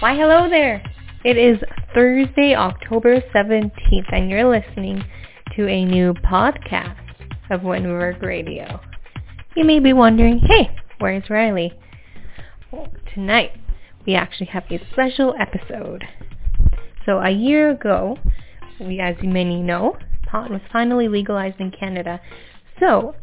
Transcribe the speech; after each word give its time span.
Why, 0.00 0.14
hello 0.14 0.48
there. 0.48 0.80
It 1.24 1.36
is 1.36 1.58
Thursday, 1.92 2.54
October 2.54 3.20
17th, 3.34 4.12
and 4.12 4.30
you're 4.30 4.48
listening 4.48 5.02
to 5.56 5.66
a 5.66 5.84
new 5.84 6.14
podcast 6.14 7.00
of 7.50 7.64
Work 7.64 8.22
Radio. 8.22 8.78
You 9.56 9.64
may 9.64 9.80
be 9.80 9.92
wondering, 9.92 10.38
hey, 10.38 10.70
where's 11.00 11.28
Riley? 11.28 11.72
Well, 12.70 12.86
tonight, 13.12 13.50
we 14.06 14.14
actually 14.14 14.46
have 14.46 14.62
a 14.70 14.78
special 14.92 15.34
episode. 15.36 16.04
So 17.04 17.18
a 17.18 17.30
year 17.30 17.70
ago, 17.70 18.18
we, 18.78 19.00
as 19.00 19.16
many 19.20 19.60
know, 19.60 19.96
pot 20.30 20.48
was 20.48 20.60
finally 20.72 21.08
legalized 21.08 21.58
in 21.58 21.72
Canada. 21.72 22.20
So, 22.78 23.16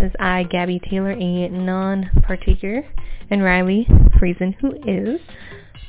as 0.00 0.10
I, 0.18 0.42
Gabby 0.42 0.80
Taylor, 0.90 1.12
a 1.12 1.48
non-partaker, 1.50 2.84
and 3.30 3.44
Riley 3.44 3.86
Friesen, 4.18 4.56
who 4.60 4.72
is, 4.84 5.20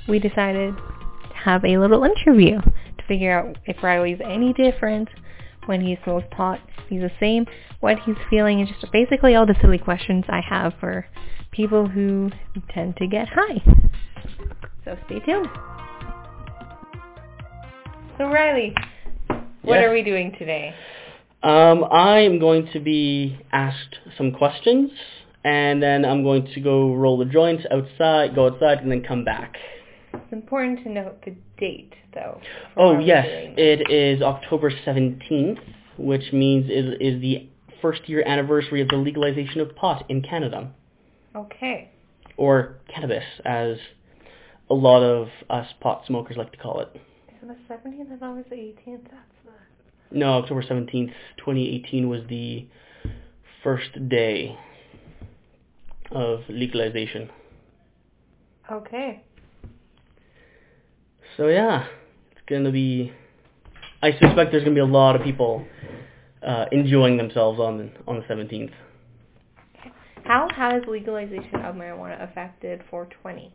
we 0.07 0.19
decided 0.19 0.75
to 0.75 1.36
have 1.36 1.63
a 1.65 1.77
little 1.77 2.04
interview 2.04 2.59
to 2.61 3.04
figure 3.07 3.37
out 3.37 3.57
if 3.65 3.82
Riley's 3.83 4.19
any 4.23 4.54
different 4.54 5.09
when 5.65 5.82
he 5.82 5.97
smokes 6.04 6.25
pot. 6.32 6.59
He's 6.89 7.01
the 7.01 7.11
same, 7.19 7.45
what 7.82 7.99
he's 8.05 8.15
feeling, 8.29 8.61
and 8.61 8.68
just 8.69 8.91
basically 8.91 9.35
all 9.35 9.46
the 9.46 9.55
silly 9.61 9.77
questions 9.77 10.23
I 10.29 10.41
have 10.41 10.73
for 10.79 11.05
people 11.51 11.87
who 11.87 12.32
tend 12.73 12.96
to 12.97 13.07
get 13.07 13.27
high. 13.29 13.61
So 14.85 14.97
stay 15.05 15.19
tuned. 15.19 15.49
So 18.18 18.25
Riley, 18.25 18.74
what 19.61 19.75
Yes. 19.75 19.83
are 19.85 19.91
we 19.91 20.01
doing 20.01 20.32
today? 20.39 20.74
Um, 21.43 21.85
I 21.91 22.19
am 22.19 22.39
going 22.39 22.68
to 22.74 22.79
be 22.79 23.37
asked 23.51 23.97
some 24.18 24.32
questions, 24.32 24.89
and 25.43 25.83
then 25.83 26.04
I'm 26.04 26.24
going 26.24 26.47
to 26.55 26.60
go 26.61 26.96
roll 26.96 27.18
the 27.18 27.25
joints 27.25 27.63
outside, 27.69 28.33
go 28.33 28.47
outside, 28.47 28.79
and 28.79 28.91
then 28.91 29.04
come 29.04 29.24
back. 29.24 29.55
It's 30.27 30.33
important 30.33 30.83
to 30.83 30.89
note 30.89 31.23
the 31.23 31.33
date, 31.57 31.93
though. 32.13 32.41
Oh 32.75 32.99
yes, 32.99 33.25
it 33.29 33.89
is 33.89 34.21
October 34.21 34.69
17th, 34.69 35.57
which 35.97 36.33
means 36.33 36.65
it 36.67 37.02
is 37.02 37.21
the 37.21 37.47
first 37.81 38.09
year 38.09 38.25
anniversary 38.27 38.81
of 38.81 38.89
the 38.89 38.97
legalization 38.97 39.61
of 39.61 39.73
pot 39.73 40.03
in 40.09 40.21
Canada, 40.21 40.69
Okay. 41.33 41.91
or 42.35 42.75
cannabis, 42.93 43.23
as 43.45 43.77
a 44.69 44.73
lot 44.73 45.02
of 45.02 45.29
us 45.49 45.67
pot 45.79 46.03
smokers 46.05 46.35
like 46.35 46.52
to 46.52 46.57
call 46.57 46.81
it. 46.81 46.89
Is 47.30 47.49
it 47.49 47.57
the 47.69 47.73
17th? 47.73 48.11
I 48.13 48.17
thought 48.17 48.35
was 48.35 48.45
the 48.49 48.55
18th. 48.57 49.03
That's 49.03 49.45
the... 50.11 50.17
No, 50.17 50.33
October 50.39 50.61
17th, 50.61 51.13
2018 51.37 52.09
was 52.09 52.23
the 52.27 52.67
first 53.63 54.09
day 54.09 54.57
of 56.11 56.41
legalization. 56.49 57.30
Okay. 58.69 59.23
So 61.38 61.49
yeah, 61.49 61.85
it's 62.31 62.41
gonna 62.49 62.71
be. 62.71 63.13
I 64.02 64.11
suspect 64.11 64.52
there's 64.52 64.63
gonna 64.63 64.73
be 64.73 64.81
a 64.81 64.85
lot 64.85 65.16
of 65.16 65.21
people 65.21 65.66
uh, 66.45 66.66
enjoying 66.71 67.17
themselves 67.17 67.59
on 67.59 67.91
on 68.07 68.17
the 68.17 68.23
17th. 68.23 68.73
How 70.23 70.49
has 70.53 70.81
legalization 70.88 71.55
of 71.63 71.75
marijuana 71.75 72.21
affected 72.27 72.83
420? 72.89 73.53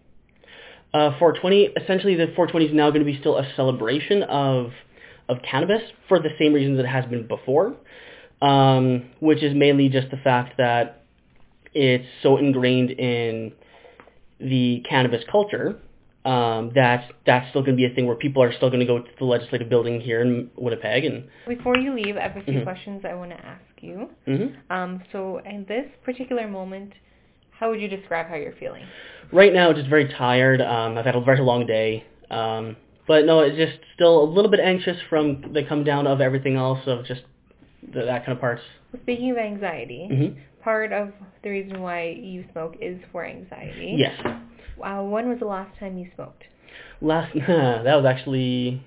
Uh, 0.94 1.18
420, 1.18 1.70
essentially, 1.76 2.14
the 2.14 2.26
420 2.36 2.66
is 2.66 2.74
now 2.74 2.90
going 2.90 3.04
to 3.04 3.10
be 3.10 3.18
still 3.18 3.36
a 3.36 3.46
celebration 3.56 4.22
of 4.22 4.70
of 5.28 5.38
cannabis 5.42 5.82
for 6.06 6.20
the 6.20 6.30
same 6.38 6.52
reasons 6.52 6.78
it 6.78 6.86
has 6.86 7.04
been 7.06 7.26
before, 7.26 7.74
um, 8.40 9.10
which 9.18 9.42
is 9.42 9.54
mainly 9.54 9.88
just 9.88 10.10
the 10.10 10.16
fact 10.18 10.56
that 10.58 11.04
it's 11.74 12.06
so 12.22 12.36
ingrained 12.36 12.90
in 12.90 13.52
the 14.38 14.84
cannabis 14.88 15.24
culture 15.30 15.80
um, 16.24 16.70
that 16.74 17.10
that's 17.26 17.48
still 17.50 17.62
going 17.62 17.76
to 17.76 17.76
be 17.76 17.84
a 17.84 17.94
thing 17.94 18.06
where 18.06 18.14
people 18.16 18.42
are 18.42 18.52
still 18.52 18.68
going 18.70 18.80
to 18.80 18.86
go 18.86 19.00
to 19.00 19.10
the 19.18 19.24
legislative 19.24 19.68
building 19.68 20.00
here 20.00 20.20
in 20.20 20.50
Winnipeg 20.56 21.04
and. 21.04 21.24
Before 21.48 21.76
you 21.76 21.94
leave, 21.94 22.16
I 22.16 22.20
have 22.22 22.36
a 22.36 22.42
few 22.42 22.60
Mhm. 22.60 22.62
questions 22.64 23.04
I 23.04 23.14
want 23.14 23.30
to 23.30 23.44
ask 23.44 23.60
you. 23.80 24.08
mhm. 24.26 24.52
Um, 24.70 25.02
so 25.10 25.38
in 25.38 25.64
this 25.64 25.86
particular 26.04 26.46
moment, 26.46 26.92
how 27.50 27.70
would 27.70 27.80
you 27.80 27.88
describe 27.88 28.26
how 28.28 28.36
you're 28.36 28.52
feeling? 28.52 28.84
Right 29.32 29.52
now, 29.52 29.72
just 29.72 29.88
very 29.88 30.06
tired. 30.06 30.60
Um, 30.60 30.96
I've 30.96 31.04
had 31.04 31.16
a 31.16 31.20
very 31.20 31.40
long 31.40 31.66
day. 31.66 32.04
Um, 32.30 32.76
but 33.08 33.26
no, 33.26 33.40
it's 33.40 33.56
just 33.56 33.78
still 33.94 34.22
a 34.22 34.28
little 34.30 34.50
bit 34.50 34.60
anxious 34.60 34.96
from 35.08 35.52
the 35.52 35.64
come 35.64 35.82
down 35.82 36.06
of 36.06 36.20
everything 36.20 36.56
else, 36.56 36.86
of 36.86 37.04
just 37.04 37.22
the, 37.92 38.04
that 38.04 38.24
kind 38.24 38.36
of 38.36 38.40
parts. 38.40 38.62
Speaking 39.02 39.32
of 39.32 39.38
anxiety, 39.38 40.06
hmm 40.08 40.40
part 40.62 40.92
of 40.92 41.12
the 41.42 41.50
reason 41.50 41.82
why 41.82 42.04
you 42.04 42.44
smoke 42.52 42.76
is 42.80 42.96
for 43.10 43.24
anxiety. 43.26 43.96
Yes. 43.96 44.14
Uh, 44.82 45.02
when 45.02 45.28
was 45.28 45.38
the 45.38 45.46
last 45.46 45.78
time 45.78 45.98
you 45.98 46.10
smoked? 46.14 46.44
Last, 47.00 47.32
that 47.46 47.94
was 47.94 48.04
actually 48.04 48.82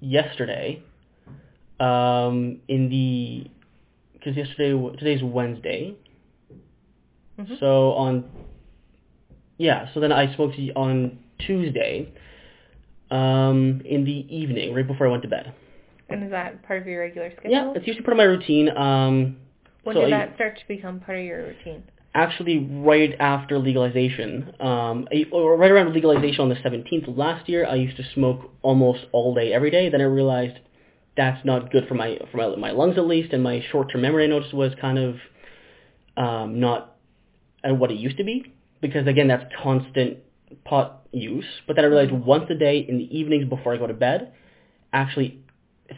yesterday. 0.00 0.82
Um, 1.80 2.60
in 2.68 2.88
the, 2.88 3.50
because 4.12 4.36
yesterday, 4.36 4.96
today's 4.98 5.22
Wednesday. 5.22 5.94
Mhm. 7.38 7.58
So 7.58 7.92
on, 7.92 8.24
yeah, 9.58 9.88
so 9.92 10.00
then 10.00 10.12
I 10.12 10.34
smoked 10.36 10.56
on 10.76 11.18
Tuesday, 11.38 12.12
um, 13.10 13.82
in 13.84 14.04
the 14.04 14.26
evening, 14.34 14.74
right 14.74 14.86
before 14.86 15.08
I 15.08 15.10
went 15.10 15.22
to 15.22 15.28
bed. 15.28 15.52
And 16.08 16.22
is 16.24 16.30
that 16.30 16.62
part 16.62 16.80
of 16.82 16.86
your 16.86 17.00
regular 17.00 17.30
schedule? 17.32 17.50
Yeah, 17.50 17.72
it's 17.74 17.86
usually 17.86 18.04
part 18.04 18.12
of 18.12 18.18
my 18.18 18.24
routine. 18.24 18.68
Um, 18.76 19.36
when 19.82 19.96
so 19.96 20.02
did 20.02 20.12
I- 20.12 20.26
that 20.26 20.34
start 20.36 20.58
to 20.58 20.68
become 20.68 21.00
part 21.00 21.18
of 21.18 21.24
your 21.24 21.46
routine? 21.46 21.82
Actually 22.14 22.58
right 22.58 23.14
after 23.18 23.58
legalization, 23.58 24.54
um, 24.60 25.08
or 25.30 25.56
right 25.56 25.70
around 25.70 25.92
legalization 25.94 26.40
on 26.40 26.48
the 26.48 26.56
17th 26.56 27.08
of 27.08 27.16
last 27.16 27.48
year, 27.48 27.66
I 27.66 27.76
used 27.76 27.96
to 27.96 28.04
smoke 28.14 28.50
almost 28.62 29.06
all 29.12 29.34
day, 29.34 29.52
every 29.52 29.70
day. 29.70 29.88
Then 29.88 30.00
I 30.00 30.04
realized 30.04 30.58
that's 31.16 31.44
not 31.44 31.70
good 31.70 31.86
for 31.88 31.94
my 31.94 32.18
for 32.30 32.38
my, 32.38 32.56
my 32.56 32.70
lungs 32.70 32.98
at 32.98 33.06
least, 33.06 33.32
and 33.32 33.42
my 33.42 33.64
short-term 33.70 34.02
memory 34.02 34.24
I 34.24 34.26
noticed 34.28 34.54
was 34.54 34.72
kind 34.80 34.98
of 34.98 35.16
um, 36.16 36.60
not 36.60 36.96
at 37.64 37.76
what 37.76 37.90
it 37.90 37.98
used 37.98 38.18
to 38.18 38.24
be 38.24 38.52
because 38.80 39.06
again 39.06 39.28
that's 39.28 39.44
constant 39.62 40.18
pot 40.64 41.06
use. 41.12 41.44
But 41.66 41.76
then 41.76 41.84
I 41.84 41.88
realized 41.88 42.12
once 42.12 42.44
a 42.50 42.54
day 42.54 42.84
in 42.86 42.98
the 42.98 43.16
evenings 43.16 43.48
before 43.48 43.74
I 43.74 43.78
go 43.78 43.86
to 43.86 43.94
bed, 43.94 44.32
actually 44.92 45.41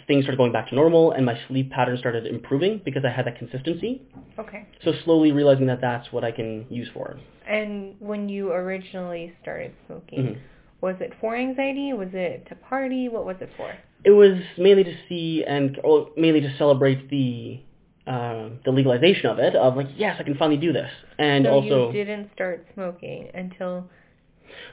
things 0.07 0.25
started 0.25 0.37
going 0.37 0.53
back 0.53 0.69
to 0.69 0.75
normal 0.75 1.13
and 1.13 1.25
my 1.25 1.39
sleep 1.49 1.71
pattern 1.71 1.97
started 1.99 2.27
improving 2.27 2.81
because 2.85 3.05
I 3.05 3.11
had 3.11 3.27
that 3.27 3.39
consistency. 3.39 4.03
Okay. 4.39 4.67
So 4.85 4.93
slowly 5.05 5.33
realizing 5.33 5.67
that 5.67 5.81
that's 5.81 6.13
what 6.13 6.25
I 6.25 6.33
can 6.33 6.67
use 6.71 6.89
for. 6.93 7.17
And 7.47 7.95
when 8.01 8.29
you 8.29 8.53
originally 8.53 9.35
started 9.43 9.73
smoking, 9.87 10.25
Mhm. 10.25 10.39
was 10.81 10.97
it 11.01 11.13
for 11.21 11.37
anxiety? 11.37 11.93
Was 11.93 12.13
it 12.15 12.47
to 12.47 12.55
party? 12.55 13.09
What 13.09 13.25
was 13.25 13.37
it 13.41 13.51
for? 13.57 13.71
It 14.05 14.11
was 14.11 14.37
mainly 14.59 14.85
to 14.85 14.95
see 15.09 15.45
and 15.45 15.79
or 15.83 16.11
mainly 16.17 16.41
to 16.43 16.51
celebrate 16.59 17.09
the 17.09 17.61
um 18.07 18.59
the 18.65 18.71
legalization 18.71 19.31
of 19.31 19.39
it. 19.39 19.55
Of 19.55 19.77
like, 19.77 19.89
yes, 19.97 20.17
I 20.21 20.25
can 20.25 20.35
finally 20.35 20.59
do 20.59 20.73
this, 20.73 20.91
and 21.19 21.47
so 21.47 21.51
also 21.53 21.87
you 21.87 21.93
didn't 22.05 22.31
start 22.35 22.67
smoking 22.75 23.31
until 23.33 23.89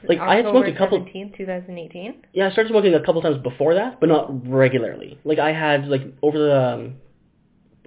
Like, 0.08 0.18
I 0.18 0.36
had 0.36 0.44
smoked 0.44 0.68
a 0.68 0.72
couple- 0.72 0.98
October 0.98 1.18
17th, 1.18 1.36
2018? 1.36 2.14
yeah, 2.32 2.48
I 2.48 2.50
started 2.52 2.70
smoking 2.70 2.94
a 2.94 3.04
couple 3.04 3.22
times 3.22 3.42
before 3.42 3.74
that, 3.74 4.00
but 4.00 4.08
not 4.08 4.48
regularly. 4.48 5.18
Like 5.24 5.38
I 5.38 5.52
had 5.52 5.86
like 5.86 6.02
over 6.22 6.38
the 6.38 6.60
um, 6.60 6.94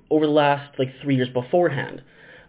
over 0.10 0.26
the 0.26 0.32
last 0.32 0.78
like 0.80 0.90
three 1.02 1.16
years 1.16 1.30
beforehand, 1.30 2.02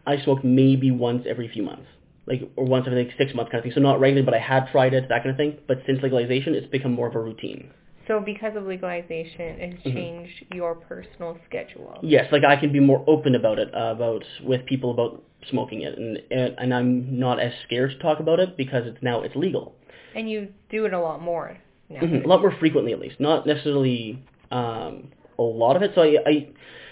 I 0.07 0.23
smoked 0.23 0.45
maybe 0.45 0.91
once 0.91 1.25
every 1.29 1.49
few 1.49 1.63
months, 1.63 1.87
like 2.27 2.43
or 2.57 2.65
once 2.65 2.87
every 2.87 3.05
like 3.05 3.15
six 3.19 3.35
months 3.35 3.51
kind 3.51 3.59
of 3.59 3.65
thing. 3.65 3.73
So 3.75 3.81
not 3.81 4.01
regularly, 4.01 4.25
but 4.25 4.35
I 4.35 4.41
had 4.41 4.69
tried 4.71 4.95
it, 4.95 5.09
that 5.09 5.23
kind 5.23 5.31
of 5.31 5.37
thing. 5.37 5.59
But 5.67 5.79
since 5.87 6.03
legalization, 6.03 6.55
it's 6.55 6.67
become 6.67 6.93
more 6.93 7.09
of 7.09 7.15
a 7.15 7.21
routine. 7.21 7.71
So 8.07 8.21
because 8.21 8.55
of 8.55 8.67
legalization, 8.67 9.61
it 9.61 9.85
Mhm. 9.85 9.93
changed 9.95 10.45
your 10.55 10.75
personal 10.77 11.39
schedule. 11.45 11.99
Yes, 12.03 12.31
like 12.31 12.45
I 12.45 12.57
can 12.57 12.71
be 12.71 12.79
more 12.79 13.03
open 13.07 13.35
about 13.35 13.59
it, 13.59 13.75
uh, 13.75 13.93
about 13.97 14.25
with 14.45 14.65
people 14.65 14.91
about 14.91 15.23
smoking 15.49 15.83
it, 15.83 15.99
and 15.99 16.23
and 16.31 16.55
and 16.59 16.75
I'm 16.75 17.19
not 17.19 17.41
as 17.41 17.53
scared 17.65 17.91
to 17.93 17.99
talk 17.99 18.21
about 18.21 18.39
it 18.39 18.57
because 18.57 18.87
it's 18.87 19.03
now 19.03 19.23
it's 19.23 19.35
legal. 19.35 19.75
And 20.15 20.31
you 20.31 20.49
do 20.71 20.85
it 20.85 20.93
a 20.93 21.01
lot 21.01 21.21
more 21.21 21.59
now. 21.89 22.01
Mhm, 22.01 22.25
A 22.25 22.29
lot 22.29 22.41
more 22.41 22.53
frequently, 22.53 22.93
at 22.93 23.01
least, 23.01 23.19
not 23.19 23.47
necessarily 23.47 24.19
um, 24.51 25.09
a 25.39 25.43
lot 25.43 25.75
of 25.77 25.83
it. 25.83 25.93
So 25.95 26.03
I, 26.03 26.17
I 26.27 26.33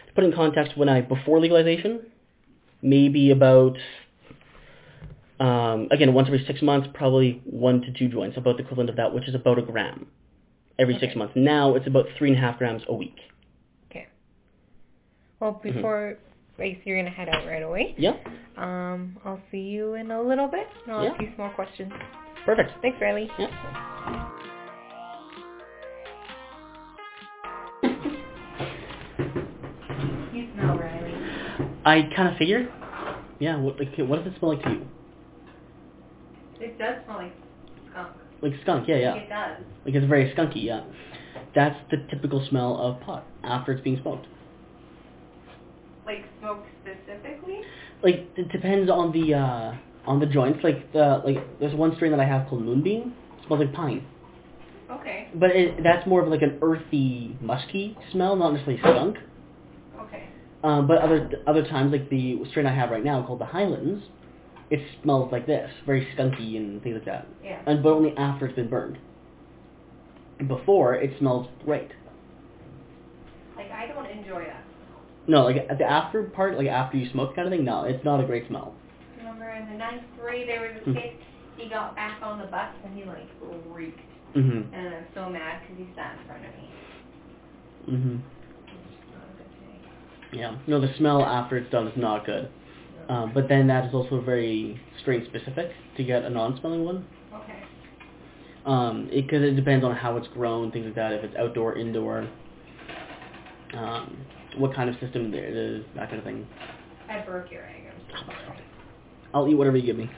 to 0.09 0.13
put 0.15 0.25
in 0.25 0.33
context 0.33 0.77
when 0.77 0.89
I 0.89 1.01
before 1.01 1.39
legalization, 1.39 2.01
maybe 2.83 3.31
about 3.31 3.79
um, 5.39 5.89
again 5.93 6.13
once 6.13 6.27
every 6.29 6.45
six 6.45 6.61
months, 6.61 6.89
probably 6.93 7.41
one 7.45 7.83
to 7.83 7.93
two 7.93 8.09
joints, 8.09 8.37
about 8.37 8.57
the 8.57 8.65
equivalent 8.65 8.91
of 8.91 8.97
that, 8.97 9.15
which 9.15 9.29
is 9.29 9.35
about 9.35 9.59
a 9.59 9.63
gram 9.63 10.07
every 10.79 10.99
six 11.01 11.15
months. 11.17 11.35
Now 11.37 11.75
it's 11.75 11.87
about 11.87 12.07
three 12.19 12.31
and 12.31 12.39
a 12.39 12.41
half 12.41 12.59
grams 12.59 12.83
a 12.89 12.95
week. 12.95 13.17
Okay. 13.91 14.07
Well, 15.41 15.61
before 15.63 16.17
I 16.59 16.63
see 16.63 16.81
you're 16.85 16.97
going 16.97 17.07
to 17.07 17.11
head 17.11 17.29
out 17.29 17.47
right 17.47 17.63
away, 17.63 17.95
Yeah, 17.99 18.15
um, 18.57 19.19
I'll 19.25 19.41
see 19.51 19.59
you 19.59 19.95
in 19.95 20.11
a 20.11 20.23
little 20.23 20.49
bit. 20.49 20.67
and 20.87 20.95
I'll 20.95 21.09
ask 21.09 21.21
you 21.21 21.29
some 21.37 21.47
more 21.47 21.55
questions. 21.55 21.93
perfect. 22.45 22.71
Thanks, 22.83 22.99
Riley. 23.01 23.29
Yeah. 23.39 24.31
You 30.33 30.49
smell 30.55 30.77
Riley. 30.77 31.15
I 31.85 32.03
kind 32.17 32.29
of 32.33 32.37
figured. 32.39 32.69
Yeah. 33.39 33.57
What, 33.59 33.79
like, 33.79 33.91
what 33.99 34.25
does 34.25 34.33
it 34.33 34.39
smell 34.39 34.55
like 34.55 34.65
to 34.65 34.71
you? 34.71 34.87
It 36.61 36.79
does 36.79 36.97
smell 37.05 37.19
like 37.19 37.33
skunk. 37.91 38.17
Like 38.43 38.53
skunk, 38.63 38.89
yeah, 38.89 38.97
yeah. 38.97 39.15
It 39.15 39.29
does. 39.29 39.65
Like 39.85 39.95
it's 39.95 40.07
very 40.07 40.33
skunky, 40.35 40.65
yeah. 40.65 40.85
That's 41.55 41.79
the 41.91 41.99
typical 42.11 42.45
smell 42.49 42.77
of 42.79 43.01
pot 43.01 43.27
after 43.43 43.73
it's 43.73 43.83
being 43.83 43.99
smoked. 44.03 44.27
Like 46.05 46.25
smoke 46.41 46.65
specifically? 46.83 47.61
Like 48.03 48.27
it 48.37 48.51
depends 48.51 48.91
on 48.91 49.13
the 49.13 49.35
uh 49.35 49.75
on 50.07 50.21
the 50.21 50.27
joints. 50.27 50.61
Like 50.63 50.93
the 50.93 51.23
like 51.25 51.39
there's 51.61 51.75
one 51.75 51.95
strain 51.97 52.11
that 52.11 52.21
I 52.21 52.27
have 52.27 52.49
called 52.49 52.63
Moonbeam. 52.63 53.15
It 53.39 53.47
smells 53.47 53.61
like 53.61 53.73
pine. 53.73 54.07
Okay. 54.91 55.29
But 55.35 55.51
it, 55.51 55.83
that's 55.83 56.07
more 56.07 56.23
of 56.23 56.29
like 56.29 56.43
an 56.43 56.59
earthy, 56.63 57.37
musky 57.41 57.97
smell, 58.13 58.37
not 58.37 58.53
necessarily 58.53 58.81
skunk. 58.81 59.17
Okay. 60.01 60.29
Um, 60.63 60.87
but 60.87 60.99
other 60.99 61.31
other 61.47 61.65
times, 61.65 61.93
like 61.93 62.11
the 62.11 62.39
strain 62.51 62.67
I 62.67 62.75
have 62.75 62.91
right 62.91 63.05
now 63.05 63.25
called 63.27 63.41
the 63.41 63.47
Highlands, 63.47 64.05
it 64.75 64.81
smells 65.03 65.31
like 65.31 65.47
this, 65.47 65.71
very 65.87 66.07
skunky 66.17 66.57
and 66.57 66.83
things 66.83 66.95
like 66.97 67.05
that. 67.05 67.27
Yeah. 67.43 67.61
And 67.67 67.83
but 67.83 67.91
only 67.93 68.13
after 68.17 68.47
it's 68.47 68.57
been 68.57 68.69
burned. 68.69 68.99
Before 70.49 70.95
it 70.97 71.13
smells 71.19 71.47
great. 71.65 71.91
Like 73.57 73.71
I 73.71 73.87
don't 73.87 74.07
enjoy 74.07 74.45
that. 74.45 74.65
Smell. 74.65 75.01
No, 75.29 75.45
like 75.45 75.69
the 75.79 75.85
after 75.85 76.25
part, 76.25 76.59
like 76.59 76.67
after 76.67 76.97
you 76.97 77.09
smoke 77.13 77.37
kind 77.37 77.47
of 77.47 77.53
thing. 77.53 77.65
No, 77.65 77.85
it's 77.85 78.05
not 78.05 78.21
a 78.21 78.27
great 78.27 78.49
smell. 78.49 78.75
Remember 79.19 79.49
in 79.51 79.71
the 79.71 79.77
ninth 79.79 80.03
grade 80.21 80.49
there 80.49 80.61
was 80.63 80.83
a 80.83 80.85
Hmm. 80.91 80.95
kid, 80.95 81.13
he 81.57 81.69
got 81.69 81.95
back 81.95 82.19
on 82.21 82.39
the 82.41 82.47
bus 82.47 82.75
and 82.85 82.99
he 82.99 83.05
like 83.05 83.29
reeked. 83.71 84.01
Mm-hmm. 84.35 84.75
And 84.75 84.95
I'm 84.97 85.07
so 85.15 85.29
mad 85.31 85.61
because 85.63 85.77
he 85.79 85.87
sat 85.95 86.19
in 86.19 86.27
front 86.27 86.45
of 86.45 86.51
me. 86.57 86.69
Mhm. 87.89 88.19
It's 88.67 88.97
just 88.97 89.15
not 89.15 89.23
a 89.23 89.37
good 89.39 89.51
thing. 90.33 90.41
Yeah. 90.41 90.57
No, 90.67 90.81
the 90.81 90.93
smell 90.99 91.23
after 91.25 91.57
it's 91.57 91.71
done 91.71 91.87
is 91.87 91.97
not 91.97 92.27
good. 92.27 92.49
Um, 93.09 93.33
but 93.35 93.49
then 93.49 93.67
that 93.67 93.87
is 93.87 93.95
also 93.95 94.21
very 94.21 94.81
strain 95.01 95.25
specific 95.27 95.73
to 95.97 96.05
get 96.05 96.25
a 96.25 96.31
non-smelling 96.31 96.85
one. 96.85 97.07
Okay. 97.35 97.63
Um, 98.65 99.11
because 99.13 99.43
it, 99.43 99.57
depends 99.57 99.85
on 99.85 99.95
how 99.95 100.17
it's 100.17 100.29
grown, 100.29 100.73
things 100.73 100.87
like 100.87 100.95
that. 100.95 101.13
If 101.13 101.25
it's 101.25 101.37
outdoor, 101.37 101.77
indoor, 101.77 102.29
um, 103.75 104.17
what 104.57 104.75
kind 104.75 104.89
of 104.89 104.99
system 105.01 105.31
there 105.31 105.45
it 105.45 105.55
is, 105.55 105.85
that 105.95 106.09
kind 106.09 106.19
of 106.19 106.25
thing. 106.25 106.47
I 107.11 107.21
broke 107.21 107.51
your 107.51 107.65
egg. 107.67 107.85
I'm 108.15 108.27
sorry. 108.27 108.65
I'll 109.35 109.49
eat 109.49 109.55
whatever 109.55 109.77
you 109.77 109.85
give 109.85 109.97
me. 109.97 110.11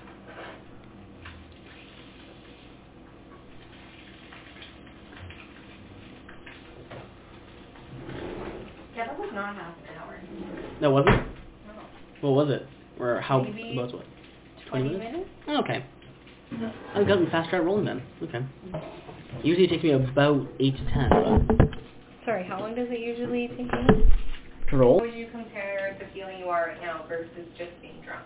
Yeah, 8.94 9.06
that 9.08 9.18
was 9.18 9.30
not 9.34 9.56
half 9.56 9.74
an 9.78 9.96
hour. 9.98 10.20
No, 10.80 10.90
was 10.90 11.04
it? 11.06 11.26
No. 11.66 12.28
What 12.28 12.46
was 12.46 12.50
it? 12.54 12.66
Or 12.98 13.20
how? 13.20 13.43
Maybe 13.43 13.72
About 13.78 13.93
what? 13.94 14.04
20 14.70 14.84
minutes? 14.88 15.04
minutes? 15.04 15.31
Oh, 15.48 15.58
okay. 15.62 15.84
I've 16.94 17.06
gotten 17.06 17.28
fast 17.31 17.48
start 17.48 17.64
rolling 17.64 17.84
then. 17.84 18.02
Okay. 18.22 18.40
Usually 19.43 19.66
it 19.66 19.70
takes 19.70 19.82
me 19.84 19.90
about 19.93 20.46
eight 20.60 20.76
to 20.76 20.84
ten 20.93 21.70
Sorry, 22.25 22.44
how 22.48 22.58
long 22.60 22.75
does 22.75 22.88
it 22.90 22.98
usually 23.00 23.48
take 23.48 23.70
you? 23.72 24.06
to 24.70 24.76
roll. 24.76 25.00
Would 25.00 25.14
you 25.14 25.28
compare 25.31 25.96
the 26.00 26.06
feeling 26.12 26.38
you 26.40 26.46
are 26.46 26.69
right 26.69 26.81
now 26.81 27.04
versus 27.08 27.46
just 27.56 27.70
being 27.81 28.00
drunk? 28.04 28.25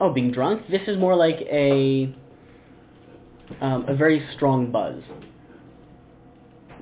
Oh, 0.00 0.12
being 0.12 0.30
drunk. 0.30 0.62
This 0.70 0.82
is 0.86 0.96
more 0.96 1.16
like 1.16 1.40
a 1.50 2.14
um, 3.60 3.84
a 3.88 3.94
very 3.96 4.24
strong 4.36 4.70
buzz. 4.70 5.02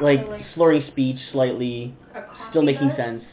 Like, 0.01 0.21
So, 0.23 0.31
like- 0.31 0.44
slurring 0.55 0.85
speech 0.89 1.17
slightly, 1.33 1.94
A 2.15 2.23
still 2.51 2.62
making 2.62 2.89
buzz? 2.89 2.97
sense. 2.99 3.25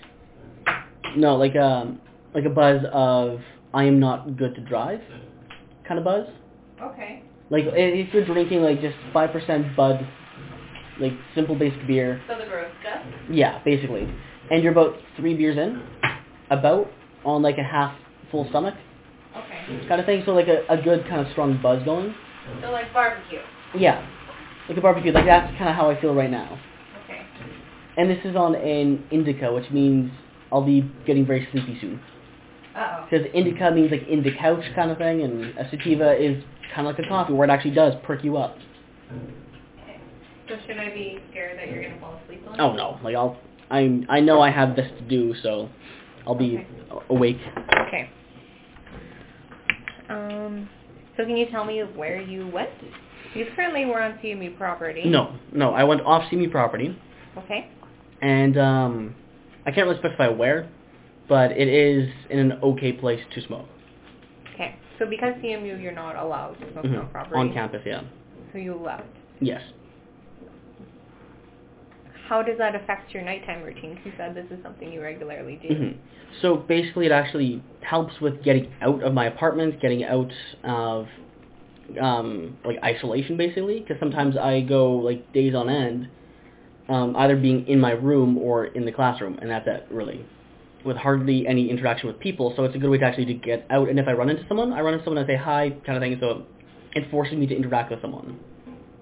No, 1.18 1.36
like 1.36 1.56
um 1.58 2.00
like 2.34 2.46
a 2.46 2.50
buzz 2.50 2.82
of 2.94 3.40
I 3.76 3.84
am 3.84 4.00
not 4.00 4.38
good 4.38 4.56
to 4.56 4.62
drive 4.62 5.02
kind 5.86 6.00
of 6.00 6.06
buzz. 6.06 6.26
Okay. 6.82 7.22
Like 7.50 7.66
if 7.68 8.14
you're 8.14 8.26
drinking 8.26 8.62
like 8.62 8.80
just 8.82 8.96
five 9.14 9.32
percent 9.32 9.76
Bud, 9.76 10.08
like 11.00 11.12
simple 11.36 11.56
based 11.60 11.86
beer, 11.86 12.24
So 12.28 12.38
the 12.40 12.46
gross 12.46 12.72
stuff? 12.82 13.04
yeah, 13.30 13.62
basically, 13.64 14.08
and 14.50 14.64
you're 14.64 14.72
about 14.72 14.96
three 15.18 15.36
beers 15.36 15.58
in, 15.58 15.84
about 16.50 16.88
on 17.26 17.42
like 17.42 17.58
a 17.58 17.64
half 17.64 17.96
full 18.32 18.48
stomach 18.50 18.76
Okay. 19.36 19.88
kind 19.90 20.00
of 20.00 20.06
thing. 20.06 20.24
So 20.26 20.32
like 20.32 20.48
a, 20.48 20.66
a 20.70 20.82
good 20.82 21.04
kind 21.10 21.20
of 21.20 21.32
strong 21.34 21.62
buzz 21.62 21.84
going. 21.84 22.16
So 22.62 22.72
like 22.72 22.94
barbecue. 22.94 23.40
Yeah, 23.78 24.08
like 24.70 24.78
a 24.78 24.82
barbecue. 24.82 25.12
Like 25.12 25.26
that's 25.26 25.52
kind 25.58 25.70
of 25.70 25.76
how 25.76 25.90
I 25.90 26.00
feel 26.00 26.16
right 26.16 26.32
now. 26.32 26.58
Okay. 27.04 27.22
And 27.98 28.10
this 28.10 28.20
is 28.24 28.38
on 28.38 28.56
an 28.56 29.04
indica, 29.12 29.54
which 29.54 29.70
means 29.70 30.12
I'll 30.52 30.66
be 30.66 30.90
getting 31.06 31.26
very 31.26 31.46
sleepy 31.52 31.78
soon. 31.82 32.00
Because 33.10 33.26
indica 33.34 33.72
means 33.72 33.92
like 33.92 34.08
in 34.08 34.22
the 34.24 34.32
couch 34.36 34.64
kind 34.76 34.92
of 34.92 34.98
thing, 34.98 35.22
and 35.22 35.58
a 35.58 35.70
sativa 35.70 36.14
is 36.22 36.44
kind 36.74 36.88
of 36.88 36.96
like 36.96 37.06
a 37.06 37.08
coffee 37.08 37.34
where 37.34 37.48
it 37.48 37.52
actually 37.52 37.74
does 37.74 37.94
perk 38.04 38.24
you 38.24 38.36
up. 38.38 38.58
Okay. 39.84 40.00
So 40.50 40.58
should 40.68 40.78
I 40.78 40.90
be 40.90 41.20
scared 41.32 41.58
that 41.58 41.70
you're 41.70 41.82
going 41.82 41.94
to 41.94 42.00
fall 42.02 42.20
asleep 42.24 42.44
on 42.48 42.60
Oh 42.60 42.74
no, 42.74 43.00
like 43.04 43.16
I'll, 43.16 43.38
I 43.72 44.02
I 44.10 44.20
know 44.20 44.42
I 44.42 44.50
have 44.52 44.76
this 44.76 44.90
to 45.00 45.04
do, 45.08 45.34
so 45.42 45.70
I'll 46.28 46.36
be 46.36 46.58
Okay. 46.58 46.68
awake. 47.10 47.38
Okay. 47.88 48.10
Um, 50.10 50.70
so 51.16 51.24
can 51.26 51.38
you 51.38 51.48
tell 51.50 51.64
me 51.66 51.80
where 51.96 52.22
you 52.22 52.48
went? 52.48 52.70
Because 53.34 53.52
currently 53.56 53.86
we're 53.86 54.02
on 54.02 54.14
CMU 54.24 54.58
property. 54.58 55.04
No, 55.06 55.36
no, 55.54 55.72
I 55.72 55.84
went 55.84 56.02
off 56.02 56.30
CMU 56.32 56.52
property, 56.52 56.98
Okay. 57.38 57.70
and 58.22 58.58
um, 58.58 59.16
I 59.66 59.72
can't 59.72 59.88
really 59.88 60.00
specify 60.00 60.28
where, 60.28 60.70
but 61.28 61.52
it 61.52 61.68
is 61.68 62.10
in 62.30 62.40
an 62.40 62.54
okay 62.64 62.92
place 62.92 63.22
to 63.34 63.42
smoke. 63.46 63.68
Okay. 64.54 64.76
So 65.00 65.06
because 65.06 65.34
CMU, 65.44 65.82
you're 65.82 65.92
not 65.92 66.16
allowed 66.16 66.54
to 66.60 66.72
smoke 66.72 66.86
Mhm. 66.86 67.00
on 67.00 67.10
property. 67.10 67.36
On 67.40 67.54
campus, 67.54 67.82
yeah. 67.86 68.02
So 68.52 68.58
you 68.60 68.76
left. 68.76 69.04
Yes. 69.42 69.62
How 72.28 72.42
does 72.42 72.58
that 72.58 72.76
affect 72.76 73.14
your 73.14 73.24
nighttime 73.24 73.62
routine? 73.62 74.00
you 74.04 74.12
said 74.18 74.34
this 74.34 74.46
is 74.50 74.58
something 74.64 74.92
you 74.92 75.02
regularly 75.02 75.60
do. 75.62 75.76
hmm 75.76 75.90
So 76.42 76.56
basically, 76.56 77.06
it 77.06 77.12
actually 77.12 77.62
helps 77.82 78.20
with 78.20 78.42
getting 78.44 78.72
out 78.82 79.04
of 79.04 79.14
my 79.14 79.26
apartment, 79.26 79.80
getting 79.80 80.04
out 80.04 80.32
of 80.64 81.08
um, 82.02 82.58
like 82.66 82.78
isolation, 82.84 83.38
basically. 83.38 83.80
Because 83.82 83.98
sometimes 84.00 84.36
I 84.38 84.62
go 84.62 84.92
like 84.94 85.32
days 85.34 85.54
on 85.54 85.70
end, 85.70 86.08
um, 86.90 87.16
either 87.16 87.36
being 87.36 87.68
in 87.68 87.80
my 87.80 87.92
room 87.92 88.38
or 88.38 88.66
in 88.66 88.86
the 88.86 88.92
classroom, 88.92 89.38
and 89.42 89.50
that's 89.52 89.68
it, 89.68 89.86
really, 89.92 90.26
with 90.86 90.98
hardly 90.98 91.48
any 91.48 91.70
interaction 91.70 92.08
with 92.08 92.20
people. 92.20 92.54
So 92.56 92.64
it's 92.64 92.76
a 92.76 92.78
good 92.78 92.90
way 92.90 92.98
to 93.00 93.06
actually 93.06 93.26
to 93.26 93.34
get 93.34 93.66
out. 93.70 93.90
And 93.90 94.00
if 94.00 94.08
I 94.08 94.14
run 94.14 94.30
into 94.30 94.46
someone, 94.48 94.72
I 94.72 94.82
run 94.82 94.94
into 94.94 95.04
someone 95.04 95.18
and 95.18 95.28
say 95.28 95.36
hi, 95.36 95.72
kind 95.86 95.98
of 95.98 96.02
thing. 96.02 96.18
So 96.20 96.44
it 96.94 97.10
forces 97.10 97.36
me 97.38 97.48
to 97.48 97.56
interact 97.56 97.92
with 97.92 98.02
someone 98.02 98.40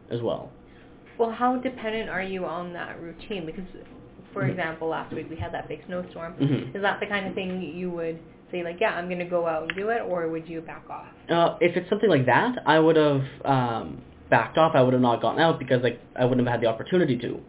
as 0.10 0.22
well. 0.22 0.50
Well, 1.20 1.32
how 1.32 1.58
dependent 1.58 2.10
are 2.10 2.24
you 2.24 2.46
on 2.46 2.74
that 2.74 3.00
routine? 3.02 3.46
Because, 3.46 3.66
for 4.32 4.44
Mhm. 4.44 4.52
example, 4.52 4.88
last 4.88 5.14
week 5.14 5.30
we 5.30 5.36
had 5.36 5.52
that 5.54 5.68
big 5.68 5.86
snowstorm. 5.86 6.34
Mhm. 6.36 6.76
Is 6.76 6.82
that 6.82 7.00
the 7.00 7.06
kind 7.06 7.28
of 7.28 7.34
thing 7.36 7.62
you 7.62 7.92
would 7.92 8.18
say, 8.50 8.64
like, 8.64 8.80
yeah, 8.80 8.96
I'm 8.96 9.08
going 9.08 9.20
to 9.20 9.26
go 9.26 9.46
out 9.46 9.64
and 9.64 9.76
do 9.76 9.90
it, 9.90 10.02
or 10.08 10.28
would 10.30 10.48
you 10.50 10.62
back 10.62 10.84
off? 10.90 11.08
Uh, 11.30 11.56
if 11.60 11.76
it's 11.78 11.90
something 11.90 12.10
like 12.10 12.26
that, 12.26 12.64
I 12.66 12.80
would 12.80 12.96
have 12.96 13.24
um, 13.46 14.02
backed 14.30 14.58
off. 14.58 14.74
I 14.74 14.82
would 14.82 14.94
have 14.94 15.02
not 15.02 15.22
gotten 15.22 15.40
out 15.40 15.60
because 15.60 15.84
like 15.84 16.00
I 16.16 16.26
wouldn't 16.26 16.48
have 16.48 16.54
had 16.54 16.62
the 16.62 16.68
opportunity 16.68 17.18
to. 17.18 17.40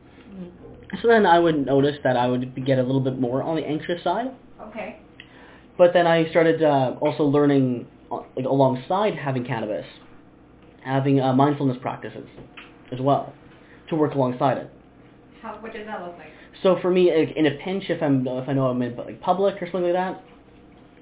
So 1.02 1.08
then 1.08 1.26
I 1.26 1.38
would 1.38 1.66
notice 1.66 1.96
that 2.04 2.16
I 2.16 2.26
would 2.26 2.54
get 2.66 2.78
a 2.78 2.82
little 2.82 3.00
bit 3.00 3.18
more 3.18 3.42
on 3.42 3.56
the 3.56 3.62
anxious 3.66 4.02
side. 4.02 4.26
Okay. 4.60 5.00
But 5.76 5.92
then 5.92 6.06
I 6.06 6.28
started 6.30 6.62
uh, 6.62 6.94
also 7.00 7.24
learning, 7.24 7.86
uh, 8.10 8.20
like 8.36 8.44
alongside 8.44 9.14
having 9.16 9.44
cannabis, 9.44 9.86
having 10.84 11.20
uh, 11.20 11.32
mindfulness 11.32 11.78
practices 11.80 12.28
as 12.92 13.00
well 13.00 13.32
to 13.88 13.96
work 13.96 14.14
alongside 14.14 14.58
it. 14.58 14.70
How, 15.42 15.56
what 15.60 15.72
does 15.72 15.86
that 15.86 16.00
look 16.02 16.16
like? 16.16 16.28
So 16.62 16.78
for 16.80 16.90
me, 16.90 17.12
like, 17.14 17.36
in 17.36 17.46
a 17.46 17.50
pinch, 17.62 17.84
if 17.88 18.02
I'm 18.02 18.26
if 18.26 18.48
I 18.48 18.52
know 18.52 18.66
I'm 18.66 18.80
in 18.82 18.96
like 18.96 19.20
public 19.20 19.60
or 19.60 19.66
something 19.66 19.92
like 19.92 19.94
that, 19.94 20.22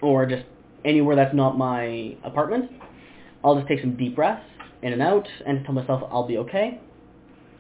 or 0.01 0.27
just 0.27 0.45
anywhere 0.85 1.15
that's 1.15 1.35
not 1.35 1.57
my 1.59 2.17
apartment, 2.25 2.71
I'll 3.45 3.57
just 3.57 3.69
take 3.69 3.81
some 3.81 3.97
deep 3.97 4.17
breaths 4.17 4.45
in 4.83 4.93
and 4.93 5.03
out, 5.03 5.29
and 5.47 5.65
tell 5.65 5.75
myself 5.75 6.03
I'll 6.11 6.27
be 6.27 6.39
okay. 6.39 6.81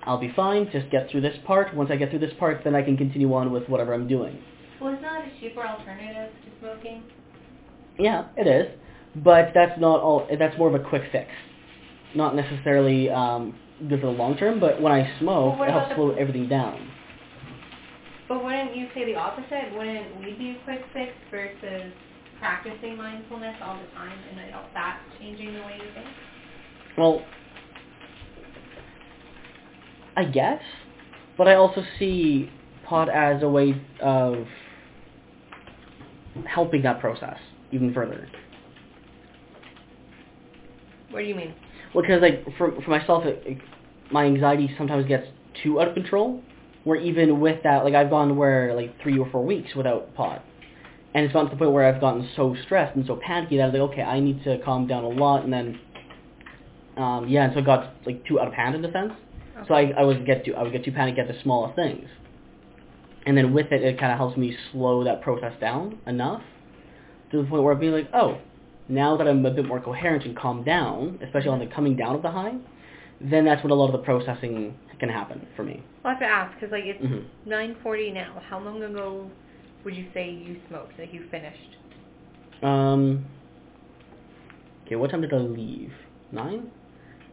I'll 0.04 0.18
be 0.18 0.32
fine. 0.34 0.68
Just 0.72 0.90
get 0.90 1.10
through 1.10 1.20
this 1.20 1.36
part. 1.46 1.74
Once 1.74 1.90
I 1.92 1.96
get 1.96 2.10
through 2.10 2.18
this 2.20 2.32
part, 2.38 2.62
then 2.64 2.74
I 2.74 2.82
can 2.82 2.96
continue 2.96 3.32
on 3.34 3.52
with 3.52 3.68
whatever 3.68 3.94
I'm 3.94 4.08
doing. 4.08 4.38
Well, 4.80 4.92
isn't 4.92 5.02
that 5.02 5.22
a 5.24 5.40
cheaper 5.40 5.64
alternative 5.64 6.30
to 6.44 6.50
smoking? 6.60 7.04
Yeah, 7.98 8.26
it 8.36 8.46
is, 8.46 8.72
but 9.22 9.52
that's 9.54 9.78
not 9.80 10.00
all. 10.00 10.26
That's 10.38 10.56
more 10.58 10.68
of 10.68 10.74
a 10.74 10.82
quick 10.88 11.02
fix, 11.12 11.28
not 12.16 12.34
necessarily 12.34 13.10
um, 13.10 13.54
good 13.88 14.00
for 14.00 14.06
the 14.06 14.12
long 14.12 14.36
term. 14.36 14.58
But 14.58 14.80
when 14.82 14.92
I 14.92 15.08
smoke, 15.20 15.58
Well, 15.58 15.68
it 15.68 15.72
helps 15.72 15.88
the- 15.90 15.94
slow 15.94 16.10
everything 16.12 16.48
down. 16.48 16.88
But 18.28 18.42
wouldn't 18.44 18.74
you 18.74 18.88
say 18.94 19.04
the 19.04 19.14
opposite? 19.14 19.76
Wouldn't 19.76 20.18
weed 20.18 20.38
be 20.38 20.50
a 20.52 20.64
quick 20.64 20.80
fix 20.94 21.12
versus 21.30 21.92
practicing 22.40 22.96
mindfulness 22.96 23.54
all 23.62 23.76
the 23.76 23.94
time 23.94 24.18
and 24.30 24.38
that 24.74 25.00
changing 25.20 25.52
the 25.52 25.60
way 25.60 25.76
you 25.76 25.92
think? 25.94 26.06
Well, 26.96 27.22
I 30.16 30.24
guess, 30.24 30.60
but 31.38 31.48
I 31.48 31.54
also 31.54 31.82
see 31.98 32.50
pot 32.86 33.08
as 33.08 33.42
a 33.42 33.48
way 33.48 33.80
of 34.00 34.46
helping 36.46 36.82
that 36.82 37.00
process 37.00 37.38
even 37.70 37.92
further. 37.94 38.28
What 41.10 41.20
do 41.20 41.26
you 41.26 41.34
mean? 41.34 41.54
Well, 41.94 42.02
because 42.02 42.22
like 42.22 42.44
for 42.56 42.72
for 42.82 42.90
myself, 42.90 43.24
it, 43.24 43.42
it, 43.46 43.58
my 44.10 44.24
anxiety 44.24 44.70
sometimes 44.76 45.06
gets 45.06 45.26
too 45.62 45.80
out 45.80 45.88
of 45.88 45.94
control. 45.94 46.42
Where 46.84 47.00
even 47.00 47.38
with 47.38 47.62
that, 47.62 47.84
like 47.84 47.94
I've 47.94 48.10
gone 48.10 48.36
where 48.36 48.74
like 48.74 49.00
three 49.02 49.18
or 49.18 49.30
four 49.30 49.44
weeks 49.44 49.74
without 49.76 50.14
pot, 50.14 50.42
and 51.14 51.24
it's 51.24 51.32
gotten 51.32 51.48
to 51.48 51.54
the 51.54 51.58
point 51.58 51.72
where 51.72 51.86
I've 51.86 52.00
gotten 52.00 52.28
so 52.34 52.56
stressed 52.64 52.96
and 52.96 53.06
so 53.06 53.20
panicky 53.24 53.58
that 53.58 53.62
I 53.62 53.66
was 53.66 53.72
like, 53.74 53.90
okay, 53.92 54.02
I 54.02 54.20
need 54.20 54.42
to 54.44 54.58
calm 54.64 54.86
down 54.86 55.04
a 55.04 55.08
lot, 55.08 55.44
and 55.44 55.52
then, 55.52 55.78
um, 56.96 57.28
yeah, 57.28 57.44
and 57.44 57.52
so 57.52 57.60
it 57.60 57.66
got 57.66 57.94
like 58.04 58.24
too 58.26 58.40
out 58.40 58.48
of 58.48 58.54
hand 58.54 58.74
in 58.74 58.84
a 58.84 58.90
sense. 58.90 59.12
So 59.68 59.74
I 59.74 59.92
I 59.96 60.02
would 60.04 60.24
get 60.26 60.44
too 60.44 60.54
I 60.54 60.62
would 60.62 60.72
get 60.72 60.84
too 60.84 60.92
panicked 60.92 61.18
at 61.18 61.28
the 61.28 61.40
smallest 61.42 61.76
things, 61.76 62.08
and 63.26 63.36
then 63.36 63.52
with 63.52 63.70
it, 63.72 63.82
it 63.82 63.98
kind 63.98 64.12
of 64.12 64.18
helps 64.18 64.36
me 64.36 64.56
slow 64.72 65.04
that 65.04 65.20
process 65.22 65.52
down 65.60 65.98
enough 66.06 66.42
to 67.30 67.42
the 67.42 67.48
point 67.48 67.62
where 67.62 67.72
I'd 67.74 67.80
be 67.80 67.88
like, 67.88 68.08
oh, 68.12 68.38
now 68.88 69.16
that 69.16 69.26
I'm 69.26 69.44
a 69.46 69.50
bit 69.50 69.64
more 69.66 69.80
coherent 69.80 70.24
and 70.24 70.36
calmed 70.36 70.64
down, 70.66 71.18
especially 71.22 71.48
on 71.48 71.58
the 71.60 71.66
coming 71.66 71.96
down 71.96 72.14
of 72.16 72.22
the 72.22 72.30
high, 72.30 72.54
then 73.20 73.44
that's 73.44 73.62
when 73.62 73.70
a 73.70 73.74
lot 73.74 73.86
of 73.86 73.92
the 73.92 74.04
processing 74.04 74.76
can 74.98 75.08
happen 75.08 75.46
for 75.56 75.62
me. 75.64 75.82
I'll 76.04 76.10
have 76.12 76.20
to 76.20 76.26
ask 76.26 76.54
because 76.58 76.72
like 76.72 76.84
it's 76.84 77.02
Mhm. 77.02 77.24
9:40 77.46 78.10
now. 78.12 78.40
How 78.48 78.58
long 78.58 78.82
ago 78.82 79.30
would 79.84 79.94
you 79.96 80.06
say 80.12 80.30
you 80.30 80.56
smoked? 80.68 80.98
Like 80.98 81.12
you 81.12 81.22
finished? 81.30 81.76
Um. 82.62 83.24
Okay, 84.86 84.96
what 84.96 85.10
time 85.10 85.20
did 85.22 85.32
I 85.32 85.38
leave? 85.38 85.92
Nine? 86.32 86.70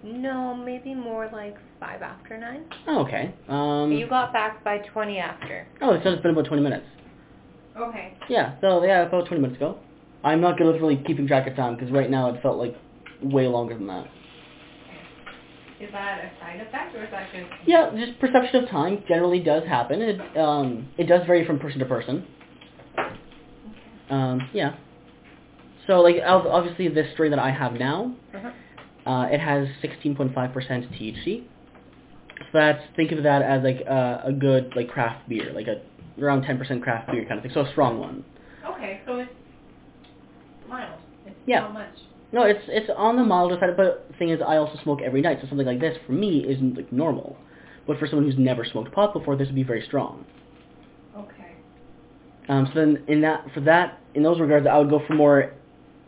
No, 0.04 0.56
maybe 0.56 0.94
more 0.96 1.30
like 1.32 1.58
five 1.80 2.02
after 2.02 2.38
nine. 2.38 2.64
Oh, 2.88 3.06
okay. 3.06 3.34
Um. 3.48 3.92
you 3.92 4.08
got 4.08 4.32
back 4.32 4.64
by 4.64 4.78
20 4.78 5.18
after. 5.18 5.68
oh, 5.82 6.00
so 6.04 6.10
it's 6.12 6.22
been 6.22 6.32
about 6.32 6.46
20 6.46 6.64
minutes. 6.64 6.86
Okay. 7.78 8.18
Yeah, 8.30 8.56
so 8.62 8.84
yeah, 8.84 9.02
about 9.04 9.28
20 9.28 9.42
minutes 9.42 9.58
ago. 9.58 9.78
I'm 10.24 10.42
not 10.42 10.58
good 10.58 10.68
with 10.72 10.82
really 10.82 11.02
keeping 11.06 11.28
track 11.28 11.48
of 11.48 11.56
time 11.56 11.76
because 11.76 11.92
right 11.92 12.10
now 12.10 12.30
it 12.34 12.42
felt 12.42 12.58
like 12.58 12.76
way 13.22 13.48
longer 13.48 13.74
than 13.76 13.88
that. 13.88 14.08
Is 15.80 15.90
that 15.94 16.20
a 16.20 16.40
side 16.42 16.60
effect 16.60 16.94
or 16.94 17.04
is 17.06 17.12
that 17.12 17.30
just? 17.32 17.46
Yeah, 17.66 17.90
just 17.96 18.20
perception 18.20 18.64
of 18.64 18.70
time 18.70 19.02
generally 19.08 19.40
does 19.40 19.64
happen. 19.66 20.02
It 20.02 20.38
um 20.38 20.90
it 20.98 21.06
does 21.06 21.26
vary 21.26 21.46
from 21.46 21.58
person 21.58 21.80
to 21.80 21.86
person. 21.86 22.26
Um 24.10 24.50
yeah. 24.54 24.76
So 25.88 26.02
like 26.02 26.18
obviously 26.26 26.90
this 26.90 27.08
strain 27.14 27.32
that 27.32 27.40
I 27.40 27.52
have 27.52 27.74
now, 27.74 28.14
Uh-huh. 28.36 28.52
Uh, 29.10 29.28
it 29.32 29.40
has 29.40 29.68
16.5% 29.84 30.34
THC. 30.36 31.44
So 32.38 32.46
that's 32.54 32.82
think 32.96 33.12
of 33.12 33.24
that 33.24 33.42
as 33.42 33.64
like 33.64 33.82
uh, 33.90 34.22
a 34.24 34.32
good 34.32 34.72
like 34.76 34.90
craft 34.90 35.28
beer, 35.28 35.52
like 35.54 35.68
a 35.68 35.82
around 36.24 36.44
10% 36.44 36.82
craft 36.82 37.12
beer 37.12 37.26
kind 37.26 37.38
of 37.40 37.44
thing. 37.44 37.52
So 37.54 37.62
a 37.62 37.72
strong 37.72 38.00
one. 38.00 38.24
Okay, 38.76 39.02
so 39.06 39.18
it's 39.18 39.32
mild. 40.68 41.00
It's 41.26 41.36
Yeah. 41.46 41.62
not 41.62 41.74
much. 41.74 41.96
No, 42.32 42.44
it's 42.44 42.64
it's 42.68 42.90
on 42.96 43.16
the 43.18 43.24
milder 43.24 43.58
side, 43.60 43.76
but 43.76 44.08
the 44.12 44.18
thing 44.18 44.30
is, 44.30 44.40
I 44.46 44.58
also 44.58 44.80
smoke 44.84 45.00
every 45.04 45.22
night, 45.22 45.40
so 45.42 45.48
something 45.48 45.66
like 45.66 45.80
this 45.80 45.98
for 46.06 46.12
me 46.12 46.46
isn't 46.48 46.76
like 46.78 46.92
normal. 46.92 47.36
But 47.88 47.98
for 47.98 48.06
someone 48.08 48.26
who's 48.30 48.38
never 48.40 48.64
smoked 48.64 48.92
pot 48.92 49.14
before, 49.14 49.36
this 49.36 49.48
would 49.48 49.56
be 49.56 49.64
very 49.64 49.84
strong. 49.88 50.26
Okay. 51.18 51.54
Um, 52.48 52.68
so 52.72 52.80
then, 52.80 53.04
in 53.08 53.22
that 53.22 53.46
for 53.54 53.62
that 53.62 54.00
in 54.14 54.22
those 54.22 54.40
regards, 54.40 54.68
I 54.68 54.78
would 54.78 54.90
go 54.92 55.02
for 55.08 55.16
more 55.16 55.54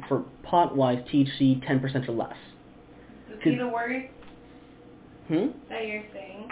for 0.07 0.23
pot 0.43 0.75
wise 0.77 0.99
THC 1.11 1.65
ten 1.65 1.79
percent 1.79 2.07
or 2.07 2.13
less. 2.13 2.35
See 3.43 3.55
the 3.55 3.67
words 3.67 4.05
Hmm. 5.27 5.47
that 5.69 5.87
you're 5.87 6.03
saying 6.13 6.51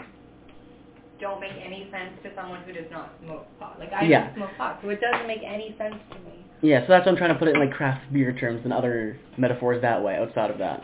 don't 1.19 1.41
make 1.41 1.51
any 1.61 1.89
sense 1.91 2.11
to 2.23 2.29
someone 2.33 2.61
who 2.63 2.71
does 2.71 2.89
not 2.89 3.11
smoke 3.25 3.45
pot. 3.59 3.77
Like 3.77 3.91
I 3.91 4.03
Yeah. 4.05 4.27
don't 4.27 4.35
smoke 4.35 4.49
pot, 4.57 4.79
so 4.81 4.87
it 4.89 5.01
doesn't 5.01 5.27
make 5.27 5.41
any 5.43 5.75
sense 5.77 5.95
to 6.11 6.19
me. 6.19 6.45
Yeah, 6.61 6.81
so 6.81 6.87
that's 6.87 7.05
why 7.05 7.11
I'm 7.11 7.17
trying 7.17 7.33
to 7.33 7.39
put 7.39 7.49
it 7.49 7.55
in 7.55 7.59
like 7.59 7.71
craft 7.73 8.11
beer 8.13 8.31
terms 8.31 8.61
and 8.63 8.71
other 8.71 9.17
metaphors 9.37 9.81
that 9.81 10.01
way 10.01 10.15
outside 10.15 10.49
of 10.49 10.57
that. 10.59 10.81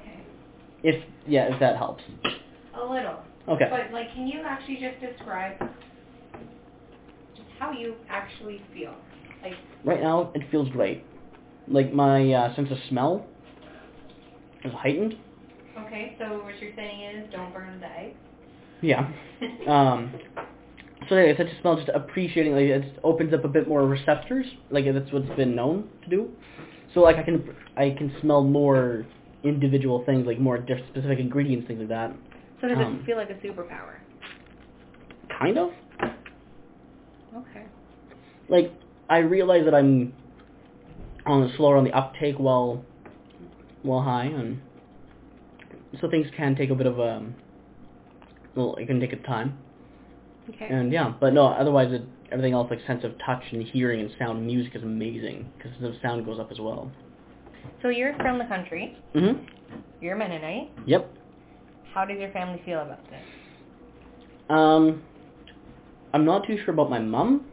Okay. 0.00 0.20
If 0.84 1.04
yeah, 1.26 1.52
if 1.52 1.58
that 1.58 1.76
helps. 1.76 2.04
A 2.74 2.84
little. 2.84 3.16
Okay. 3.48 3.66
But 3.70 3.92
like, 3.92 4.12
can 4.14 4.28
you 4.28 4.40
actually 4.42 4.76
just 4.76 5.00
describe 5.00 5.58
just 7.34 7.48
how 7.58 7.72
you 7.72 7.94
actually 8.08 8.62
feel? 8.72 8.94
Like, 9.42 9.54
Right 9.84 10.00
now, 10.00 10.30
it 10.34 10.42
feels 10.50 10.68
great. 10.70 11.04
Like 11.66 11.92
my 11.92 12.32
uh, 12.32 12.54
sense 12.54 12.70
of 12.70 12.78
smell 12.88 13.26
is 14.64 14.72
heightened. 14.72 15.14
okay, 15.78 16.16
so 16.18 16.42
what 16.42 16.58
you're 16.60 16.74
saying 16.74 17.16
is 17.16 17.32
don't 17.32 17.52
burn 17.52 17.80
the 17.80 17.86
egg. 17.86 18.14
Yeah. 18.82 19.10
Um, 19.68 20.12
so 21.08 21.16
yeah, 21.16 21.36
sense 21.36 21.50
a 21.50 21.60
smell 21.60 21.76
just 21.76 21.90
appreciating 21.94 22.52
like 22.52 22.62
it 22.62 22.98
opens 23.02 23.34
up 23.34 23.44
a 23.44 23.48
bit 23.48 23.68
more 23.68 23.86
receptors. 23.86 24.46
Like 24.70 24.86
that's 24.90 25.12
what's 25.12 25.28
been 25.36 25.54
known 25.54 25.88
to 26.02 26.08
do. 26.08 26.30
So 26.94 27.00
like 27.00 27.16
I 27.16 27.22
can 27.22 27.54
I 27.76 27.90
can 27.90 28.14
smell 28.20 28.42
more 28.42 29.04
individual 29.42 30.02
things, 30.06 30.26
like 30.26 30.38
more 30.38 30.56
diff- 30.58 30.86
specific 30.90 31.18
ingredients, 31.18 31.66
things 31.66 31.80
like 31.80 31.88
that. 31.88 32.14
so 32.60 32.68
does 32.68 32.78
um, 32.78 33.00
it 33.02 33.06
feel 33.06 33.16
like 33.16 33.28
a 33.30 33.34
superpower? 33.34 33.98
Kind 35.38 35.58
of. 35.58 35.70
Okay. 37.36 37.64
Like 38.48 38.72
I 39.10 39.18
realize 39.18 39.64
that 39.66 39.74
I'm 39.74 40.14
on 41.26 41.42
the 41.42 41.56
slower 41.56 41.76
on 41.76 41.84
the 41.84 41.92
uptake 41.92 42.36
while 42.38 42.84
while 43.84 44.02
high, 44.02 44.24
and 44.24 44.60
so 46.00 46.10
things 46.10 46.26
can 46.36 46.56
take 46.56 46.70
a 46.70 46.74
bit 46.74 46.86
of 46.86 46.98
a 46.98 47.24
well, 48.56 48.74
it 48.76 48.86
can 48.86 48.98
take 49.00 49.12
a 49.12 49.16
time. 49.16 49.58
Okay. 50.48 50.66
And 50.68 50.92
yeah, 50.92 51.12
but 51.20 51.32
no, 51.32 51.46
otherwise 51.46 51.92
it, 51.92 52.02
everything 52.30 52.52
else 52.52 52.68
like 52.70 52.80
sense 52.86 53.04
of 53.04 53.12
touch 53.24 53.42
and 53.52 53.62
hearing 53.62 54.00
and 54.00 54.10
sound 54.18 54.38
and 54.38 54.46
music 54.46 54.74
is 54.74 54.82
amazing 54.82 55.50
because 55.56 55.72
the 55.80 55.96
sound 56.02 56.24
goes 56.24 56.38
up 56.38 56.50
as 56.50 56.58
well. 56.58 56.90
So 57.82 57.88
you're 57.88 58.14
from 58.16 58.38
the 58.38 58.44
country. 58.44 58.96
Mhm. 59.14 59.46
You're 60.00 60.16
Mennonite. 60.16 60.70
Yep. 60.86 61.10
How 61.92 62.04
does 62.04 62.18
your 62.18 62.30
family 62.30 62.60
feel 62.64 62.80
about 62.80 63.04
this? 63.10 63.22
Um, 64.50 65.02
I'm 66.12 66.24
not 66.24 66.46
too 66.46 66.58
sure 66.64 66.74
about 66.74 66.90
my 66.90 66.98
mom. 66.98 67.46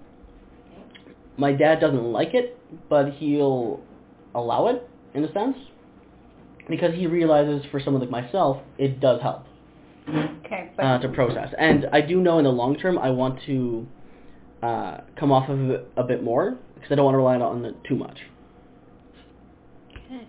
My 1.38 1.53
dad 1.53 1.79
doesn't 1.79 2.11
like 2.11 2.33
it, 2.33 2.57
but 2.89 3.13
he'll 3.13 3.79
allow 4.35 4.67
it 4.67 4.88
in 5.13 5.23
a 5.23 5.31
sense 5.31 5.55
because 6.70 6.94
he 6.96 7.08
realizes 7.08 7.65
for 7.72 7.80
someone 7.80 8.01
like 8.01 8.10
myself, 8.12 8.62
it 8.77 9.00
does 9.00 9.22
help 9.22 9.46
Okay, 10.08 10.72
but 10.75 10.84
uh, 10.84 11.00
to 11.00 11.10
process. 11.10 11.53
And 11.58 11.86
I 11.91 12.01
do 12.01 12.20
know 12.20 12.38
in 12.39 12.46
the 12.46 12.51
long 12.51 12.77
term, 12.77 12.98
I 12.98 13.12
want 13.12 13.39
to 13.46 13.88
uh, 14.62 14.98
come 15.18 15.32
off 15.32 15.50
of 15.50 15.70
it 15.70 15.88
a 15.96 16.03
bit 16.03 16.24
more 16.24 16.58
because 16.75 16.91
I 16.91 16.96
don't 16.96 17.06
want 17.06 17.13
to 17.15 17.20
rely 17.20 17.36
on 17.36 17.65
it 17.65 17.75
too 17.88 17.96
much. 17.96 18.20
okay. 20.06 20.27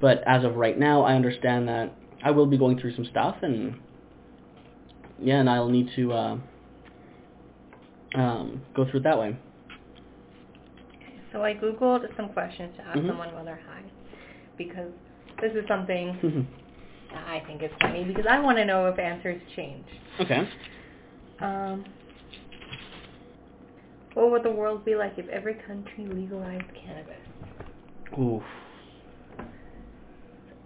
But 0.00 0.22
as 0.26 0.44
of 0.44 0.56
right 0.56 0.78
now, 0.78 1.02
I 1.02 1.14
understand 1.14 1.68
that 1.68 1.92
I 2.22 2.32
will 2.32 2.46
be 2.46 2.58
going 2.58 2.78
through 2.78 2.94
some 2.94 3.06
stuff, 3.06 3.36
and 3.42 3.76
yeah, 5.20 5.40
and 5.40 5.48
I'll 5.48 5.70
need 5.70 5.88
to 5.96 6.12
uh, 6.12 6.38
um, 8.14 8.62
go 8.74 8.84
through 8.84 9.00
it 9.00 9.04
that 9.04 9.18
way. 9.18 9.36
So 11.36 11.42
I 11.44 11.52
googled 11.52 12.00
some 12.16 12.30
questions 12.30 12.74
to 12.78 12.82
ask 12.86 12.98
Mhm. 12.98 13.08
someone 13.08 13.34
while 13.34 13.44
they're 13.44 13.60
high, 13.68 13.84
because 14.56 14.90
this 15.38 15.52
is 15.52 15.66
something 15.68 16.16
that 17.12 17.24
I 17.28 17.40
think 17.40 17.62
is 17.62 17.70
funny 17.82 18.04
because 18.04 18.24
I 18.24 18.40
want 18.40 18.56
to 18.56 18.64
know 18.64 18.86
if 18.86 18.98
answers 18.98 19.38
change. 19.54 19.84
okay. 20.18 20.48
Um, 21.40 21.84
what 24.14 24.30
would 24.30 24.44
the 24.44 24.50
world 24.50 24.82
be 24.86 24.94
like 24.94 25.18
if 25.18 25.28
every 25.28 25.52
country 25.52 26.06
legalized 26.06 26.72
cannabis? 26.72 27.20
Oof. 28.18 28.42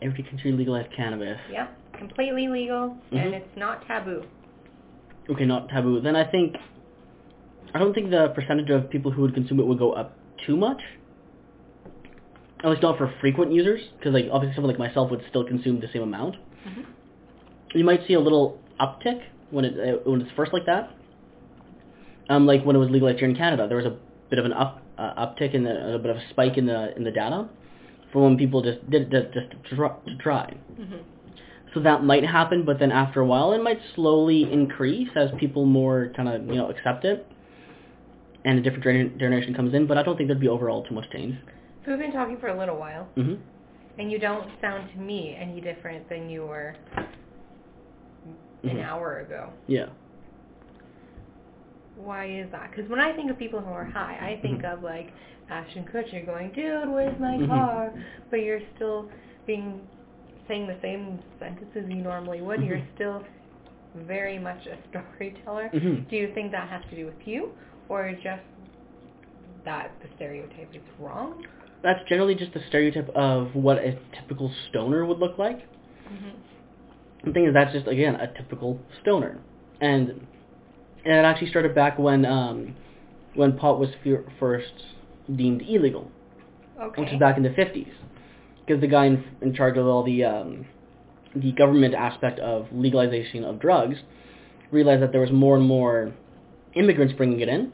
Every 0.00 0.22
country 0.22 0.52
legalized 0.52 0.92
cannabis. 0.92 1.40
Yep, 1.50 1.76
completely 1.94 2.46
legal 2.46 2.96
Mhm. 3.10 3.18
and 3.18 3.34
it's 3.34 3.56
not 3.56 3.84
taboo. 3.88 4.22
Okay, 5.28 5.44
not 5.46 5.68
taboo. 5.68 5.98
Then 5.98 6.14
I 6.14 6.22
think 6.22 6.56
I 7.74 7.80
don't 7.80 7.92
think 7.92 8.10
the 8.10 8.28
percentage 8.28 8.70
of 8.70 8.88
people 8.88 9.10
who 9.10 9.22
would 9.22 9.34
consume 9.34 9.58
it 9.58 9.66
would 9.66 9.78
go 9.78 9.92
up 9.94 10.16
too 10.46 10.56
much. 10.56 10.80
At 12.62 12.68
least 12.70 12.82
not 12.82 12.98
for 12.98 13.12
frequent 13.20 13.52
users, 13.52 13.80
because 13.98 14.12
like 14.12 14.26
obviously 14.30 14.54
someone 14.54 14.72
like 14.72 14.78
myself 14.78 15.10
would 15.10 15.22
still 15.30 15.44
consume 15.44 15.80
the 15.80 15.88
same 15.92 16.02
amount. 16.02 16.36
Mhm. 16.66 16.84
You 17.74 17.84
might 17.84 18.06
see 18.06 18.14
a 18.14 18.20
little 18.20 18.58
uptick 18.78 19.22
when 19.50 19.64
it 19.64 19.74
uh, 19.78 20.10
when 20.10 20.20
it's 20.20 20.30
first 20.32 20.52
like 20.52 20.66
that. 20.66 20.90
Um, 22.28 22.46
like 22.46 22.64
when 22.64 22.76
it 22.76 22.78
was 22.78 22.90
legalized 22.90 23.18
here 23.18 23.28
in 23.28 23.34
Canada, 23.34 23.66
there 23.66 23.78
was 23.78 23.86
a 23.86 23.96
bit 24.28 24.38
of 24.38 24.44
an 24.44 24.52
up 24.52 24.82
uh, 24.98 25.26
uptick 25.26 25.54
in 25.54 25.64
the 25.64 25.94
a 25.94 25.98
bit 25.98 26.10
of 26.10 26.16
a 26.18 26.28
spike 26.30 26.58
in 26.58 26.66
the 26.66 26.94
in 26.96 27.04
the 27.04 27.10
data 27.10 27.48
for 28.12 28.22
when 28.24 28.36
people 28.36 28.60
just 28.60 28.88
did 28.90 29.12
it 29.14 29.32
just 29.32 29.50
to 29.70 30.16
try. 30.18 30.54
Mhm. 30.78 30.98
So 31.72 31.80
that 31.80 32.04
might 32.04 32.24
happen, 32.24 32.64
but 32.64 32.78
then 32.78 32.90
after 32.90 33.20
a 33.20 33.26
while, 33.26 33.52
it 33.52 33.62
might 33.62 33.80
slowly 33.94 34.52
increase 34.52 35.08
as 35.14 35.30
people 35.38 35.64
more 35.64 36.12
kind 36.16 36.28
of 36.28 36.46
you 36.46 36.56
know 36.56 36.68
accept 36.68 37.04
it, 37.04 37.26
and 38.44 38.58
a 38.58 38.62
different 38.62 38.84
gener- 38.84 39.18
generation 39.18 39.54
comes 39.54 39.74
in. 39.74 39.86
But 39.86 39.98
I 39.98 40.02
don't 40.02 40.16
think 40.16 40.28
there'd 40.28 40.40
be 40.40 40.48
overall 40.48 40.82
too 40.84 40.94
much 40.94 41.08
change. 41.10 41.34
So 41.84 41.90
we've 41.92 41.98
been 42.00 42.12
talking 42.12 42.38
for 42.38 42.48
a 42.48 42.58
little 42.58 42.76
while, 42.76 43.08
hmm 43.16 43.34
and 43.98 44.10
you 44.10 44.18
don't 44.18 44.48
sound 44.62 44.88
to 44.92 44.98
me 44.98 45.36
any 45.38 45.60
different 45.60 46.08
than 46.08 46.30
you 46.30 46.46
were 46.46 46.74
an 48.62 48.76
Mhm. 48.76 48.82
hour 48.84 49.18
ago. 49.18 49.50
Yeah. 49.66 49.86
Why 51.96 52.26
is 52.26 52.50
that? 52.52 52.70
Because 52.70 52.88
when 52.88 53.00
I 53.00 53.12
think 53.12 53.30
of 53.30 53.38
people 53.38 53.60
who 53.60 53.72
are 53.72 53.84
high, 53.84 54.16
I 54.20 54.40
think 54.40 54.62
Mhm. 54.62 54.72
of 54.72 54.82
like 54.82 55.12
Ashton 55.50 55.84
Kutcher 55.84 56.24
going, 56.24 56.50
"Dude, 56.52 56.88
where's 56.88 57.18
my 57.18 57.36
Mhm. 57.36 57.48
car?" 57.48 57.92
But 58.30 58.42
you're 58.42 58.62
still 58.76 59.08
being 59.46 59.80
saying 60.48 60.66
the 60.66 60.78
same 60.80 61.18
sentences 61.38 61.88
you 61.88 61.96
normally 62.02 62.40
would. 62.40 62.60
Mhm. 62.60 62.66
You're 62.68 62.82
still 62.94 63.22
very 63.94 64.38
much 64.38 64.66
a 64.66 64.76
storyteller. 64.88 65.68
Mhm. 65.72 66.08
Do 66.08 66.16
you 66.16 66.28
think 66.32 66.52
that 66.52 66.68
has 66.68 66.82
to 66.90 66.96
do 66.96 67.04
with 67.06 67.26
you, 67.26 67.52
or 67.90 68.12
just 68.22 68.42
that 69.64 69.92
the 70.00 70.08
stereotype 70.16 70.70
is 70.72 70.80
wrong? 70.98 71.44
That's 71.82 72.00
generally 72.08 72.34
just 72.34 72.54
the 72.54 72.60
stereotype 72.68 73.08
of 73.10 73.54
what 73.54 73.78
a 73.78 73.98
typical 74.18 74.50
stoner 74.68 75.04
would 75.04 75.18
look 75.18 75.36
like. 75.38 75.58
Mm-hmm. 75.58 77.26
The 77.26 77.32
thing 77.32 77.46
is, 77.46 77.52
that's 77.52 77.72
just 77.72 77.86
again 77.86 78.14
a 78.14 78.32
typical 78.32 78.80
stoner, 79.02 79.38
and 79.80 80.08
and 81.04 81.14
it 81.14 81.24
actually 81.24 81.50
started 81.50 81.74
back 81.74 81.98
when 81.98 82.24
um, 82.24 82.74
when 83.34 83.58
pot 83.58 83.78
was 83.78 83.90
fe- 84.02 84.24
first 84.38 84.72
deemed 85.36 85.62
illegal, 85.62 86.10
Okay. 86.80 87.02
which 87.02 87.10
was 87.10 87.20
back 87.20 87.36
in 87.36 87.42
the 87.42 87.50
fifties, 87.50 87.92
because 88.64 88.80
the 88.80 88.86
guy 88.86 89.06
in, 89.06 89.24
in 89.42 89.54
charge 89.54 89.76
of 89.76 89.86
all 89.86 90.02
the 90.02 90.24
um, 90.24 90.64
the 91.34 91.52
government 91.52 91.94
aspect 91.94 92.38
of 92.40 92.66
legalization 92.72 93.44
of 93.44 93.60
drugs 93.60 93.96
realized 94.70 95.02
that 95.02 95.12
there 95.12 95.20
was 95.20 95.30
more 95.30 95.56
and 95.56 95.66
more 95.66 96.14
immigrants 96.74 97.12
bringing 97.16 97.40
it 97.40 97.48
in, 97.48 97.72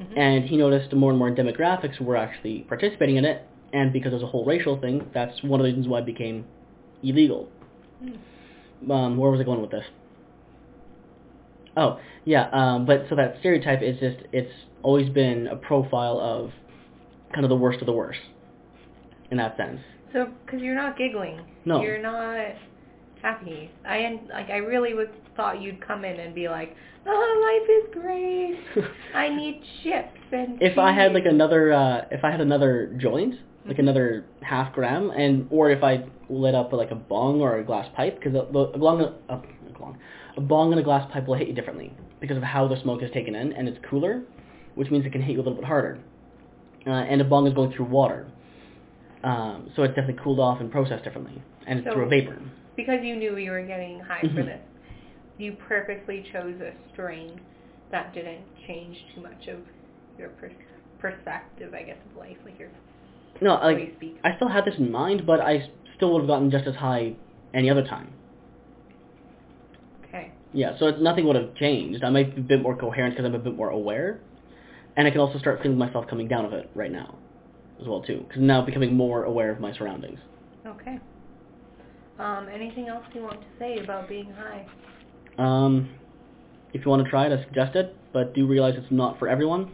Mhm. 0.00 0.16
and 0.16 0.44
he 0.44 0.56
noticed 0.56 0.92
more 0.94 1.10
and 1.10 1.18
more 1.18 1.30
demographics 1.30 2.00
were 2.00 2.16
actually 2.16 2.60
participating 2.68 3.16
in 3.16 3.24
it, 3.24 3.42
and 3.72 3.92
because 3.92 4.12
it 4.12 4.16
was 4.16 4.22
a 4.22 4.26
whole 4.26 4.44
racial 4.44 4.76
thing, 4.78 5.08
that's 5.12 5.42
one 5.42 5.60
of 5.60 5.64
the 5.64 5.70
reasons 5.70 5.86
why 5.88 5.98
it 5.98 6.06
became 6.06 6.44
illegal. 7.02 7.48
Hmm. 8.02 8.90
Um, 8.90 9.16
where 9.18 9.30
was 9.30 9.40
I 9.40 9.44
going 9.44 9.60
with 9.60 9.70
this? 9.70 9.84
Oh, 11.76 12.00
yeah, 12.24 12.48
um, 12.52 12.84
but 12.86 13.06
so 13.08 13.14
that 13.16 13.36
stereotype 13.40 13.82
is 13.82 13.98
just, 14.00 14.18
it's 14.32 14.52
always 14.82 15.08
been 15.08 15.46
a 15.46 15.56
profile 15.56 16.18
of 16.18 16.50
kind 17.32 17.44
of 17.44 17.48
the 17.48 17.56
worst 17.56 17.80
of 17.80 17.86
the 17.86 17.92
worst, 17.92 18.20
in 19.30 19.36
that 19.36 19.56
sense. 19.56 19.80
So, 20.12 20.28
because 20.44 20.60
you're 20.60 20.74
not 20.74 20.96
giggling, 20.98 21.40
No. 21.64 21.80
you're 21.82 22.02
not 22.02 22.36
happy. 23.22 23.70
I 23.86 24.20
like 24.30 24.50
I 24.50 24.58
really 24.58 24.94
would 24.94 25.10
thought 25.36 25.60
you'd 25.60 25.80
come 25.86 26.04
in 26.04 26.18
and 26.20 26.34
be 26.34 26.48
like, 26.48 26.74
"Oh, 27.06 27.58
life 27.60 27.70
is 27.70 28.02
great. 28.02 28.58
I 29.14 29.28
need 29.34 29.62
chips 29.82 30.18
and." 30.32 30.60
if 30.60 30.78
I 30.78 30.92
had 30.92 31.12
like 31.12 31.24
another, 31.26 31.72
uh, 31.72 32.04
if 32.10 32.24
I 32.24 32.30
had 32.30 32.40
another 32.40 32.94
joint, 32.98 33.34
like 33.66 33.76
Mhm. 33.76 33.80
another 33.80 34.24
half 34.42 34.72
gram, 34.74 35.10
and 35.10 35.46
or 35.50 35.70
if 35.70 35.82
I 35.84 36.04
lit 36.28 36.54
up 36.54 36.72
like 36.72 36.90
a 36.90 36.94
bong 36.96 37.40
or 37.40 37.58
a 37.58 37.64
glass 37.64 37.88
pipe, 37.96 38.16
because 38.20 38.34
a, 38.34 38.38
a, 38.56 38.78
bong, 38.78 39.00
a, 39.00 39.32
a, 39.34 39.36
bong- 39.78 39.98
a 40.36 40.40
bong 40.40 40.72
and 40.72 40.80
a 40.80 40.84
glass 40.84 41.10
pipe 41.12 41.26
will 41.26 41.34
hit 41.34 41.48
you 41.48 41.54
differently 41.54 41.92
because 42.20 42.36
of 42.36 42.42
how 42.42 42.68
the 42.68 42.80
smoke 42.82 43.02
is 43.02 43.10
taken 43.12 43.34
in, 43.34 43.52
and 43.52 43.68
it's 43.68 43.78
cooler, 43.88 44.22
which 44.76 44.90
means 44.90 45.04
it 45.06 45.10
can 45.12 45.22
hit 45.22 45.32
you 45.32 45.38
a 45.38 45.42
little 45.42 45.54
bit 45.54 45.64
harder. 45.64 45.98
Uh, 46.86 46.90
and 46.90 47.20
a 47.20 47.24
bong 47.24 47.46
is 47.46 47.52
going 47.54 47.72
through 47.72 47.84
water, 47.86 48.26
um, 49.24 49.70
so 49.76 49.82
it's 49.82 49.94
definitely 49.94 50.22
cooled 50.22 50.40
off 50.40 50.60
and 50.60 50.70
processed 50.70 51.04
differently, 51.04 51.42
and 51.66 51.78
it's 51.80 51.88
So- 51.88 51.94
through 51.94 52.04
a 52.06 52.08
vapor. 52.08 52.38
Because 52.80 53.04
you 53.04 53.16
knew 53.16 53.36
you 53.36 53.50
were 53.50 53.62
getting 53.62 54.00
high 54.00 54.20
for 54.20 54.28
Mhm. 54.28 54.46
this, 54.46 54.60
you 55.38 55.52
purposely 55.52 56.22
chose 56.32 56.60
a 56.60 56.72
strain 56.92 57.40
that 57.90 58.14
didn't 58.14 58.44
change 58.66 59.04
too 59.14 59.20
much 59.20 59.48
of 59.48 59.58
your 60.18 60.30
pers- 60.30 60.52
perspective, 60.98 61.74
I 61.74 61.82
guess, 61.82 61.98
of 62.10 62.16
life, 62.16 62.36
like 62.44 62.58
your 62.58 62.68
No, 63.40 63.54
you 63.70 63.76
like 63.76 63.94
speak. 63.96 64.18
I 64.24 64.34
still 64.36 64.48
had 64.48 64.64
this 64.64 64.78
in 64.78 64.90
mind, 64.90 65.24
but 65.26 65.40
I 65.40 65.70
still 65.96 66.12
would 66.12 66.20
have 66.20 66.28
gotten 66.28 66.50
just 66.50 66.66
as 66.66 66.74
high 66.76 67.14
any 67.54 67.70
other 67.70 67.82
time. 67.84 68.08
Okay. 70.04 70.32
Yeah, 70.52 70.76
so 70.78 70.86
it's, 70.86 71.00
nothing 71.00 71.26
would 71.26 71.36
have 71.36 71.54
changed. 71.54 72.02
I 72.04 72.10
might 72.10 72.34
be 72.34 72.40
a 72.40 72.44
bit 72.44 72.62
more 72.62 72.76
coherent 72.76 73.14
because 73.14 73.26
I'm 73.26 73.34
a 73.34 73.38
bit 73.38 73.56
more 73.56 73.70
aware, 73.70 74.20
and 74.96 75.06
I 75.06 75.10
can 75.10 75.20
also 75.20 75.38
start 75.38 75.62
feeling 75.62 75.78
myself 75.78 76.06
coming 76.06 76.28
down 76.28 76.44
of 76.44 76.52
it 76.52 76.70
right 76.74 76.92
now, 76.92 77.14
as 77.80 77.86
well 77.86 78.02
too, 78.02 78.24
because 78.26 78.42
now 78.42 78.60
becoming 78.62 78.94
more 78.94 79.24
aware 79.24 79.50
of 79.50 79.60
my 79.60 79.72
surroundings. 79.72 80.18
Okay. 80.66 80.98
Um, 82.20 82.48
anything 82.52 82.88
else 82.88 83.04
you 83.14 83.22
want 83.22 83.40
to 83.40 83.46
say 83.58 83.78
about 83.82 84.06
being 84.06 84.30
high? 84.32 84.66
Um, 85.38 85.88
if 86.74 86.84
you 86.84 86.90
want 86.90 87.02
to 87.02 87.10
try 87.10 87.26
it, 87.26 87.32
I 87.32 87.42
suggest 87.44 87.74
it, 87.76 87.96
but 88.12 88.34
do 88.34 88.46
realize 88.46 88.74
it's 88.76 88.92
not 88.92 89.18
for 89.18 89.26
everyone. 89.26 89.72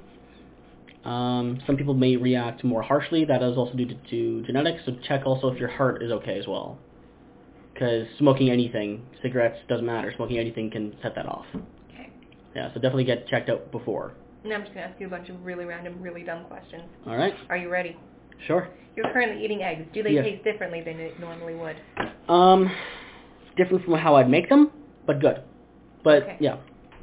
Um, 1.04 1.60
some 1.66 1.76
people 1.76 1.94
may 1.94 2.16
react 2.16 2.62
more 2.62 2.82
harshly. 2.82 3.24
That 3.24 3.42
is 3.42 3.56
also 3.56 3.74
due 3.74 3.86
to, 3.86 3.94
to 3.94 4.42
genetics. 4.46 4.82
So 4.86 4.92
check 5.08 5.26
also 5.26 5.48
if 5.48 5.58
your 5.58 5.68
heart 5.68 6.02
is 6.04 6.12
okay 6.12 6.38
as 6.38 6.46
well. 6.46 6.78
Because 7.74 8.06
smoking 8.18 8.48
anything, 8.48 9.04
cigarettes 9.22 9.58
doesn't 9.68 9.84
matter. 9.84 10.12
Smoking 10.14 10.38
anything 10.38 10.70
can 10.70 10.96
set 11.02 11.16
that 11.16 11.26
off. 11.26 11.46
Okay. 11.92 12.10
Yeah, 12.54 12.68
so 12.68 12.74
definitely 12.74 13.04
get 13.04 13.26
checked 13.26 13.50
out 13.50 13.72
before. 13.72 14.14
Now 14.44 14.54
I'm 14.54 14.62
just 14.62 14.72
gonna 14.72 14.86
ask 14.86 15.00
you 15.00 15.08
a 15.08 15.10
bunch 15.10 15.28
of 15.28 15.44
really 15.44 15.64
random, 15.64 16.00
really 16.00 16.22
dumb 16.22 16.44
questions. 16.44 16.84
All 17.06 17.16
right, 17.16 17.34
Are 17.50 17.56
you 17.56 17.68
ready? 17.68 17.96
Sure. 18.46 18.68
You're 18.96 19.10
currently 19.12 19.44
eating 19.44 19.62
eggs. 19.62 19.86
Do 19.92 20.02
they 20.02 20.12
Yes. 20.12 20.24
taste 20.24 20.44
differently 20.44 20.80
than 20.80 20.98
it 21.00 21.18
normally 21.20 21.54
would? 21.54 21.76
Um, 22.30 22.70
different 23.56 23.84
from 23.84 23.94
how 23.94 24.16
I'd 24.16 24.28
make 24.30 24.48
them, 24.48 24.70
but 25.06 25.20
good. 25.20 25.42
But 26.02 26.22
Okay. 26.22 26.36
yeah, 26.40 26.56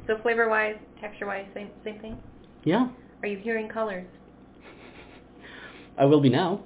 So 0.06 0.18
flavor-wise, 0.18 0.76
texture-wise, 1.00 1.46
same 1.54 1.70
same 1.84 1.98
thing. 2.00 2.18
yeah, 2.64 2.88
Are 3.22 3.28
you 3.28 3.38
hearing 3.38 3.68
colors? 3.68 4.06
I 5.98 6.04
will 6.04 6.20
be 6.20 6.28
now. 6.28 6.60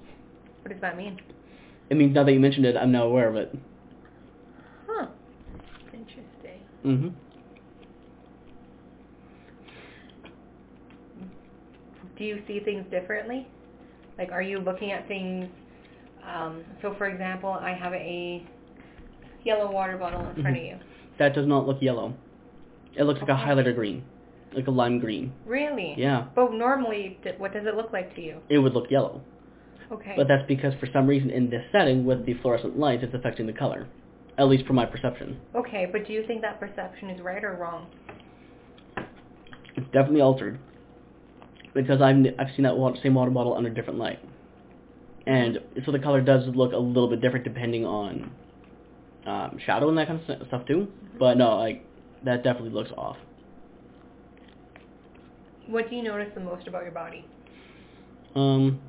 What 0.63 0.73
does 0.73 0.81
that 0.81 0.97
mean? 0.97 1.21
It 1.91 1.97
means 1.97 2.15
now 2.15 2.25
that 2.25 2.33
you 2.33 2.41
mentioned 2.41 2.67
it, 2.67 2.77
I'm 2.77 2.91
now 2.93 3.05
aware 3.05 3.29
of 3.29 3.37
it. 3.37 3.55
Huh. 4.87 5.07
Interesting. 5.93 6.61
Mm-hmm. 6.85 7.09
Do 12.17 12.25
you 12.25 12.43
see 12.47 12.61
things 12.61 12.85
differently? 12.91 13.47
Like, 14.19 14.33
are 14.33 14.43
you 14.43 14.59
looking 14.59 14.91
at 14.93 15.07
things? 15.09 15.47
Um, 16.27 16.65
so, 16.83 16.95
for 16.99 17.07
example, 17.07 17.51
I 17.51 17.73
have 17.73 17.93
a 17.95 18.43
yellow 19.45 19.71
water 19.71 19.97
bottle 19.97 20.21
in 20.21 20.43
front 20.43 20.57
of 20.57 20.63
Mhm. 20.63 20.69
you. 20.69 20.77
That 21.19 21.35
does 21.35 21.47
not 21.47 21.67
look 21.67 21.81
yellow. 21.81 22.13
It 22.97 23.05
looks 23.05 23.21
like 23.21 23.31
a 23.31 23.35
highlighter 23.35 23.75
green, 23.75 24.03
like 24.53 24.67
a 24.67 24.71
lime 24.71 24.99
green. 24.99 25.33
Really? 25.47 25.95
Yeah, 25.97 26.25
But 26.35 26.53
normally, 26.53 27.19
what 27.39 27.53
does 27.53 27.65
it 27.67 27.77
look 27.77 27.93
like 27.93 28.15
to 28.17 28.21
you? 28.21 28.41
it 28.49 28.59
would 28.59 28.75
look 28.75 28.91
yellow. 28.91 29.21
Okay. 29.91 30.15
But 30.17 30.29
that's 30.29 30.47
because 30.47 30.75
for 30.75 30.87
some 30.87 31.07
reason 31.07 31.31
in 31.31 31.49
this 31.49 31.65
setting 31.73 32.05
with 32.05 32.27
the 32.27 32.35
fluorescent 32.35 32.79
lights, 32.79 33.03
it's 33.05 33.15
affecting 33.15 33.47
the 33.47 33.53
color. 33.53 33.87
At 34.37 34.49
least 34.49 34.67
from 34.67 34.77
my 34.77 34.85
perception. 34.87 35.41
okay, 35.55 35.87
but 35.87 36.05
do 36.07 36.13
you 36.13 36.23
think 36.25 36.43
that 36.43 36.61
perception 36.61 37.11
is 37.11 37.21
right 37.21 37.43
or 37.43 37.55
wrong? 37.55 37.87
It's 39.77 39.87
definitely 39.93 40.21
altered. 40.21 40.59
Because 41.75 42.01
I've, 42.03 42.17
I've 42.39 42.49
seen 42.57 42.65
that 42.65 42.77
wa- 42.77 42.95
same 43.03 43.15
water 43.15 43.31
bottle 43.31 43.55
under 43.57 43.71
different 43.71 43.99
light. 43.99 44.19
And 45.27 45.59
so 45.85 45.93
the 45.93 45.99
color 45.99 46.21
does 46.21 46.45
look 46.55 46.73
a 46.73 46.77
little 46.79 47.09
bit 47.09 47.21
different 47.21 47.45
depending 47.45 47.85
on 47.85 48.31
um, 49.27 49.59
shadow 49.65 49.89
and 49.89 49.99
that 49.99 50.09
kind 50.09 50.21
of 50.29 50.47
stuff 50.49 50.67
too. 50.67 50.89
But 51.19 51.37
no, 51.37 51.57
like, 51.59 51.85
that 52.25 52.43
definitely 52.43 52.71
looks 52.71 52.91
off. 52.97 53.17
What 55.67 55.91
do 55.91 55.97
you 55.97 56.03
notice 56.03 56.29
the 56.35 56.41
most 56.41 56.67
about 56.67 56.83
your 56.83 56.93
body? 56.93 57.25
Um, 58.35 58.81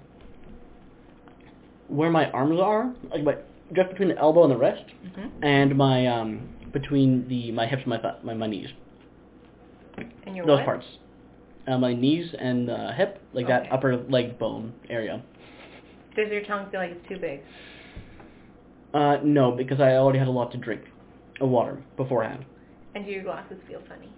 where 1.89 2.09
my 2.09 2.29
arms 2.31 2.59
are, 2.61 2.93
like 3.11 3.23
my, 3.23 3.35
just 3.75 3.89
between 3.89 4.09
the 4.09 4.17
elbow 4.17 4.43
and 4.43 4.51
the 4.51 4.57
wrist, 4.57 4.83
Mm-hmm. 5.05 5.43
and 5.43 5.75
my 5.77 6.05
um 6.07 6.49
between 6.71 7.27
the 7.29 7.51
my 7.51 7.65
hips 7.65 7.81
and 7.83 7.89
my 7.89 7.97
th- 7.97 8.15
my, 8.23 8.33
my 8.33 8.47
knees. 8.47 8.67
And 10.25 10.35
your 10.35 10.45
Those 10.45 10.57
what? 10.59 10.65
parts. 10.65 10.85
Uh, 11.69 11.77
my 11.77 11.93
knees 11.93 12.33
and 12.39 12.67
the 12.67 12.91
hip, 12.93 13.21
like 13.33 13.45
Okay. 13.45 13.53
that 13.53 13.71
upper 13.71 13.95
leg 14.09 14.39
bone 14.39 14.73
area. 14.89 15.21
Does 16.15 16.31
your 16.31 16.41
tongue 16.43 16.67
feel 16.71 16.79
like 16.79 16.89
it's 16.91 17.07
too 17.07 17.19
big? 17.19 17.41
Uh, 18.93 19.17
no, 19.23 19.51
because 19.51 19.79
I 19.79 19.93
already 19.97 20.17
had 20.17 20.27
a 20.27 20.31
lot 20.31 20.51
to 20.53 20.57
drink, 20.57 20.81
of 21.39 21.49
water 21.49 21.77
beforehand. 21.95 22.43
And 22.95 23.05
do 23.05 23.11
your 23.11 23.23
glasses 23.23 23.57
feel 23.67 23.81
funny? 23.87 24.09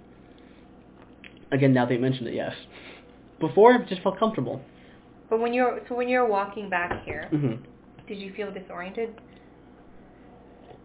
Again, 1.51 1.73
now 1.73 1.89
you 1.89 1.99
mentioned 1.99 2.29
it, 2.29 2.35
yes. 2.35 2.53
Before, 3.41 3.73
it 3.73 3.89
just 3.89 4.01
felt 4.01 4.17
comfortable. 4.17 4.61
But 5.29 5.41
when 5.41 5.53
you're 5.53 5.81
so 5.89 5.95
when 5.95 6.07
you're 6.07 6.27
walking 6.27 6.69
back 6.69 7.03
here, 7.03 7.27
hmm 7.31 7.55
did 8.07 8.17
you 8.17 8.33
feel 8.33 8.51
disoriented? 8.51 9.09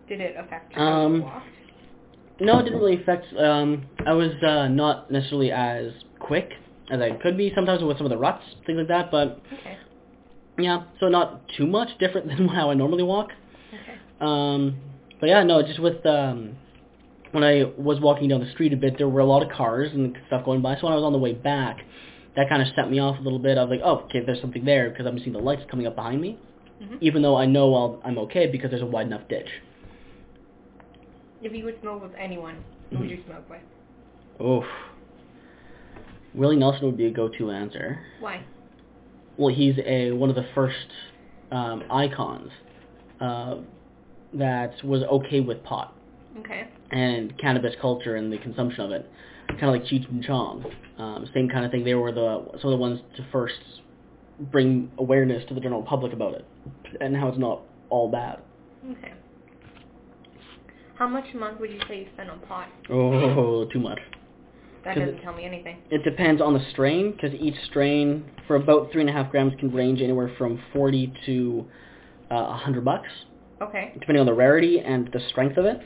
Did 0.08 0.20
it 0.20 0.34
affect 0.36 0.72
how 0.72 0.82
Um, 0.82 1.16
you 1.16 1.22
walked? 1.22 1.46
No, 2.40 2.58
it 2.58 2.64
didn't 2.64 2.78
really 2.78 3.00
affect. 3.00 3.32
Um, 3.36 3.86
I 4.06 4.12
was 4.12 4.30
uh, 4.42 4.68
not 4.68 5.10
necessarily 5.10 5.50
as 5.50 5.92
quick 6.26 6.50
as 6.90 7.00
I 7.00 7.10
could 7.12 7.36
be 7.36 7.52
sometimes 7.54 7.82
with 7.82 7.96
some 7.96 8.06
of 8.06 8.10
the 8.10 8.16
ruts, 8.18 8.44
things 8.66 8.78
like 8.78 8.88
that. 8.88 9.10
But 9.10 9.40
Okay. 9.60 9.76
yeah, 10.58 10.84
so 11.00 11.08
not 11.08 11.42
too 11.56 11.66
much 11.66 11.88
different 11.98 12.26
than 12.28 12.48
how 12.48 12.70
I 12.70 12.74
normally 12.74 13.02
walk. 13.02 13.30
Okay. 13.72 13.98
Um, 14.20 14.76
but 15.20 15.28
yeah, 15.28 15.42
no, 15.42 15.62
just 15.62 15.80
with 15.80 16.04
um, 16.06 16.56
when 17.32 17.42
I 17.42 17.64
was 17.76 18.00
walking 18.00 18.28
down 18.28 18.40
the 18.40 18.50
street 18.52 18.72
a 18.72 18.76
bit, 18.76 18.98
there 18.98 19.08
were 19.08 19.20
a 19.20 19.26
lot 19.26 19.42
of 19.42 19.50
cars 19.50 19.90
and 19.92 20.16
stuff 20.28 20.44
going 20.44 20.62
by. 20.62 20.76
So 20.76 20.84
when 20.84 20.92
I 20.92 20.96
was 20.96 21.04
on 21.04 21.12
the 21.12 21.18
way 21.18 21.32
back, 21.32 21.78
that 22.36 22.48
kind 22.48 22.62
of 22.62 22.68
set 22.76 22.90
me 22.90 22.98
off 22.98 23.18
a 23.18 23.22
little 23.22 23.38
bit. 23.38 23.58
I 23.58 23.62
was 23.64 23.70
like, 23.70 23.80
oh, 23.84 24.00
okay, 24.04 24.20
there's 24.24 24.40
something 24.40 24.64
there 24.64 24.90
because 24.90 25.06
I'm 25.06 25.18
seeing 25.18 25.32
the 25.32 25.38
lights 25.38 25.62
coming 25.70 25.86
up 25.86 25.96
behind 25.96 26.20
me, 26.20 26.38
hmm 26.80 26.96
even 27.00 27.22
though 27.22 27.36
I 27.36 27.46
know 27.46 27.74
I'll, 27.74 28.00
I'm 28.04 28.18
okay 28.18 28.46
because 28.46 28.70
there's 28.70 28.82
a 28.82 28.86
wide 28.86 29.06
enough 29.06 29.26
ditch. 29.28 29.48
If 31.42 31.52
you 31.54 31.64
would 31.64 31.80
smoke 31.80 32.02
with 32.02 32.12
anyone, 32.18 32.56
who 32.90 32.98
would 33.00 33.08
Mhm. 33.08 33.10
you 33.10 33.24
smoke 33.26 33.48
with? 33.50 33.60
Oof. 34.46 34.64
Willie 36.36 36.56
Nelson 36.56 36.84
would 36.86 36.96
be 36.96 37.06
a 37.06 37.10
go-to 37.10 37.50
answer. 37.50 37.98
Why? 38.20 38.44
Well, 39.38 39.54
he's 39.54 39.74
a 39.84 40.12
one 40.12 40.30
of 40.30 40.36
the 40.36 40.46
first 40.54 40.76
um, 41.50 41.84
icons 41.90 42.50
uh, 43.20 43.56
that 44.34 44.72
was 44.84 45.02
okay 45.04 45.40
with 45.40 45.62
pot 45.64 45.94
Okay. 46.40 46.68
and 46.90 47.36
cannabis 47.38 47.74
culture 47.80 48.16
and 48.16 48.32
the 48.32 48.38
consumption 48.38 48.80
of 48.82 48.90
it, 48.92 49.10
kind 49.48 49.64
of 49.64 49.70
like 49.70 49.84
Cheech 49.84 50.08
and 50.10 50.22
Chong. 50.22 50.64
Um, 50.98 51.26
same 51.34 51.48
kind 51.48 51.64
of 51.64 51.70
thing. 51.70 51.84
They 51.84 51.94
were 51.94 52.12
the 52.12 52.46
some 52.60 52.70
of 52.72 52.78
the 52.78 52.80
ones 52.80 53.00
to 53.16 53.26
first 53.32 53.54
bring 54.52 54.90
awareness 54.98 55.42
to 55.48 55.54
the 55.54 55.60
general 55.60 55.82
public 55.82 56.12
about 56.12 56.34
it 56.34 56.44
and 57.00 57.16
how 57.16 57.28
it's 57.28 57.38
not 57.38 57.62
all 57.88 58.10
bad. 58.10 58.40
Okay. 58.90 59.12
How 60.96 61.06
much 61.08 61.24
a 61.34 61.36
month 61.36 61.60
would 61.60 61.70
you 61.70 61.80
say 61.88 62.00
you 62.00 62.06
spend 62.14 62.30
on 62.30 62.40
pot? 62.40 62.68
Oh, 62.90 63.66
too 63.66 63.80
much. 63.80 63.98
That 64.86 64.94
doesn't 64.94 65.16
it- 65.18 65.22
tell 65.22 65.34
me 65.34 65.44
anything. 65.44 65.78
It 65.90 66.02
depends 66.04 66.40
on 66.40 66.54
the 66.54 66.60
strain 66.70 67.12
because 67.12 67.34
each 67.34 67.56
strain 67.66 68.24
for 68.46 68.56
about 68.56 68.90
three 68.92 69.00
and 69.02 69.10
a 69.10 69.12
half 69.12 69.30
grams 69.30 69.52
can 69.58 69.72
range 69.72 70.00
anywhere 70.00 70.30
from 70.38 70.58
forty 70.72 71.12
to 71.26 71.66
uh, 72.30 72.34
a 72.34 72.54
hundred 72.56 72.84
bucks, 72.84 73.08
Okay. 73.60 73.90
depending 73.94 74.20
on 74.20 74.26
the 74.26 74.34
rarity 74.34 74.80
and 74.80 75.08
the 75.12 75.20
strength 75.30 75.56
of 75.58 75.64
it, 75.64 75.80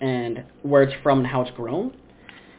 and 0.00 0.42
where 0.62 0.82
it's 0.82 0.94
from 1.02 1.18
and 1.18 1.26
how 1.26 1.42
it's 1.42 1.50
grown. 1.52 1.92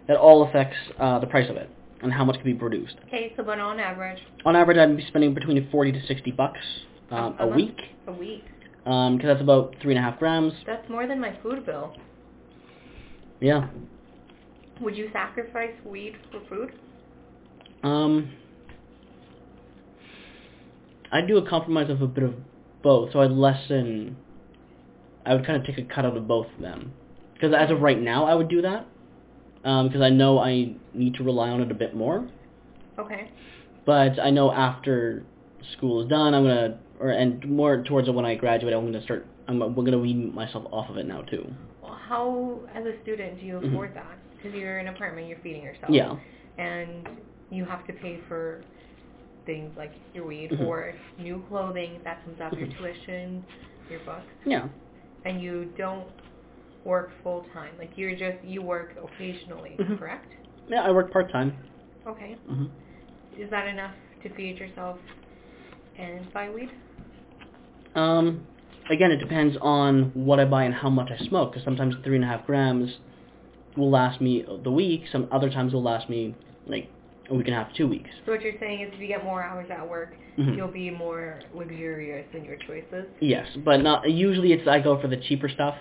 That 0.08 0.18
all 0.18 0.44
affects 0.44 0.76
uh, 1.00 1.20
the 1.20 1.28
price 1.28 1.50
of 1.50 1.56
it 1.56 1.70
and 2.02 2.12
how 2.12 2.26
much 2.26 2.36
can 2.36 2.44
be 2.44 2.54
produced. 2.54 2.96
Okay, 3.08 3.32
so 3.38 3.44
but 3.44 3.58
on 3.60 3.80
average, 3.80 4.20
On 4.46 4.54
average, 4.56 4.78
I'd 4.78 4.98
be 4.98 5.06
spending 5.08 5.34
between 5.34 5.66
forty 5.72 5.92
to 5.94 6.02
sixty 6.08 6.32
bucks 6.32 6.60
um, 7.12 7.36
A 7.40 7.46
a 7.46 7.48
week 7.56 7.78
a 8.08 8.12
week. 8.12 8.44
because 8.84 9.22
that's 9.24 9.42
about 9.42 9.76
three 9.82 9.96
and 9.96 10.00
a 10.06 10.10
half 10.10 10.20
grams. 10.20 10.54
That's 10.66 10.90
more 10.90 11.08
than 11.08 11.22
my 11.22 11.34
food 11.42 11.66
bill. 11.66 11.96
Yeah. 13.40 13.68
Would 14.82 14.96
you 14.98 15.10
sacrifice 15.14 15.74
weed 15.86 16.16
for 16.32 16.42
food? 16.50 16.74
Um, 17.84 18.32
I'd 21.12 21.28
do 21.28 21.38
a 21.38 21.48
compromise 21.48 21.90
of 21.90 22.02
a 22.02 22.08
bit 22.08 22.24
of 22.24 22.34
both, 22.82 23.12
so 23.14 23.22
I'd 23.22 23.32
lessen. 23.32 24.18
I 25.26 25.36
would 25.36 25.46
kind 25.46 25.58
of 25.60 25.66
take 25.66 25.78
a 25.78 25.88
cut 25.94 26.06
out 26.06 26.18
of 26.18 26.28
both 26.28 26.48
of 26.56 26.62
them, 26.62 26.92
because 27.34 27.54
as 27.58 27.72
of 27.72 27.82
right 27.82 28.00
now, 28.00 28.26
I 28.26 28.36
would 28.36 28.50
do 28.50 28.62
that, 28.62 28.86
because 29.58 30.02
I 30.02 30.10
know 30.10 30.40
I 30.40 30.74
need 30.94 31.14
to 31.16 31.24
rely 31.24 31.50
on 31.50 31.62
it 31.62 31.72
a 31.72 31.76
bit 31.76 31.96
more. 31.96 32.28
Okay. 33.00 33.30
But 33.86 34.20
I 34.20 34.32
know 34.32 34.52
after 34.52 35.24
school 35.78 36.02
is 36.04 36.10
done, 36.10 36.34
I'm 36.34 36.44
gonna, 36.44 36.80
or 37.00 37.10
and 37.12 37.46
more 37.50 37.84
towards 37.84 38.10
when 38.10 38.26
I 38.26 38.36
graduate, 38.36 38.74
I'm 38.74 38.86
gonna 38.86 39.04
start. 39.04 39.26
I'm 39.48 39.60
we're 39.60 39.84
gonna 39.84 40.00
wean 40.00 40.34
myself 40.34 40.66
off 40.72 40.90
of 40.90 40.98
it 40.98 41.06
now 41.06 41.22
too. 41.22 41.46
Well, 41.82 41.98
how, 42.08 42.60
as 42.74 42.86
a 42.86 43.02
student, 43.04 43.40
do 43.40 43.46
you 43.46 43.56
Mhm. 43.56 43.70
afford 43.70 43.94
that? 43.96 44.18
Because 44.44 44.60
you're 44.60 44.80
in 44.80 44.88
an 44.88 44.94
apartment, 44.94 45.28
you're 45.28 45.40
feeding 45.42 45.64
yourself. 45.64 45.92
Yeah. 45.92 46.16
And 46.58 47.08
you 47.50 47.64
have 47.66 47.88
to 47.88 47.94
pay 47.94 48.20
for 48.28 48.62
things 49.46 49.72
like 49.78 49.92
your 50.14 50.26
weed 50.26 50.52
Mhm. 50.52 50.68
or 50.68 50.94
new 51.18 51.44
clothing 51.48 52.02
that 52.04 52.24
comes 52.24 52.40
out 52.42 52.54
of 52.54 52.60
your 52.60 52.68
Mhm. 52.68 52.78
tuition, 52.78 53.46
your 53.90 54.00
books, 54.02 54.34
Yeah. 54.46 54.68
and 55.26 55.42
you 55.42 55.66
don't 55.78 56.08
work 56.84 57.12
full 57.24 57.44
time. 57.54 57.74
Like 57.78 57.98
you're 57.98 58.16
just 58.16 58.44
you 58.44 58.62
work 58.62 58.98
occasionally, 59.02 59.76
Mhm. 59.78 59.98
correct? 59.98 60.32
Yeah, 60.68 60.84
I 60.84 60.92
work 60.92 61.12
part 61.12 61.30
time. 61.30 61.58
Okay. 62.06 62.36
hmm 62.48 62.66
Is 63.38 63.50
that 63.50 63.68
enough 63.68 63.96
to 64.22 64.30
feed 64.30 64.60
yourself 64.60 65.00
and 65.98 66.32
buy 66.34 66.50
weed? 66.50 66.70
Um, 67.96 68.46
again, 68.90 69.12
it 69.12 69.18
depends 69.18 69.58
on 69.58 70.12
what 70.14 70.40
I 70.40 70.46
buy 70.46 70.64
and 70.66 70.74
how 70.74 70.90
much 70.90 71.10
I 71.12 71.18
smoke. 71.18 71.52
Because 71.52 71.64
sometimes 71.64 71.96
three 72.04 72.16
and 72.16 72.24
a 72.24 72.28
half 72.28 72.46
grams 72.46 73.00
will 73.78 73.90
last 73.92 74.22
me 74.22 74.46
the 74.64 74.72
week. 74.72 75.04
Some 75.12 75.28
other 75.32 75.50
times 75.50 75.74
will 75.74 75.84
last 75.84 76.10
me 76.10 76.36
like 76.68 76.90
a 77.30 77.34
week 77.34 77.48
and 77.48 77.56
a 77.56 77.64
half, 77.64 77.74
two 77.76 77.88
weeks. 77.88 78.10
So 78.26 78.32
what 78.34 78.42
you're 78.42 78.60
saying 78.60 78.82
is 78.82 78.92
if 78.94 79.00
you 79.00 79.08
get 79.08 79.24
more 79.24 79.42
hours 79.44 79.68
at 79.70 79.88
work, 79.88 80.16
Mhm. 80.38 80.56
you'll 80.58 80.68
be 80.68 80.90
more 80.90 81.40
luxurious 81.54 82.26
in 82.34 82.44
your 82.44 82.58
choices. 82.58 83.06
Yes, 83.20 83.48
but 83.58 83.82
not 83.82 84.10
usually. 84.10 84.52
It's 84.54 84.68
I 84.68 84.80
go 84.80 84.98
for 85.00 85.08
the 85.08 85.18
cheaper 85.18 85.48
stuff. 85.50 85.76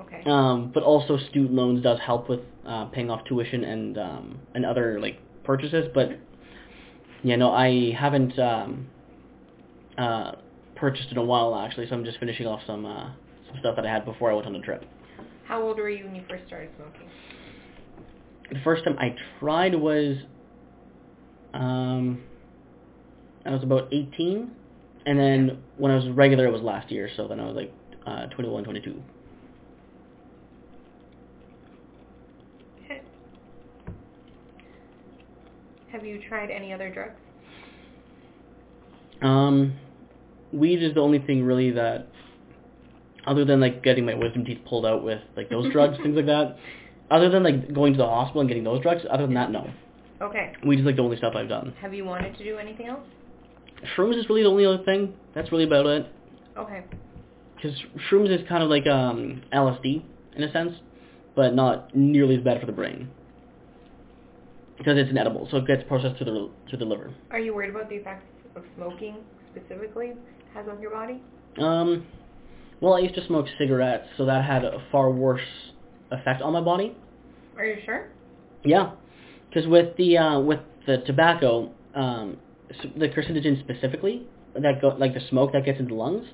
Okay. 0.00 0.22
Um, 0.26 0.70
but 0.72 0.82
also 0.82 1.16
student 1.18 1.52
loans 1.54 1.82
does 1.82 1.98
help 2.00 2.28
with 2.28 2.40
uh, 2.66 2.86
paying 2.86 3.10
off 3.10 3.24
tuition 3.24 3.64
and 3.64 3.98
um, 3.98 4.38
and 4.54 4.64
other 4.64 4.98
like 5.00 5.18
purchases. 5.44 5.88
But 5.92 6.18
yeah, 7.22 7.36
no, 7.36 7.52
I 7.52 7.92
haven't 7.92 8.38
um, 8.38 8.86
uh, 9.98 10.32
purchased 10.76 11.10
in 11.10 11.18
a 11.18 11.24
while 11.24 11.54
actually. 11.54 11.86
So 11.88 11.94
I'm 11.94 12.04
just 12.04 12.18
finishing 12.18 12.46
off 12.46 12.60
some 12.66 12.86
uh, 12.86 13.10
some 13.48 13.58
stuff 13.60 13.76
that 13.76 13.84
I 13.86 13.90
had 13.90 14.04
before 14.04 14.30
I 14.30 14.34
went 14.34 14.46
on 14.46 14.52
the 14.52 14.60
trip. 14.60 14.84
How 15.50 15.60
old 15.60 15.78
were 15.78 15.90
you 15.90 16.04
when 16.04 16.14
you 16.14 16.22
first 16.28 16.46
started 16.46 16.70
smoking? 16.76 17.08
The 18.52 18.60
first 18.62 18.84
time 18.84 18.96
I 19.00 19.16
tried 19.40 19.74
was, 19.74 20.16
um, 21.52 22.22
I 23.44 23.50
was 23.50 23.64
about 23.64 23.92
18, 23.92 24.48
and 25.06 25.18
then 25.18 25.58
when 25.76 25.90
I 25.90 25.96
was 25.96 26.08
regular, 26.10 26.46
it 26.46 26.52
was 26.52 26.62
last 26.62 26.92
year. 26.92 27.10
So 27.16 27.26
then 27.26 27.40
I 27.40 27.46
was 27.46 27.56
like 27.56 27.72
uh, 28.06 28.26
21, 28.26 28.62
22. 28.62 29.02
Okay. 32.84 33.02
Have 35.90 36.04
you 36.04 36.20
tried 36.28 36.52
any 36.52 36.72
other 36.72 36.94
drugs? 36.94 37.18
Um, 39.20 39.76
weed 40.52 40.80
is 40.80 40.94
the 40.94 41.00
only 41.00 41.18
thing 41.18 41.42
really 41.42 41.72
that, 41.72 42.06
other 43.26 43.44
than 43.44 43.60
like 43.60 43.82
getting 43.82 44.04
my 44.06 44.14
wisdom 44.14 44.44
teeth 44.44 44.58
pulled 44.68 44.86
out 44.86 45.04
with 45.04 45.20
like 45.36 45.50
those 45.50 45.72
drugs, 45.72 45.96
things 46.02 46.16
like 46.16 46.26
that. 46.26 46.56
Other 47.10 47.28
than 47.28 47.42
like 47.42 47.74
going 47.74 47.92
to 47.92 47.98
the 47.98 48.06
hospital 48.06 48.40
and 48.40 48.48
getting 48.48 48.64
those 48.64 48.82
drugs, 48.82 49.02
other 49.10 49.26
than 49.26 49.34
that, 49.34 49.50
no. 49.50 49.70
Okay. 50.22 50.52
Weed 50.66 50.80
is 50.80 50.86
like 50.86 50.96
the 50.96 51.02
only 51.02 51.16
stuff 51.16 51.34
I've 51.34 51.48
done. 51.48 51.74
Have 51.80 51.94
you 51.94 52.04
wanted 52.04 52.36
to 52.36 52.44
do 52.44 52.58
anything 52.58 52.86
else? 52.86 53.06
Shrooms 53.96 54.18
is 54.18 54.28
really 54.28 54.42
the 54.42 54.48
only 54.48 54.66
other 54.66 54.82
thing. 54.84 55.14
That's 55.34 55.50
really 55.50 55.64
about 55.64 55.86
it. 55.86 56.06
Okay. 56.56 56.84
Because 57.56 57.76
shrooms 58.10 58.30
is 58.30 58.46
kind 58.48 58.62
of 58.62 58.68
like 58.68 58.86
um, 58.86 59.42
LSD 59.52 60.02
in 60.36 60.42
a 60.42 60.52
sense, 60.52 60.74
but 61.34 61.54
not 61.54 61.94
nearly 61.94 62.36
as 62.36 62.42
bad 62.42 62.60
for 62.60 62.66
the 62.66 62.72
brain. 62.72 63.08
Because 64.78 64.96
it's 64.96 65.10
an 65.10 65.18
edible, 65.18 65.46
so 65.50 65.58
it 65.58 65.66
gets 65.66 65.82
processed 65.88 66.18
to 66.18 66.24
the 66.24 66.50
to 66.70 66.76
the 66.76 66.84
liver. 66.86 67.12
Are 67.30 67.38
you 67.38 67.54
worried 67.54 67.70
about 67.70 67.90
the 67.90 67.96
effects 67.96 68.24
of 68.56 68.62
smoking 68.76 69.16
specifically 69.54 70.12
has 70.54 70.66
on 70.68 70.80
your 70.80 70.90
body? 70.90 71.22
Um, 71.58 72.06
well, 72.80 72.94
I 72.94 73.00
used 73.00 73.14
to 73.16 73.26
smoke 73.26 73.46
cigarettes, 73.58 74.06
so 74.16 74.24
that 74.26 74.44
had 74.44 74.64
a 74.64 74.82
far 74.90 75.10
worse 75.10 75.40
effect 76.10 76.42
on 76.42 76.52
my 76.52 76.60
body. 76.60 76.96
Are 77.56 77.64
you 77.64 77.76
sure? 77.84 78.08
Yeah, 78.64 78.92
because 79.48 79.68
with 79.68 79.96
the 79.96 80.18
uh, 80.18 80.40
with 80.40 80.60
the 80.86 80.98
tobacco, 81.06 81.70
um, 81.94 82.36
the 82.96 83.08
carcinogen 83.08 83.60
specifically, 83.60 84.22
that 84.54 84.80
go 84.80 84.88
like 84.98 85.14
the 85.14 85.20
smoke 85.28 85.52
that 85.52 85.64
gets 85.64 85.78
into 85.78 85.90
the 85.94 86.00
lungs, 86.00 86.26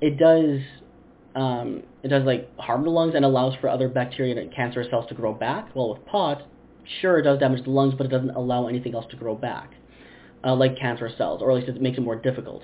it 0.00 0.18
does 0.18 0.60
um, 1.34 1.82
it 2.02 2.08
does 2.08 2.24
like 2.24 2.48
harm 2.58 2.84
the 2.84 2.90
lungs 2.90 3.14
and 3.14 3.24
allows 3.24 3.54
for 3.60 3.68
other 3.68 3.88
bacteria 3.88 4.36
and 4.40 4.52
cancerous 4.54 4.88
cells 4.90 5.06
to 5.08 5.14
grow 5.14 5.32
back. 5.32 5.74
Well, 5.74 5.94
with 5.94 6.04
pot, 6.06 6.42
sure 7.00 7.18
it 7.18 7.22
does 7.22 7.38
damage 7.38 7.64
the 7.64 7.70
lungs, 7.70 7.94
but 7.96 8.06
it 8.06 8.10
doesn't 8.10 8.30
allow 8.30 8.66
anything 8.68 8.94
else 8.94 9.06
to 9.10 9.16
grow 9.16 9.34
back, 9.34 9.72
uh, 10.44 10.54
like 10.54 10.76
cancerous 10.78 11.16
cells, 11.16 11.42
or 11.42 11.50
at 11.50 11.56
least 11.56 11.68
it 11.68 11.80
makes 11.80 11.98
it 11.98 12.02
more 12.02 12.16
difficult. 12.16 12.62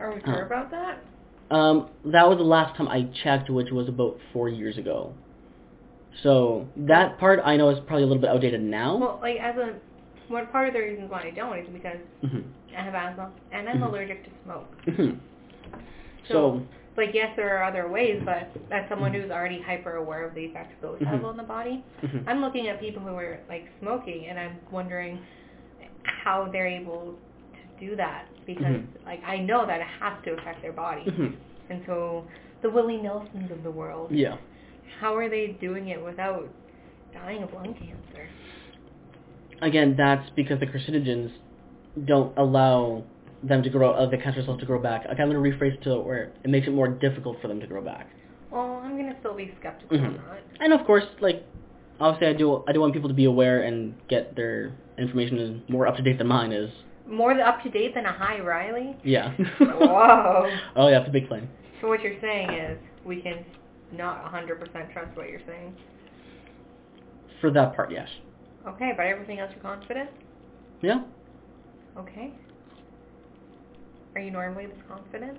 Are 0.00 0.14
we 0.14 0.20
sure 0.20 0.40
Huh. 0.40 0.46
about 0.46 0.70
that? 0.70 0.98
Um, 1.50 1.88
that 2.06 2.28
was 2.28 2.38
the 2.38 2.44
last 2.44 2.76
time 2.76 2.88
I 2.88 3.08
checked, 3.22 3.50
which 3.50 3.70
was 3.70 3.88
about 3.88 4.16
four 4.32 4.48
years 4.48 4.78
ago. 4.78 5.12
So 6.22 6.66
that 6.76 7.18
part 7.18 7.40
I 7.44 7.56
know 7.56 7.70
is 7.70 7.78
probably 7.86 8.04
a 8.04 8.06
little 8.06 8.20
bit 8.20 8.30
outdated 8.30 8.62
now. 8.62 8.96
Well, 8.96 9.18
like 9.20 9.38
as 9.40 9.56
a 9.56 9.74
one 10.28 10.46
part 10.48 10.68
of 10.68 10.74
the 10.74 10.80
reasons 10.80 11.10
why 11.10 11.22
I 11.26 11.30
don't 11.30 11.58
is 11.58 11.66
because 11.72 11.98
hmm 12.22 12.38
I 12.76 12.82
have 12.82 12.94
asthma 12.94 13.30
and 13.52 13.68
I'm 13.68 13.80
Mhm. 13.80 13.88
allergic 13.88 14.24
to 14.24 14.30
smoke. 14.44 14.66
hmm 14.86 15.10
So, 16.28 16.32
So, 16.32 16.62
like, 16.96 17.12
yes, 17.12 17.36
there 17.36 17.56
are 17.58 17.64
other 17.64 17.88
ways, 17.88 18.22
but 18.24 18.48
as 18.70 18.88
someone 18.88 19.12
who's 19.12 19.30
already 19.30 19.60
hyper 19.60 19.96
aware 19.96 20.24
of 20.24 20.34
the 20.34 20.44
effects 20.46 20.74
those 20.80 20.98
have 21.02 21.20
Mhm. 21.20 21.24
on 21.28 21.36
the 21.36 21.42
body, 21.42 21.84
mhm. 22.02 22.24
I'm 22.26 22.40
looking 22.40 22.68
at 22.68 22.80
people 22.80 23.02
who 23.02 23.14
are 23.16 23.40
like 23.48 23.68
smoking, 23.80 24.26
and 24.26 24.38
I'm 24.38 24.58
wondering 24.70 25.18
how 26.04 26.46
they're 26.46 26.66
able 26.66 27.12
to 27.12 27.23
do 27.80 27.96
that 27.96 28.26
because, 28.46 28.66
Mhm. 28.66 28.86
like, 29.06 29.22
I 29.26 29.38
know 29.38 29.66
that 29.66 29.80
it 29.80 29.86
has 30.00 30.14
to 30.24 30.32
affect 30.32 30.62
their 30.62 30.72
body, 30.72 31.04
Mhm. 31.04 31.34
and 31.70 31.82
so 31.86 32.24
the 32.62 32.70
Willie 32.70 33.00
Nelsons 33.00 33.50
of 33.50 33.62
the 33.62 33.70
world, 33.70 34.10
yeah. 34.10 34.36
how 35.00 35.14
are 35.16 35.28
they 35.28 35.48
doing 35.60 35.88
it 35.88 36.02
without 36.02 36.48
dying 37.12 37.42
of 37.42 37.52
lung 37.52 37.74
cancer? 37.74 38.28
Again, 39.60 39.94
that's 39.96 40.28
because 40.30 40.60
the 40.60 40.66
carcinogens 40.66 41.30
don't 42.04 42.36
allow 42.36 43.04
them 43.42 43.62
to 43.62 43.70
grow, 43.70 43.90
uh, 43.92 44.06
the 44.06 44.18
cancer 44.18 44.42
cells 44.42 44.58
to 44.60 44.66
grow 44.66 44.78
back. 44.78 45.06
Okay, 45.06 45.22
I'm 45.22 45.30
going 45.30 45.42
to 45.42 45.56
rephrase 45.56 45.74
it 45.74 45.82
to 45.82 46.00
where 46.00 46.32
it 46.42 46.50
makes 46.50 46.66
it 46.66 46.70
more 46.72 46.88
difficult 46.88 47.40
for 47.40 47.48
them 47.48 47.60
to 47.60 47.66
grow 47.66 47.82
back. 47.82 48.08
Well, 48.50 48.80
I'm 48.84 48.96
gonna 48.96 49.16
still 49.18 49.34
be 49.34 49.52
skeptical 49.58 49.98
Mhm. 49.98 50.06
on 50.06 50.14
that. 50.14 50.42
And 50.60 50.72
of 50.72 50.84
course, 50.84 51.04
like, 51.20 51.42
obviously 51.98 52.28
I 52.28 52.32
do, 52.34 52.62
I 52.68 52.72
do 52.72 52.80
want 52.80 52.92
people 52.92 53.08
to 53.08 53.14
be 53.14 53.24
aware 53.24 53.62
and 53.62 53.94
get 54.08 54.36
their 54.36 54.70
information 54.96 55.38
is 55.38 55.60
more 55.68 55.88
up 55.88 55.96
to 55.96 56.02
date 56.02 56.18
than 56.18 56.28
mine 56.28 56.52
is. 56.52 56.70
More 57.06 57.32
up 57.40 57.62
to 57.62 57.70
date 57.70 57.94
than 57.94 58.06
a 58.06 58.12
high 58.12 58.40
Riley. 58.40 58.96
Yeah. 59.04 59.32
Whoa. 59.58 60.50
oh 60.76 60.88
yeah, 60.88 61.00
it's 61.00 61.08
a 61.08 61.12
big 61.12 61.28
claim. 61.28 61.48
So 61.80 61.88
what 61.88 62.00
you're 62.02 62.20
saying 62.20 62.50
is 62.50 62.78
we 63.04 63.20
can 63.20 63.44
not 63.92 64.24
100% 64.32 64.92
trust 64.92 65.16
what 65.16 65.28
you're 65.28 65.40
saying. 65.46 65.74
For 67.40 67.50
that 67.50 67.76
part, 67.76 67.92
yes. 67.92 68.08
Okay, 68.66 68.92
but 68.96 69.06
everything 69.06 69.38
else 69.38 69.50
you're 69.52 69.62
confident? 69.62 70.08
Yeah. 70.80 71.02
Okay. 71.98 72.32
Are 74.14 74.20
you 74.20 74.30
normally 74.30 74.66
this 74.66 74.78
confident? 74.88 75.38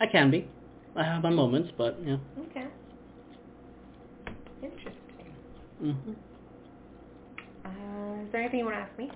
I 0.00 0.06
can 0.06 0.30
be. 0.30 0.48
I 0.96 1.04
have 1.04 1.22
my 1.22 1.30
moments, 1.30 1.70
but 1.78 1.98
yeah. 2.04 2.16
Okay. 2.50 2.66
Interesting. 4.62 4.92
hmm 5.78 5.92
Uh, 7.64 8.22
is 8.24 8.32
there 8.32 8.40
anything 8.40 8.58
you 8.58 8.64
want 8.64 8.76
to 8.76 8.80
ask 8.80 8.98
me? 8.98 9.10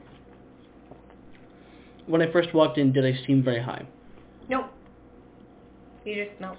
When 2.07 2.23
I 2.23 2.31
first 2.33 2.55
walked 2.55 2.79
in, 2.79 2.93
did 2.93 3.05
I 3.05 3.13
seem 3.27 3.43
very 3.43 3.61
high? 3.63 3.85
Nope. 4.49 4.67
You 6.05 6.25
just 6.25 6.37
smelled. 6.39 6.59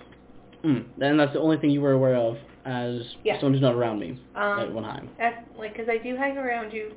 Mm. 0.64 0.86
And 1.02 1.20
that's 1.20 1.34
the 1.34 1.40
only 1.40 1.58
thing 1.58 1.70
you 1.70 1.82
were 1.82 1.94
aware 1.94 2.16
of 2.16 2.38
as 2.66 3.02
Yeah. 3.24 3.36
someone 3.40 3.54
who's 3.54 3.62
not 3.62 3.76
around 3.76 4.00
me 4.00 4.20
Um, 4.36 4.60
at 4.60 4.72
one 4.74 4.84
time. 4.84 5.10
That's 5.18 5.38
like 5.58 5.74
because 5.74 5.88
I 5.90 5.98
do 5.98 6.16
hang 6.18 6.38
around 6.38 6.74
you 6.74 6.92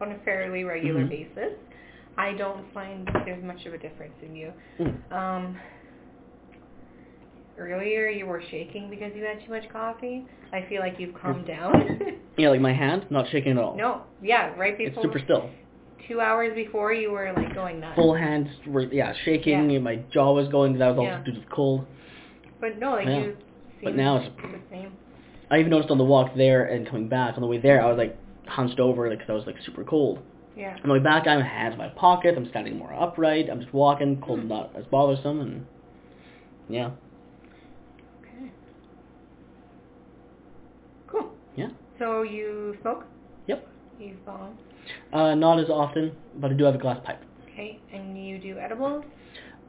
on 0.00 0.12
a 0.12 0.18
fairly 0.24 0.62
regular 0.64 1.00
Mhm. 1.04 1.08
basis. 1.08 1.54
I 2.16 2.34
don't 2.34 2.70
find 2.72 3.08
there's 3.24 3.42
much 3.42 3.66
of 3.66 3.74
a 3.74 3.78
difference 3.78 4.14
in 4.22 4.36
you. 4.36 4.52
Mm. 4.78 5.12
Um, 5.12 5.56
earlier 7.58 8.08
you 8.08 8.26
were 8.26 8.42
shaking 8.50 8.88
because 8.90 9.12
you 9.16 9.24
had 9.24 9.44
too 9.44 9.50
much 9.50 9.68
coffee. 9.70 10.24
I 10.52 10.62
feel 10.62 10.80
like 10.80 10.98
you've 11.00 11.14
calmed 11.14 11.46
down. 11.46 12.00
Yeah, 12.38 12.48
like 12.48 12.62
my 12.62 12.72
hand, 12.72 13.04
not 13.10 13.28
shaking 13.28 13.52
at 13.52 13.58
all. 13.58 13.76
no, 13.76 14.02
yeah, 14.22 14.54
right 14.58 14.74
It's 14.80 14.88
before 14.96 15.02
super 15.02 15.18
still. 15.18 15.50
Two 16.08 16.20
hours 16.20 16.54
before 16.54 16.92
you 16.92 17.10
were 17.10 17.32
like 17.34 17.54
going 17.54 17.80
nuts. 17.80 17.96
Full 17.96 18.14
hands 18.14 18.48
were, 18.66 18.82
yeah, 18.82 19.12
shaking, 19.24 19.70
Yeah. 19.70 19.78
my 19.78 19.96
jaw 20.10 20.32
was 20.32 20.48
going, 20.48 20.78
that 20.78 20.88
was 20.88 20.98
all 20.98 21.04
Yeah. 21.04 21.22
due 21.22 21.32
to 21.32 21.40
the 21.40 21.46
cold. 21.46 21.86
But 22.60 22.78
no, 22.78 22.92
like 22.92 23.06
Yeah. 23.06 23.18
you. 23.20 23.36
But 23.82 23.96
now 23.96 24.16
it's- 24.18 24.30
the 24.42 24.58
same. 24.70 24.92
I 25.50 25.58
even 25.58 25.70
noticed 25.70 25.90
on 25.90 25.98
the 25.98 26.04
walk 26.04 26.34
there 26.34 26.64
and 26.64 26.86
coming 26.86 27.08
back, 27.08 27.34
on 27.36 27.40
the 27.42 27.46
way 27.46 27.58
there, 27.58 27.82
I 27.82 27.86
was 27.86 27.98
like 27.98 28.16
hunched 28.46 28.80
over 28.80 29.08
because 29.10 29.28
I 29.28 29.32
was 29.32 29.46
like 29.46 29.58
super 29.58 29.84
cold. 29.84 30.18
Yeah. 30.56 30.74
On 30.82 30.88
the 30.88 30.92
way 30.92 30.98
back, 30.98 31.26
I 31.26 31.32
have 31.32 31.42
hands 31.42 31.72
in 31.74 31.78
my 31.78 31.88
pockets, 31.88 32.36
I'm 32.36 32.46
standing 32.48 32.78
more 32.78 32.92
upright, 32.92 33.48
I'm 33.50 33.60
just 33.60 33.72
walking, 33.72 34.20
cold 34.20 34.40
Hmm. 34.40 34.48
not 34.48 34.70
as 34.74 34.84
bothersome, 34.86 35.40
and 35.40 35.66
yeah, 36.68 36.90
Okay. 38.20 38.50
Cool. 41.06 41.30
yeah. 41.56 41.68
So 41.98 42.22
you 42.22 42.76
smoke? 42.82 43.04
You 44.02 44.16
bong. 44.26 44.58
Uh, 45.12 45.34
not 45.34 45.60
as 45.60 45.70
often, 45.70 46.12
but 46.36 46.50
I 46.50 46.54
do 46.54 46.64
have 46.64 46.74
a 46.74 46.78
glass 46.78 46.98
pipe. 47.04 47.22
Okay. 47.44 47.78
And 47.92 48.26
you 48.26 48.38
do 48.38 48.58
edibles? 48.58 49.04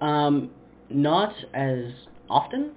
Um, 0.02 0.50
not 0.90 1.34
as 1.54 1.92
often. 2.30 2.72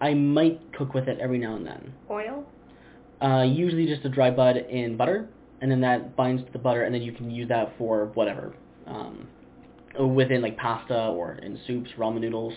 I 0.00 0.14
might 0.14 0.60
cook 0.76 0.92
with 0.94 1.08
it 1.08 1.18
every 1.18 1.38
now 1.38 1.56
and 1.56 1.66
then. 1.66 1.94
Oil? 2.10 2.44
Uh, 3.22 3.42
usually 3.42 3.86
just 3.86 4.04
a 4.04 4.08
dry 4.08 4.30
bud 4.30 4.56
in 4.56 4.96
butter, 4.96 5.28
and 5.60 5.70
then 5.70 5.80
that 5.80 6.16
binds 6.16 6.44
to 6.44 6.52
the 6.52 6.58
butter, 6.58 6.82
and 6.82 6.94
then 6.94 7.02
you 7.02 7.12
can 7.12 7.30
use 7.30 7.48
that 7.48 7.72
for 7.78 8.06
whatever. 8.14 8.54
Um, 8.86 9.28
within 10.14 10.42
like 10.42 10.56
pasta 10.56 11.06
or 11.06 11.34
in 11.34 11.58
soups, 11.66 11.90
ramen 11.96 12.20
noodles. 12.20 12.54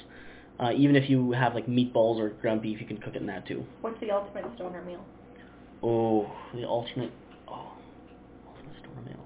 Uh, 0.60 0.72
even 0.76 0.96
if 0.96 1.10
you 1.10 1.32
have 1.34 1.54
like 1.54 1.68
meatballs 1.68 2.20
or 2.20 2.30
ground 2.30 2.62
beef, 2.62 2.82
you 2.82 2.88
can 2.88 2.98
cook 2.98 3.16
it 3.16 3.22
in 3.22 3.28
that 3.28 3.48
too. 3.48 3.64
What's 3.82 4.00
the 4.00 4.12
ultimate 4.12 4.46
stoner 4.56 4.84
meal? 4.84 5.06
Oh, 5.84 6.32
the 6.54 6.66
alternate. 6.66 7.12
Oh, 7.48 7.74
alternate 8.48 8.80
stoner 8.82 9.02
meal. 9.06 9.26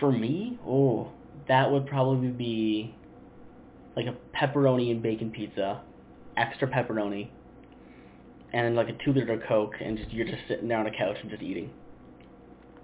For 0.00 0.12
me, 0.12 0.58
oh, 0.66 1.10
that 1.48 1.70
would 1.70 1.86
probably 1.86 2.28
be 2.28 2.94
like 3.96 4.06
a 4.06 4.14
pepperoni 4.36 4.90
and 4.90 5.02
bacon 5.02 5.30
pizza, 5.30 5.80
extra 6.36 6.68
pepperoni, 6.68 7.28
and 8.52 8.76
like 8.76 8.88
a 8.88 9.04
two 9.04 9.12
liter 9.12 9.42
Coke, 9.48 9.74
and 9.82 9.96
just 9.96 10.10
you're 10.10 10.26
just 10.26 10.42
sitting 10.48 10.68
there 10.68 10.78
on 10.78 10.86
a 10.86 10.90
couch 10.90 11.16
and 11.22 11.30
just 11.30 11.42
eating. 11.42 11.70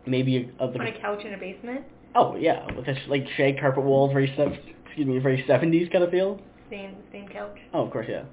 Maybe 0.06 0.50
a, 0.58 0.64
a, 0.64 0.68
On 0.68 0.80
a 0.86 1.00
couch 1.00 1.24
in 1.24 1.34
a 1.34 1.38
basement? 1.38 1.84
oh 2.14 2.34
yeah, 2.36 2.66
with 2.74 2.86
this 2.86 2.98
like 3.08 3.26
shag 3.36 3.60
carpet 3.60 3.84
walls, 3.84 4.12
very 4.12 4.28
excuse 4.30 5.06
me, 5.06 5.18
very 5.18 5.44
seventies 5.46 5.88
kind 5.92 6.04
of 6.04 6.10
feel. 6.10 6.40
Same 6.70 6.96
same 7.12 7.28
couch? 7.28 7.58
Oh, 7.74 7.84
of 7.84 7.90
course, 7.92 8.06
yeah, 8.08 8.24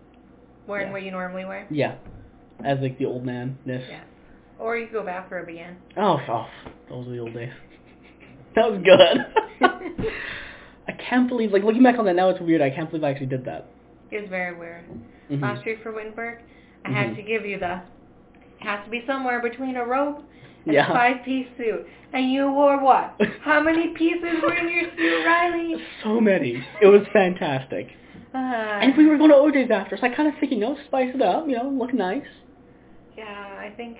Wearing 0.68 0.88
Yeah. 0.88 0.94
what 0.94 1.04
you 1.04 1.12
normally 1.12 1.44
wear? 1.46 1.68
yeah, 1.70 1.96
as 2.64 2.80
like 2.80 2.98
the 2.98 3.06
old 3.06 3.26
man 3.26 3.58
ness. 3.66 3.84
Yeah. 3.90 4.04
Or 4.58 4.78
you 4.78 4.88
go 4.92 5.04
bathrobe 5.06 5.48
again. 5.50 5.78
Oh, 5.98 6.18
oh, 6.30 6.46
those 6.90 7.06
were 7.08 7.14
the 7.14 7.20
old 7.20 7.34
days. 7.34 7.52
That 8.56 8.72
was 8.72 8.82
good. 8.84 9.26
I 10.88 10.92
can't 10.94 11.28
believe, 11.30 11.52
like, 11.54 11.64
looking 11.64 11.84
back 11.84 12.00
on 12.00 12.06
that 12.06 12.16
now, 12.16 12.30
it's 12.30 12.42
weird. 12.42 12.62
I 12.62 12.70
can't 12.70 12.90
believe 12.90 13.04
I 13.04 13.12
actually 13.12 13.28
did 13.28 13.46
that. 13.46 13.68
It 14.12 14.22
was 14.22 14.30
very 14.30 14.58
weird. 14.58 14.84
Mhm. 15.30 15.42
Last 15.42 15.66
year 15.66 15.78
for 15.84 15.92
Wittenberg, 15.92 16.40
I 16.86 16.90
had 16.92 17.12
Mhm. 17.12 17.16
to 17.18 17.22
give 17.22 17.46
you 17.46 17.60
the, 17.60 17.74
it 18.60 18.64
has 18.66 18.84
to 18.86 18.90
be 18.90 19.04
somewhere 19.06 19.40
between 19.40 19.76
a 19.76 19.86
robe 19.86 20.24
and 20.66 20.74
Yeah. 20.74 20.90
a 20.90 20.94
five-piece 20.94 21.48
suit. 21.58 21.88
And 22.12 22.32
you 22.32 22.52
wore 22.52 22.80
what? 22.84 23.14
How 23.42 23.62
many 23.62 23.90
pieces 23.90 24.42
were 24.42 24.54
in 24.54 24.68
your 24.70 24.90
suit, 24.98 25.26
Riley? 25.26 25.76
So 26.04 26.20
many. 26.20 26.64
It 26.82 26.88
was 26.88 27.08
fantastic. 27.10 27.90
Uh, 28.34 28.38
And 28.38 28.96
we 28.98 29.06
were 29.06 29.18
going 29.18 29.30
to 29.32 29.36
OJ's 29.38 29.70
after, 29.72 29.96
so 29.98 30.04
I 30.04 30.10
kind 30.10 30.28
of 30.28 30.36
thinking, 30.40 30.64
oh, 30.64 30.76
spice 30.86 31.14
it 31.14 31.22
up, 31.22 31.48
you 31.48 31.56
know, 31.56 31.70
look 31.70 31.94
nice. 31.94 32.26
Yeah, 33.16 33.58
I 33.60 33.70
think 33.76 33.98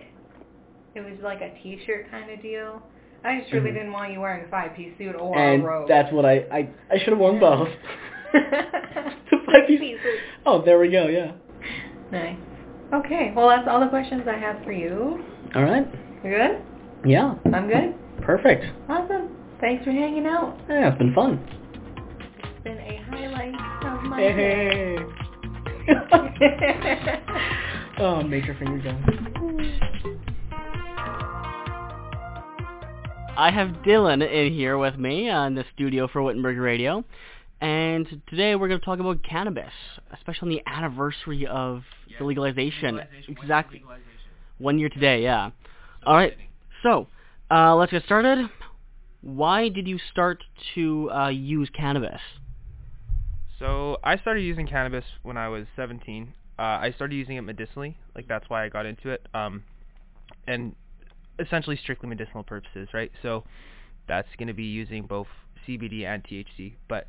it 0.96 1.02
was 1.02 1.20
like 1.22 1.42
a 1.42 1.50
t-shirt 1.62 2.10
kind 2.10 2.30
of 2.32 2.42
deal. 2.42 2.82
I 3.24 3.40
just 3.42 3.52
really 3.52 3.72
Mhm. 3.72 3.76
didn't 3.76 3.92
want 3.94 4.12
you 4.14 4.20
wearing 4.22 4.46
a 4.46 4.48
five-piece 4.50 4.98
suit 4.98 5.16
or 5.20 5.38
and 5.38 5.64
a 5.64 5.66
robe. 5.66 5.88
that's 5.88 6.12
what 6.14 6.26
I, 6.26 6.46
I, 6.52 6.70
I 6.92 6.98
should 7.00 7.10
have 7.10 7.18
worn 7.20 7.40
both. 7.40 7.70
the 8.34 8.40
five 9.46 9.68
piece. 9.68 9.80
Pieces. 9.80 10.20
Oh, 10.46 10.62
there 10.64 10.80
we 10.80 10.90
go, 10.90 11.08
yeah. 11.08 11.32
Nice. 12.12 12.38
Okay, 12.94 13.34
well 13.36 13.50
that's 13.50 13.68
all 13.68 13.80
the 13.80 13.88
questions 13.88 14.24
I 14.28 14.38
have 14.38 14.64
for 14.64 14.72
you. 14.72 15.24
All 15.56 15.64
right. 15.64 15.86
You 16.24 16.30
good? 16.32 16.62
Yeah. 17.06 17.36
I'm 17.54 17.68
good? 17.68 17.94
Perfect. 18.22 18.66
Awesome. 18.90 19.30
Thanks 19.62 19.84
for 19.84 19.92
hanging 19.92 20.26
out. 20.26 20.58
Yeah, 20.70 20.90
it's 20.90 20.98
been 20.98 21.14
fun. 21.14 21.40
It's 22.44 22.64
been 22.64 22.78
a 22.78 23.02
highlight 23.10 23.56
of 23.86 24.04
my 24.04 24.22
Hey. 24.22 24.98
day. 24.98 25.06
oh, 28.00 28.22
major 28.24 28.56
finger 28.60 28.80
guns. 28.80 29.06
I 33.40 33.52
have 33.52 33.70
Dylan 33.86 34.22
in 34.22 34.52
here 34.52 34.78
with 34.78 34.98
me 34.98 35.30
in 35.30 35.56
the 35.56 35.64
studio 35.74 36.10
for 36.10 36.22
Wittenberg 36.22 36.58
Radio, 36.58 37.06
and 37.62 38.06
today 38.28 38.54
we're 38.56 38.68
going 38.68 38.82
to 38.82 38.86
talk 38.86 39.00
about 39.00 39.24
cannabis, 39.24 39.72
especially 40.14 40.50
on 40.50 40.50
the 40.50 40.70
anniversary 40.70 41.48
of 41.48 41.84
the 42.20 42.26
legalization. 42.26 43.00
Exactly. 43.30 43.82
One 44.58 44.78
year 44.78 44.90
today, 44.90 45.24
yeah. 45.24 45.52
All 46.06 46.16
right. 46.16 46.36
So, 46.84 47.08
uh, 47.50 47.78
let's 47.78 47.94
get 47.94 48.04
started. 48.04 48.50
Why 49.22 49.70
did 49.70 49.88
you 49.88 50.00
start 50.12 50.44
to 50.76 51.10
uh, 51.10 51.30
use 51.30 51.70
cannabis? 51.74 52.20
So 53.58 54.00
I 54.04 54.18
started 54.18 54.42
using 54.42 54.68
cannabis 54.68 55.06
when 55.24 55.38
I 55.38 55.48
was 55.48 55.66
17. 55.78 56.34
Uh, 56.58 56.62
I 56.62 56.92
started 56.94 57.16
using 57.16 57.38
it 57.38 57.44
medicinally, 57.44 57.96
like 58.14 58.28
that's 58.28 58.50
why 58.50 58.66
I 58.66 58.68
got 58.68 58.86
into 58.86 59.12
it, 59.12 59.26
um, 59.34 59.64
and 60.46 60.76
essentially 61.40 61.78
strictly 61.78 62.10
medicinal 62.10 62.44
purposes, 62.44 62.90
right? 62.94 63.12
So 63.22 63.44
that's 64.08 64.28
going 64.38 64.48
to 64.48 64.54
be 64.54 64.64
using 64.64 65.06
both 65.06 65.28
CBD 65.68 66.06
and 66.06 66.24
THC, 66.24 66.74
but 66.88 67.08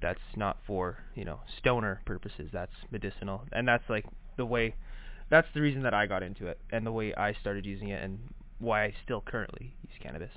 that's 0.00 0.20
not 0.36 0.58
for 0.66 0.98
you 1.14 1.24
know 1.24 1.40
stoner 1.58 2.00
purposes. 2.04 2.50
That's 2.52 2.72
medicinal, 2.90 3.42
and 3.52 3.66
that's 3.66 3.84
like 3.88 4.04
the 4.36 4.46
way. 4.46 4.74
That's 5.30 5.48
the 5.54 5.60
reason 5.60 5.82
that 5.84 5.94
I 5.94 6.06
got 6.06 6.22
into 6.22 6.46
it, 6.46 6.58
and 6.70 6.84
the 6.84 6.92
way 6.92 7.14
I 7.14 7.32
started 7.32 7.64
using 7.64 7.88
it, 7.88 8.02
and 8.02 8.18
why 8.58 8.84
I 8.84 8.94
still 9.04 9.22
currently 9.22 9.74
use 9.82 9.96
cannabis. 10.00 10.30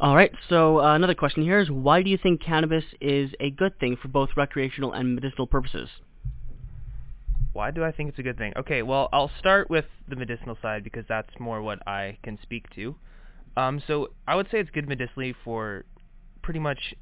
All 0.00 0.16
right. 0.16 0.32
So 0.48 0.80
uh, 0.80 0.94
another 0.94 1.14
question 1.14 1.42
here 1.44 1.60
is 1.60 1.70
why 1.70 2.02
do 2.02 2.10
you 2.10 2.18
think 2.18 2.42
cannabis 2.42 2.84
is 3.00 3.30
a 3.38 3.50
good 3.50 3.78
thing 3.78 3.96
for 4.00 4.08
both 4.08 4.30
recreational 4.36 4.92
and 4.92 5.14
medicinal 5.14 5.46
purposes? 5.46 5.88
Why 7.52 7.70
do 7.70 7.84
I 7.84 7.92
think 7.92 8.08
it's 8.08 8.18
a 8.18 8.22
good 8.22 8.38
thing? 8.38 8.52
Okay, 8.56 8.82
well, 8.82 9.08
I'll 9.12 9.30
start 9.38 9.68
with 9.68 9.84
the 10.08 10.16
medicinal 10.16 10.56
side 10.62 10.84
because 10.84 11.04
that's 11.08 11.28
more 11.38 11.60
what 11.60 11.86
I 11.86 12.18
can 12.22 12.38
speak 12.42 12.74
to. 12.76 12.96
Um, 13.56 13.82
so 13.86 14.08
I 14.26 14.36
would 14.36 14.48
say 14.50 14.58
it's 14.58 14.70
good 14.70 14.88
medicinally 14.88 15.34
for 15.44 15.84
pretty 16.42 16.60
much 16.60 16.94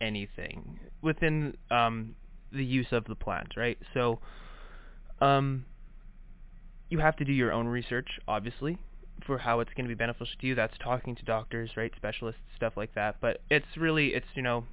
anything 0.00 0.78
within 1.00 1.56
um, 1.70 2.14
the 2.52 2.64
use 2.64 2.88
of 2.92 3.04
the 3.06 3.14
plant, 3.14 3.54
right? 3.56 3.78
So 3.94 4.20
um, 5.20 5.64
you 6.90 6.98
have 6.98 7.16
to 7.16 7.24
do 7.24 7.32
your 7.32 7.52
own 7.52 7.66
research, 7.66 8.08
obviously, 8.28 8.78
for 9.26 9.38
how 9.38 9.60
it's 9.60 9.72
going 9.74 9.86
to 9.86 9.88
be 9.88 9.94
beneficial 9.94 10.36
to 10.40 10.46
you. 10.46 10.54
That's 10.54 10.76
talking 10.78 11.16
to 11.16 11.24
doctors, 11.24 11.70
right, 11.76 11.92
specialists, 11.96 12.42
stuff 12.54 12.74
like 12.76 12.94
that. 12.94 13.16
But 13.22 13.40
it's 13.50 13.76
really, 13.76 14.08
it's 14.08 14.26
you 14.34 14.42
know, 14.42 14.64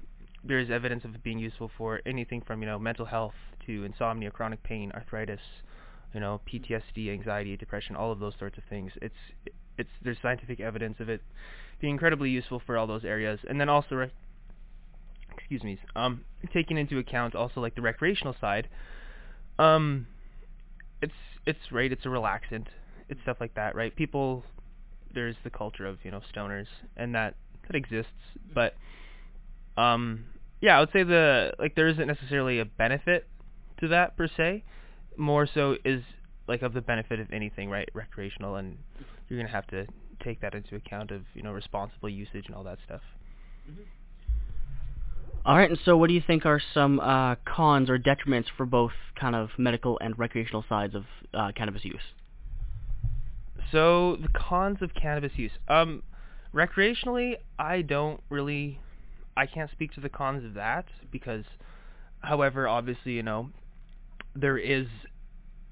there's 0.44 0.70
evidence 0.70 1.04
of 1.04 1.14
it 1.14 1.22
being 1.22 1.38
useful 1.38 1.70
for 1.76 2.00
anything 2.04 2.42
from 2.46 2.60
you 2.60 2.66
know 2.66 2.78
mental 2.78 3.06
health 3.06 3.34
to 3.66 3.84
insomnia, 3.84 4.30
chronic 4.30 4.62
pain, 4.62 4.92
arthritis, 4.94 5.40
you 6.14 6.20
know, 6.20 6.40
PTSD, 6.50 7.12
anxiety, 7.12 7.56
depression, 7.56 7.96
all 7.96 8.12
of 8.12 8.18
those 8.18 8.34
sorts 8.38 8.58
of 8.58 8.64
things. 8.68 8.92
It's 9.02 9.14
it's 9.78 9.90
there's 10.02 10.16
scientific 10.22 10.60
evidence 10.60 10.96
of 11.00 11.08
it 11.08 11.20
being 11.80 11.92
incredibly 11.92 12.30
useful 12.30 12.62
for 12.64 12.78
all 12.78 12.86
those 12.86 13.04
areas, 13.04 13.38
and 13.48 13.60
then 13.60 13.68
also, 13.68 13.94
re- 13.94 14.12
excuse 15.36 15.62
me, 15.62 15.78
um, 15.94 16.22
taking 16.52 16.78
into 16.78 16.98
account 16.98 17.34
also 17.34 17.60
like 17.60 17.74
the 17.74 17.82
recreational 17.82 18.34
side, 18.40 18.68
um, 19.58 20.06
it's 21.02 21.12
it's 21.44 21.58
right, 21.70 21.92
it's 21.92 22.04
a 22.06 22.08
relaxant, 22.08 22.66
it's 23.08 23.20
stuff 23.22 23.36
like 23.40 23.54
that, 23.54 23.74
right? 23.74 23.94
People, 23.94 24.44
there's 25.14 25.36
the 25.44 25.50
culture 25.50 25.86
of 25.86 25.98
you 26.02 26.10
know 26.10 26.22
stoners, 26.34 26.66
and 26.96 27.14
that 27.14 27.34
that 27.66 27.76
exists, 27.76 28.12
but 28.54 28.74
um, 29.76 30.24
yeah, 30.60 30.76
I 30.76 30.80
would 30.80 30.90
say 30.92 31.02
the 31.02 31.52
like 31.58 31.74
there 31.74 31.88
isn't 31.88 32.06
necessarily 32.06 32.58
a 32.60 32.64
benefit 32.64 33.26
to 33.80 33.88
that 33.88 34.16
per 34.16 34.28
se. 34.28 34.64
More 35.16 35.48
so 35.52 35.76
is 35.84 36.02
like 36.46 36.62
of 36.62 36.72
the 36.72 36.80
benefit 36.80 37.20
of 37.20 37.32
anything, 37.32 37.70
right? 37.70 37.88
Recreational, 37.94 38.56
and 38.56 38.78
you're 39.28 39.38
gonna 39.38 39.50
have 39.50 39.66
to 39.68 39.86
take 40.22 40.40
that 40.40 40.54
into 40.54 40.76
account 40.76 41.10
of 41.10 41.22
you 41.34 41.42
know 41.42 41.52
responsible 41.52 42.08
usage 42.08 42.46
and 42.46 42.54
all 42.54 42.64
that 42.64 42.78
stuff. 42.84 43.02
All 45.44 45.56
right, 45.56 45.70
and 45.70 45.78
so 45.84 45.96
what 45.96 46.08
do 46.08 46.14
you 46.14 46.22
think 46.26 46.44
are 46.44 46.60
some 46.74 46.98
uh, 46.98 47.36
cons 47.44 47.88
or 47.88 47.98
detriments 47.98 48.46
for 48.56 48.66
both 48.66 48.90
kind 49.18 49.36
of 49.36 49.50
medical 49.56 49.96
and 50.00 50.18
recreational 50.18 50.64
sides 50.68 50.94
of 50.94 51.04
uh, 51.32 51.52
cannabis 51.54 51.84
use? 51.84 52.00
So 53.70 54.16
the 54.16 54.28
cons 54.28 54.78
of 54.82 54.92
cannabis 54.94 55.32
use. 55.36 55.52
Um, 55.68 56.02
recreationally, 56.52 57.36
I 57.60 57.82
don't 57.82 58.20
really, 58.28 58.80
I 59.36 59.46
can't 59.46 59.70
speak 59.70 59.92
to 59.94 60.00
the 60.00 60.08
cons 60.08 60.44
of 60.44 60.54
that 60.54 60.86
because, 61.12 61.44
however, 62.20 62.66
obviously, 62.66 63.12
you 63.12 63.22
know, 63.22 63.50
there 64.36 64.58
is 64.58 64.86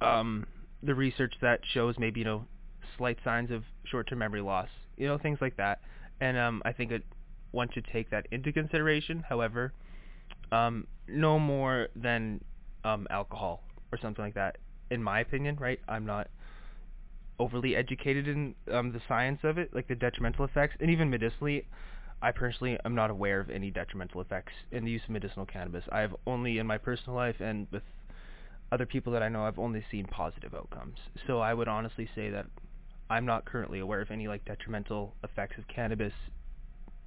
um, 0.01 0.47
the 0.83 0.95
research 0.95 1.35
that 1.41 1.61
shows 1.73 1.97
maybe 1.99 2.21
you 2.21 2.27
know 2.27 2.45
slight 2.97 3.19
signs 3.25 3.51
of 3.51 3.65
short-term 3.85 4.19
memory 4.19 4.41
loss, 4.41 4.69
you 4.97 5.07
know, 5.07 5.19
things 5.19 5.39
like 5.41 5.57
that, 5.57 5.81
and 6.21 6.37
um, 6.37 6.63
I 6.65 6.73
think 6.73 6.93
it, 6.93 7.03
one 7.51 7.69
should 7.73 7.87
take 7.93 8.11
that 8.11 8.27
into 8.31 8.53
consideration. 8.53 9.25
However, 9.29 9.73
um, 10.53 10.87
no 11.09 11.39
more 11.39 11.89
than 11.97 12.43
um, 12.85 13.07
alcohol 13.11 13.63
or 13.93 13.99
something 14.01 14.25
like 14.25 14.35
that, 14.35 14.59
in 14.91 15.03
my 15.03 15.21
opinion. 15.21 15.57
Right? 15.61 15.81
I'm 15.89 16.07
not 16.07 16.29
overly 17.39 17.75
educated 17.75 18.29
in 18.29 18.55
um, 18.73 18.93
the 18.93 19.01
science 19.09 19.41
of 19.43 19.59
it, 19.59 19.75
like 19.75 19.89
the 19.89 19.95
detrimental 19.95 20.45
effects, 20.45 20.77
and 20.81 20.91
even 20.91 21.11
medicinally. 21.11 21.67
I 22.23 22.31
personally 22.31 22.79
am 22.87 22.95
not 22.95 23.11
aware 23.11 23.39
of 23.39 23.51
any 23.51 23.71
detrimental 23.71 24.23
effects 24.23 24.53
in 24.73 24.85
the 24.87 24.91
use 24.91 25.03
of 25.05 25.11
medicinal 25.11 25.45
cannabis. 25.45 25.85
I've 25.93 26.15
only 26.27 26.57
in 26.57 26.67
my 26.67 26.79
personal 26.79 27.15
life 27.15 27.37
and 27.41 27.67
with 27.71 27.83
other 28.73 28.87
people 28.87 29.13
that 29.13 29.23
I 29.23 29.29
know, 29.29 29.45
I've 29.45 29.59
only 29.59 29.85
seen 29.91 30.07
positive 30.07 30.55
outcomes. 30.55 30.99
So 31.27 31.41
I 31.41 31.55
would 31.55 31.69
honestly 31.69 32.09
say 32.15 32.31
that 32.31 32.47
I'm 33.11 33.27
not 33.27 33.45
currently 33.45 33.81
aware 33.81 34.01
of 34.01 34.11
any 34.11 34.27
like 34.29 34.45
detrimental 34.45 35.15
effects 35.23 35.59
of 35.59 35.69
cannabis 35.69 36.13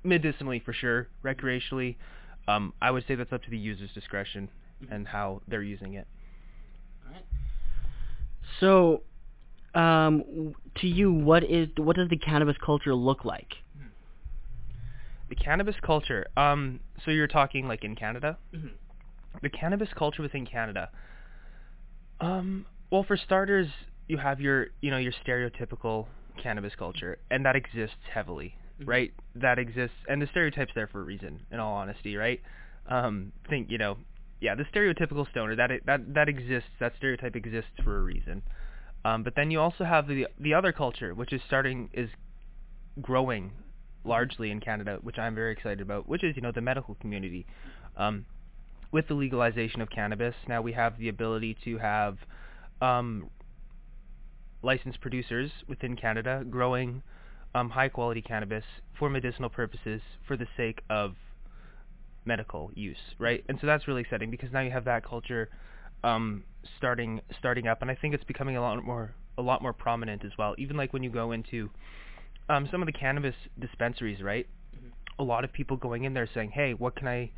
medicinally 0.03 0.59
for 0.63 0.73
sure, 0.73 1.07
recreationally. 1.23 1.95
Um, 2.47 2.73
I 2.81 2.91
would 2.91 3.05
say 3.07 3.15
that's 3.15 3.33
up 3.33 3.43
to 3.43 3.49
the 3.49 3.57
user's 3.57 3.91
discretion 3.93 4.49
and 4.89 5.07
how 5.07 5.41
they're 5.47 5.63
using 5.63 5.95
it. 5.95 6.07
So, 8.59 9.01
um, 9.73 10.55
to 10.77 10.87
you, 10.87 11.11
what 11.11 11.43
is 11.43 11.67
what 11.75 11.95
does 11.97 12.09
the 12.09 12.17
cannabis 12.17 12.55
culture 12.63 12.95
look 12.95 13.25
like? 13.25 13.53
The 15.29 15.35
cannabis 15.35 15.75
culture. 15.83 16.27
Um, 16.37 16.79
so 17.03 17.11
you're 17.11 17.27
talking 17.27 17.67
like 17.67 17.83
in 17.83 17.95
Canada? 17.95 18.37
The 19.41 19.49
cannabis 19.49 19.89
culture 19.95 20.21
within 20.21 20.45
Canada. 20.45 20.89
Um, 22.19 22.65
well, 22.91 23.03
for 23.03 23.17
starters, 23.17 23.67
you 24.07 24.17
have 24.17 24.39
your, 24.39 24.67
you 24.81 24.91
know, 24.91 24.97
your 24.97 25.13
stereotypical 25.25 26.07
cannabis 26.41 26.73
culture, 26.77 27.17
and 27.29 27.45
that 27.45 27.55
exists 27.55 27.97
heavily, 28.13 28.55
right? 28.85 29.11
That 29.35 29.59
exists, 29.59 29.95
and 30.07 30.21
the 30.21 30.27
stereotype's 30.27 30.71
there 30.75 30.87
for 30.87 31.01
a 31.01 31.03
reason. 31.03 31.41
In 31.51 31.59
all 31.59 31.75
honesty, 31.75 32.15
right? 32.15 32.41
Um, 32.87 33.33
think, 33.49 33.69
you 33.69 33.77
know, 33.77 33.97
yeah, 34.39 34.55
the 34.55 34.63
stereotypical 34.63 35.29
stoner 35.29 35.55
that 35.55 35.71
that 35.85 36.13
that 36.13 36.29
exists. 36.29 36.69
That 36.79 36.93
stereotype 36.97 37.35
exists 37.35 37.71
for 37.83 37.97
a 37.97 38.03
reason. 38.03 38.43
Um, 39.03 39.23
but 39.23 39.33
then 39.35 39.51
you 39.51 39.59
also 39.59 39.83
have 39.83 40.07
the 40.07 40.27
the 40.39 40.53
other 40.53 40.71
culture, 40.71 41.13
which 41.13 41.33
is 41.33 41.41
starting 41.47 41.89
is 41.93 42.09
growing 43.01 43.51
largely 44.03 44.51
in 44.51 44.59
Canada, 44.59 44.99
which 45.01 45.17
I'm 45.17 45.35
very 45.35 45.51
excited 45.51 45.81
about, 45.81 46.07
which 46.07 46.23
is 46.23 46.35
you 46.35 46.41
know 46.41 46.51
the 46.51 46.61
medical 46.61 46.95
community. 46.95 47.45
Um, 47.95 48.25
with 48.91 49.07
the 49.07 49.13
legalization 49.13 49.81
of 49.81 49.89
cannabis, 49.89 50.35
now 50.47 50.61
we 50.61 50.73
have 50.73 50.97
the 50.97 51.09
ability 51.09 51.57
to 51.65 51.77
have 51.77 52.17
um, 52.81 53.29
licensed 54.61 55.01
producers 55.01 55.51
within 55.67 55.95
Canada 55.95 56.43
growing 56.49 57.01
um, 57.55 57.69
high 57.69 57.89
quality 57.89 58.21
cannabis 58.21 58.63
for 58.97 59.09
medicinal 59.09 59.49
purposes 59.49 60.01
for 60.27 60.37
the 60.37 60.47
sake 60.55 60.81
of 60.89 61.15
medical 62.25 62.71
use, 62.75 62.97
right? 63.17 63.43
And 63.49 63.57
so 63.59 63.67
that's 63.67 63.87
really 63.87 64.01
exciting 64.01 64.29
because 64.29 64.51
now 64.51 64.59
you 64.61 64.71
have 64.71 64.85
that 64.85 65.05
culture 65.05 65.49
um, 66.03 66.43
starting 66.77 67.21
starting 67.39 67.67
up, 67.67 67.81
and 67.81 67.89
I 67.89 67.95
think 67.95 68.13
it's 68.13 68.23
becoming 68.23 68.57
a 68.57 68.61
lot 68.61 68.83
more 68.83 69.13
a 69.37 69.41
lot 69.41 69.61
more 69.61 69.73
prominent 69.73 70.23
as 70.25 70.31
well. 70.37 70.55
Even 70.57 70.77
like 70.77 70.93
when 70.93 71.03
you 71.03 71.09
go 71.09 71.31
into 71.31 71.69
um, 72.49 72.67
some 72.71 72.81
of 72.81 72.85
the 72.85 72.91
cannabis 72.91 73.35
dispensaries, 73.59 74.21
right? 74.21 74.47
A 75.19 75.23
lot 75.23 75.43
of 75.43 75.51
people 75.51 75.77
going 75.77 76.03
in 76.03 76.13
there 76.13 76.29
saying, 76.31 76.51
"Hey, 76.51 76.73
what 76.73 76.95
can 76.95 77.07
I? 77.07 77.31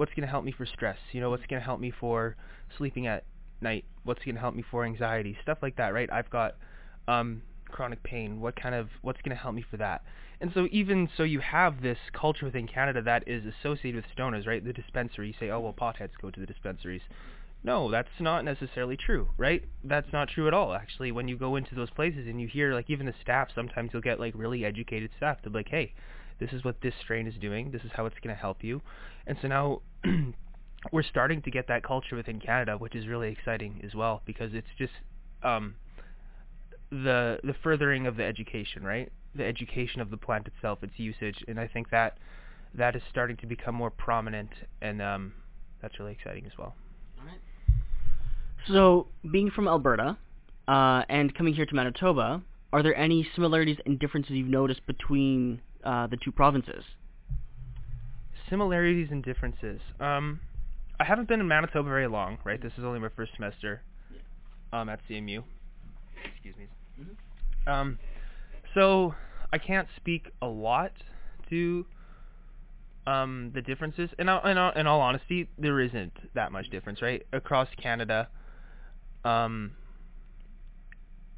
What's 0.00 0.14
going 0.14 0.22
to 0.22 0.30
help 0.30 0.46
me 0.46 0.52
for 0.52 0.64
stress? 0.64 0.96
You 1.12 1.20
know, 1.20 1.28
what's 1.28 1.44
going 1.44 1.60
to 1.60 1.64
help 1.66 1.78
me 1.78 1.92
for 2.00 2.34
sleeping 2.78 3.06
at 3.06 3.24
night? 3.60 3.84
What's 4.04 4.24
going 4.24 4.34
to 4.34 4.40
help 4.40 4.54
me 4.54 4.64
for 4.70 4.86
anxiety? 4.86 5.36
Stuff 5.42 5.58
like 5.60 5.76
that, 5.76 5.92
right? 5.92 6.10
I've 6.10 6.30
got 6.30 6.56
um, 7.06 7.42
chronic 7.68 8.02
pain. 8.02 8.40
What 8.40 8.56
kind 8.58 8.74
of 8.74 8.88
what's 9.02 9.20
going 9.20 9.36
to 9.36 9.42
help 9.42 9.54
me 9.54 9.62
for 9.70 9.76
that? 9.76 10.00
And 10.40 10.52
so 10.54 10.68
even 10.72 11.10
so, 11.18 11.22
you 11.22 11.40
have 11.40 11.82
this 11.82 11.98
culture 12.18 12.46
within 12.46 12.66
Canada 12.66 13.02
that 13.02 13.28
is 13.28 13.42
associated 13.44 13.96
with 14.02 14.06
stoners, 14.16 14.46
right? 14.46 14.64
The 14.64 14.72
dispensary. 14.72 15.26
You 15.26 15.34
say, 15.38 15.50
"Oh, 15.50 15.60
well, 15.60 15.74
potheads 15.74 16.12
go 16.22 16.30
to 16.30 16.40
the 16.40 16.46
dispensaries." 16.46 17.02
No, 17.62 17.90
that's 17.90 18.08
not 18.18 18.42
necessarily 18.42 18.96
true, 18.96 19.28
right? 19.36 19.62
That's 19.84 20.10
not 20.14 20.30
true 20.30 20.48
at 20.48 20.54
all. 20.54 20.72
Actually, 20.72 21.12
when 21.12 21.28
you 21.28 21.36
go 21.36 21.56
into 21.56 21.74
those 21.74 21.90
places 21.90 22.26
and 22.26 22.40
you 22.40 22.48
hear, 22.48 22.72
like, 22.72 22.88
even 22.88 23.04
the 23.04 23.14
staff, 23.20 23.48
sometimes 23.54 23.90
you'll 23.92 24.00
get, 24.00 24.18
like, 24.18 24.32
really 24.34 24.64
educated 24.64 25.10
staff. 25.18 25.36
They're 25.44 25.52
like, 25.52 25.68
hey, 25.68 25.92
this 26.38 26.54
is 26.54 26.64
what 26.64 26.80
this 26.80 26.94
strain 27.02 27.26
is 27.26 27.34
doing. 27.34 27.70
This 27.70 27.82
is 27.82 27.90
how 27.94 28.06
it's 28.06 28.16
going 28.24 28.34
to 28.34 28.40
help 28.40 28.64
you. 28.64 28.80
And 29.26 29.36
so 29.42 29.48
now 29.48 29.82
we're 30.92 31.02
starting 31.02 31.42
to 31.42 31.50
get 31.50 31.68
that 31.68 31.82
culture 31.82 32.16
within 32.16 32.40
Canada, 32.40 32.76
which 32.76 32.94
is 32.94 33.06
really 33.06 33.30
exciting 33.30 33.80
as 33.84 33.94
well 33.94 34.22
because 34.24 34.52
it's 34.54 34.68
just 34.78 34.92
um, 35.42 35.74
the 36.90 37.38
the 37.44 37.54
furthering 37.62 38.06
of 38.06 38.16
the 38.16 38.24
education, 38.24 38.82
right? 38.82 39.10
The 39.34 39.46
education 39.46 40.00
of 40.00 40.10
the 40.10 40.16
plant 40.16 40.46
itself, 40.46 40.82
its 40.82 40.94
usage, 40.96 41.44
and 41.46 41.60
I 41.60 41.68
think 41.68 41.90
that 41.90 42.18
that 42.74 42.96
is 42.96 43.02
starting 43.10 43.36
to 43.38 43.46
become 43.46 43.74
more 43.74 43.90
prominent, 43.90 44.50
and 44.80 45.00
um, 45.02 45.32
that's 45.82 45.98
really 45.98 46.12
exciting 46.12 46.46
as 46.46 46.52
well. 46.58 46.74
So, 48.68 49.06
being 49.30 49.50
from 49.50 49.66
Alberta 49.68 50.16
uh, 50.68 51.02
and 51.08 51.34
coming 51.34 51.54
here 51.54 51.66
to 51.66 51.74
Manitoba, 51.74 52.42
are 52.72 52.82
there 52.82 52.94
any 52.94 53.26
similarities 53.34 53.78
and 53.86 53.98
differences 53.98 54.32
you've 54.32 54.48
noticed 54.48 54.86
between 54.86 55.60
uh, 55.82 56.06
the 56.06 56.16
two 56.16 56.30
provinces? 56.30 56.84
Similarities 58.50 59.08
and 59.10 59.22
differences. 59.22 59.80
Um, 60.00 60.40
I 60.98 61.04
haven't 61.04 61.28
been 61.28 61.40
in 61.40 61.48
Manitoba 61.48 61.88
very 61.88 62.08
long, 62.08 62.38
right? 62.44 62.60
This 62.60 62.72
is 62.76 62.84
only 62.84 62.98
my 62.98 63.08
first 63.16 63.32
semester 63.36 63.82
um, 64.72 64.88
at 64.88 65.00
CMU. 65.08 65.42
Excuse 66.34 66.56
me. 66.56 66.66
Um, 67.66 67.98
so 68.74 69.14
I 69.52 69.58
can't 69.58 69.88
speak 69.96 70.30
a 70.42 70.46
lot 70.46 70.92
to 71.48 71.86
um, 73.06 73.50
the 73.54 73.62
differences. 73.62 74.10
In 74.18 74.28
all, 74.28 74.46
in, 74.46 74.58
all, 74.58 74.72
in 74.72 74.86
all 74.86 75.00
honesty, 75.00 75.48
there 75.58 75.80
isn't 75.80 76.12
that 76.34 76.52
much 76.52 76.68
difference, 76.70 77.00
right? 77.00 77.24
Across 77.32 77.68
Canada, 77.80 78.28
um, 79.24 79.72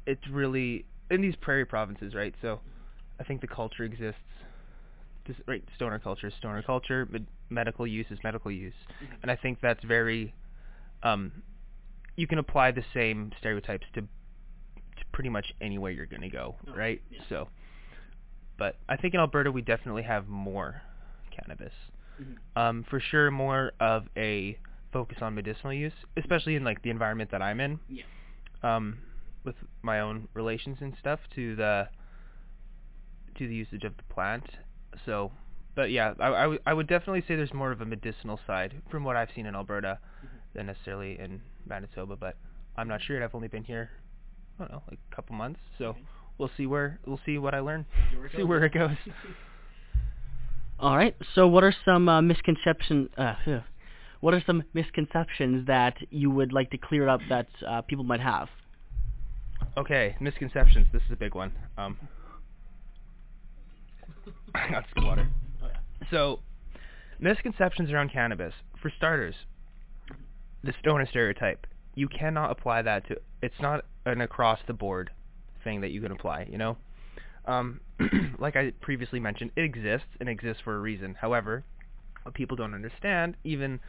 it's 0.05 0.27
really 0.29 0.85
in 1.09 1.21
these 1.21 1.35
prairie 1.35 1.65
provinces, 1.65 2.13
right? 2.13 2.33
So 2.41 2.59
I 3.19 3.23
think 3.23 3.41
the 3.41 3.47
culture 3.47 3.83
exists. 3.83 4.19
Just, 5.25 5.39
right, 5.47 5.63
stoner 5.75 5.99
culture 5.99 6.27
is 6.27 6.33
stoner 6.37 6.61
culture. 6.61 7.07
Med- 7.09 7.27
medical 7.49 7.87
use 7.87 8.07
is 8.09 8.19
medical 8.23 8.51
use, 8.51 8.73
and 9.21 9.31
I 9.31 9.35
think 9.35 9.59
that's 9.61 9.83
very. 9.83 10.33
Um, 11.03 11.43
you 12.15 12.27
can 12.27 12.37
apply 12.39 12.71
the 12.71 12.83
same 12.93 13.31
stereotypes 13.39 13.85
to, 13.95 14.01
to 14.01 14.07
pretty 15.11 15.29
much 15.29 15.53
anywhere 15.61 15.91
you're 15.91 16.05
going 16.05 16.21
to 16.21 16.29
go, 16.29 16.55
Oh, 16.67 16.75
right? 16.75 17.01
yeah. 17.09 17.19
So, 17.27 17.47
but 18.57 18.75
I 18.87 18.97
think 18.97 19.13
in 19.15 19.19
Alberta 19.19 19.51
we 19.51 19.61
definitely 19.61 20.03
have 20.03 20.27
more 20.27 20.81
cannabis. 21.31 21.73
Mhm. 22.21 22.37
Um, 22.55 22.83
for 22.89 22.99
sure, 22.99 23.31
more 23.31 23.71
of 23.79 24.07
a 24.15 24.57
focus 24.91 25.17
on 25.21 25.33
medicinal 25.33 25.73
use, 25.73 25.93
especially 26.17 26.55
in 26.55 26.63
like 26.63 26.81
the 26.83 26.89
environment 26.91 27.31
that 27.31 27.41
I'm 27.41 27.59
in. 27.59 27.79
Yeah. 27.89 28.03
Um, 28.61 28.99
with 29.43 29.55
my 29.81 29.99
own 29.99 30.27
relations 30.33 30.77
and 30.81 30.93
stuff 30.99 31.19
to 31.35 31.55
the 31.55 31.89
to 33.37 33.47
the 33.47 33.55
usage 33.55 33.83
of 33.83 33.97
the 33.97 34.03
plant. 34.03 34.45
So, 35.05 35.31
but 35.75 35.91
yeah, 35.91 36.13
I, 36.19 36.27
I, 36.27 36.41
w- 36.43 36.59
I 36.65 36.73
would 36.73 36.87
definitely 36.87 37.21
say 37.27 37.35
there's 37.35 37.53
more 37.53 37.71
of 37.71 37.81
a 37.81 37.85
medicinal 37.85 38.39
side 38.45 38.73
from 38.89 39.03
what 39.03 39.15
I've 39.15 39.29
seen 39.35 39.45
in 39.45 39.55
Alberta 39.55 39.99
than 40.53 40.67
necessarily 40.67 41.19
in 41.19 41.41
Manitoba. 41.67 42.15
But 42.15 42.35
I'm 42.77 42.87
not 42.87 43.01
sure. 43.01 43.17
yet. 43.17 43.23
I've 43.23 43.35
only 43.35 43.47
been 43.47 43.63
here, 43.63 43.89
I 44.59 44.63
don't 44.63 44.71
know, 44.71 44.83
like 44.89 44.99
a 45.11 45.15
couple 45.15 45.35
months. 45.35 45.59
So 45.77 45.95
we'll 46.37 46.51
see 46.57 46.65
where 46.65 46.99
we'll 47.05 47.19
see 47.25 47.37
what 47.37 47.53
I 47.53 47.59
learn. 47.59 47.85
See 48.35 48.43
where 48.43 48.63
it 48.65 48.73
goes. 48.73 48.97
All 50.79 50.97
right. 50.97 51.15
So, 51.35 51.47
what 51.47 51.63
are 51.63 51.73
some 51.85 52.09
uh, 52.09 52.21
misconceptions? 52.21 53.09
Uh, 53.17 53.35
what 54.19 54.33
are 54.33 54.43
some 54.45 54.63
misconceptions 54.73 55.67
that 55.67 55.95
you 56.09 56.29
would 56.29 56.51
like 56.51 56.71
to 56.71 56.77
clear 56.77 57.07
up 57.07 57.21
that 57.29 57.47
uh, 57.67 57.81
people 57.81 58.03
might 58.03 58.19
have? 58.19 58.49
Okay, 59.77 60.15
misconceptions. 60.19 60.87
This 60.91 61.01
is 61.03 61.11
a 61.13 61.15
big 61.15 61.35
one. 61.35 61.51
Um, 61.77 61.97
I 64.55 64.71
got 64.71 64.85
some 64.95 65.05
water. 65.05 65.27
So, 66.11 66.39
misconceptions 67.19 67.91
around 67.91 68.11
cannabis. 68.11 68.53
For 68.81 68.91
starters, 68.97 69.35
the 70.63 70.73
stoner 70.79 71.07
stereotype. 71.09 71.65
You 71.95 72.07
cannot 72.07 72.51
apply 72.51 72.81
that 72.81 73.07
to. 73.07 73.17
It's 73.41 73.55
not 73.61 73.85
an 74.05 74.21
across 74.21 74.59
the 74.67 74.73
board 74.73 75.11
thing 75.63 75.81
that 75.81 75.91
you 75.91 76.01
can 76.01 76.11
apply. 76.11 76.47
You 76.49 76.57
know, 76.57 76.77
um, 77.45 77.79
like 78.39 78.55
I 78.55 78.73
previously 78.81 79.19
mentioned, 79.19 79.51
it 79.55 79.61
exists 79.61 80.07
and 80.19 80.27
exists 80.27 80.61
for 80.63 80.75
a 80.75 80.79
reason. 80.79 81.15
However, 81.19 81.63
what 82.23 82.33
people 82.33 82.57
don't 82.57 82.73
understand, 82.73 83.37
even 83.43 83.79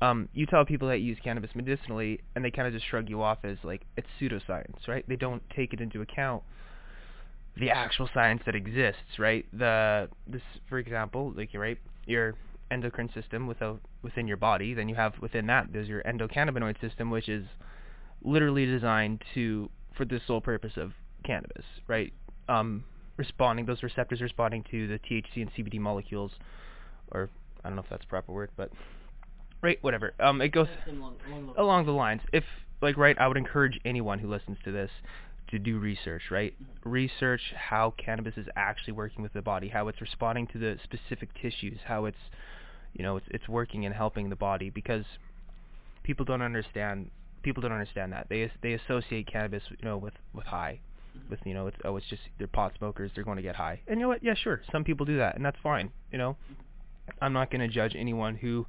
um, 0.00 0.28
you 0.32 0.46
tell 0.46 0.64
people 0.64 0.88
that 0.88 0.98
use 0.98 1.18
cannabis 1.22 1.50
medicinally, 1.54 2.20
and 2.34 2.44
they 2.44 2.50
kind 2.50 2.68
of 2.68 2.74
just 2.74 2.86
shrug 2.88 3.08
you 3.08 3.22
off 3.22 3.38
as 3.42 3.56
like 3.64 3.82
it's 3.96 4.08
pseudoscience, 4.20 4.86
right? 4.86 5.04
They 5.08 5.16
don't 5.16 5.42
take 5.54 5.72
it 5.72 5.80
into 5.80 6.02
account 6.02 6.42
the 7.56 7.70
actual 7.70 8.08
science 8.12 8.42
that 8.46 8.54
exists, 8.54 9.18
right? 9.18 9.46
The 9.52 10.08
this, 10.26 10.42
for 10.68 10.78
example, 10.78 11.32
like 11.36 11.52
you're 11.52 11.62
right, 11.62 11.78
your 12.06 12.34
endocrine 12.70 13.10
system 13.14 13.46
without 13.46 13.80
within 14.02 14.26
your 14.26 14.36
body, 14.36 14.74
then 14.74 14.88
you 14.88 14.94
have 14.94 15.14
within 15.20 15.46
that 15.46 15.68
there's 15.72 15.88
your 15.88 16.02
endocannabinoid 16.02 16.80
system, 16.80 17.10
which 17.10 17.28
is 17.28 17.44
literally 18.22 18.66
designed 18.66 19.22
to 19.34 19.70
for 19.96 20.04
the 20.04 20.20
sole 20.26 20.40
purpose 20.40 20.72
of 20.76 20.92
cannabis, 21.24 21.64
right? 21.86 22.12
Um, 22.48 22.84
responding 23.16 23.66
those 23.66 23.82
receptors 23.82 24.20
responding 24.20 24.64
to 24.70 24.88
the 24.88 24.98
THC 24.98 25.36
and 25.42 25.50
CBD 25.54 25.78
molecules, 25.78 26.32
or 27.12 27.30
I 27.64 27.68
don't 27.68 27.76
know 27.76 27.82
if 27.82 27.88
that's 27.88 28.02
the 28.02 28.08
proper 28.08 28.32
word, 28.32 28.50
but 28.56 28.70
right, 29.62 29.78
whatever. 29.82 30.12
Um, 30.18 30.40
it 30.40 30.48
goes 30.48 30.66
Along, 30.88 31.16
along 31.28 31.46
those- 31.46 31.54
along 31.56 31.86
the 31.86 31.92
lines. 31.92 32.22
If 32.32 32.44
like 32.80 32.96
right, 32.96 33.16
I 33.18 33.28
would 33.28 33.36
encourage 33.36 33.80
anyone 33.84 34.18
who 34.18 34.28
listens 34.28 34.58
to 34.64 34.72
this 34.72 34.90
to 35.48 35.58
do 35.58 35.78
research, 35.78 36.22
right? 36.30 36.54
Research 36.84 37.40
how 37.54 37.94
cannabis 37.96 38.34
is 38.36 38.46
actually 38.56 38.94
working 38.94 39.22
with 39.22 39.32
the 39.32 39.42
body, 39.42 39.68
how 39.68 39.88
it's 39.88 40.00
responding 40.00 40.46
to 40.48 40.58
the 40.58 40.78
specific 40.84 41.30
tissues, 41.40 41.78
how 41.86 42.06
it's 42.06 42.18
you 42.94 43.02
know, 43.02 43.16
it's 43.16 43.26
it's 43.30 43.48
working 43.48 43.84
and 43.86 43.94
helping 43.94 44.30
the 44.30 44.36
body 44.36 44.70
because 44.70 45.04
people 46.04 46.24
don't 46.24 46.42
understand 46.42 47.10
people 47.42 47.60
don't 47.60 47.72
understand 47.72 48.12
that. 48.12 48.26
They 48.30 48.50
they 48.62 48.72
associate 48.74 49.26
cannabis, 49.26 49.62
you 49.70 49.84
know, 49.84 49.98
with 49.98 50.14
with 50.32 50.46
high. 50.46 50.80
With 51.30 51.40
you 51.44 51.54
know, 51.54 51.68
it's 51.68 51.76
oh, 51.84 51.96
it's 51.96 52.06
just 52.08 52.22
they're 52.38 52.46
pot 52.46 52.72
smokers. 52.78 53.10
They're 53.14 53.24
going 53.24 53.36
to 53.36 53.42
get 53.42 53.54
high, 53.54 53.80
and 53.86 53.98
you 53.98 54.04
know 54.04 54.08
what? 54.08 54.24
Yeah, 54.24 54.34
sure. 54.34 54.62
Some 54.72 54.82
people 54.82 55.06
do 55.06 55.18
that, 55.18 55.36
and 55.36 55.44
that's 55.44 55.58
fine. 55.62 55.90
You 56.10 56.18
know, 56.18 56.36
I'm 57.20 57.32
not 57.32 57.50
going 57.50 57.60
to 57.60 57.68
judge 57.68 57.94
anyone 57.96 58.34
who 58.34 58.66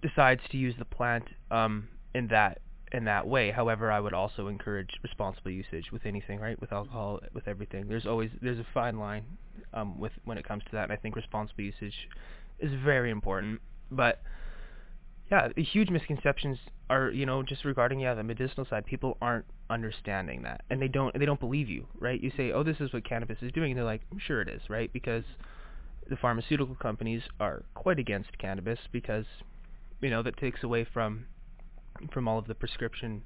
decides 0.00 0.40
to 0.50 0.56
use 0.56 0.74
the 0.78 0.86
plant 0.86 1.24
um, 1.50 1.88
in 2.14 2.28
that 2.28 2.60
in 2.96 3.04
that 3.04 3.26
way. 3.26 3.50
However, 3.50 3.92
I 3.92 4.00
would 4.00 4.14
also 4.14 4.48
encourage 4.48 4.88
responsible 5.02 5.50
usage 5.50 5.92
with 5.92 6.06
anything, 6.06 6.40
right? 6.40 6.58
With 6.58 6.72
alcohol, 6.72 7.20
with 7.34 7.46
everything. 7.46 7.88
There's 7.88 8.06
always 8.06 8.30
there's 8.40 8.58
a 8.58 8.66
fine 8.72 8.98
line 8.98 9.24
um, 9.74 10.00
with 10.00 10.12
when 10.24 10.38
it 10.38 10.48
comes 10.48 10.64
to 10.64 10.70
that, 10.72 10.84
and 10.84 10.92
I 10.92 10.96
think 10.96 11.14
responsible 11.14 11.62
usage 11.62 12.08
is 12.58 12.72
very 12.82 13.10
important. 13.10 13.60
But 13.90 14.22
yeah, 15.30 15.48
huge 15.56 15.90
misconceptions 15.90 16.56
are 16.88 17.10
you 17.10 17.26
know 17.26 17.42
just 17.42 17.66
regarding 17.66 18.00
yeah 18.00 18.14
the 18.14 18.22
medicinal 18.22 18.66
side. 18.68 18.86
People 18.86 19.18
aren't 19.20 19.44
understanding 19.68 20.42
that, 20.42 20.62
and 20.70 20.80
they 20.80 20.88
don't 20.88 21.16
they 21.18 21.26
don't 21.26 21.40
believe 21.40 21.68
you, 21.68 21.86
right? 22.00 22.18
You 22.18 22.32
say, 22.34 22.50
oh, 22.50 22.62
this 22.62 22.78
is 22.80 22.94
what 22.94 23.04
cannabis 23.04 23.36
is 23.42 23.52
doing, 23.52 23.72
and 23.72 23.78
they're 23.78 23.84
like, 23.84 24.00
sure 24.26 24.40
it 24.40 24.48
is, 24.48 24.62
right? 24.70 24.90
Because 24.90 25.24
the 26.08 26.16
pharmaceutical 26.16 26.76
companies 26.76 27.22
are 27.38 27.62
quite 27.74 27.98
against 27.98 28.38
cannabis 28.38 28.78
because 28.90 29.26
you 30.00 30.08
know 30.08 30.22
that 30.22 30.38
takes 30.38 30.62
away 30.62 30.86
from 30.90 31.26
from 32.12 32.28
all 32.28 32.38
of 32.38 32.46
the 32.46 32.54
prescription 32.54 33.22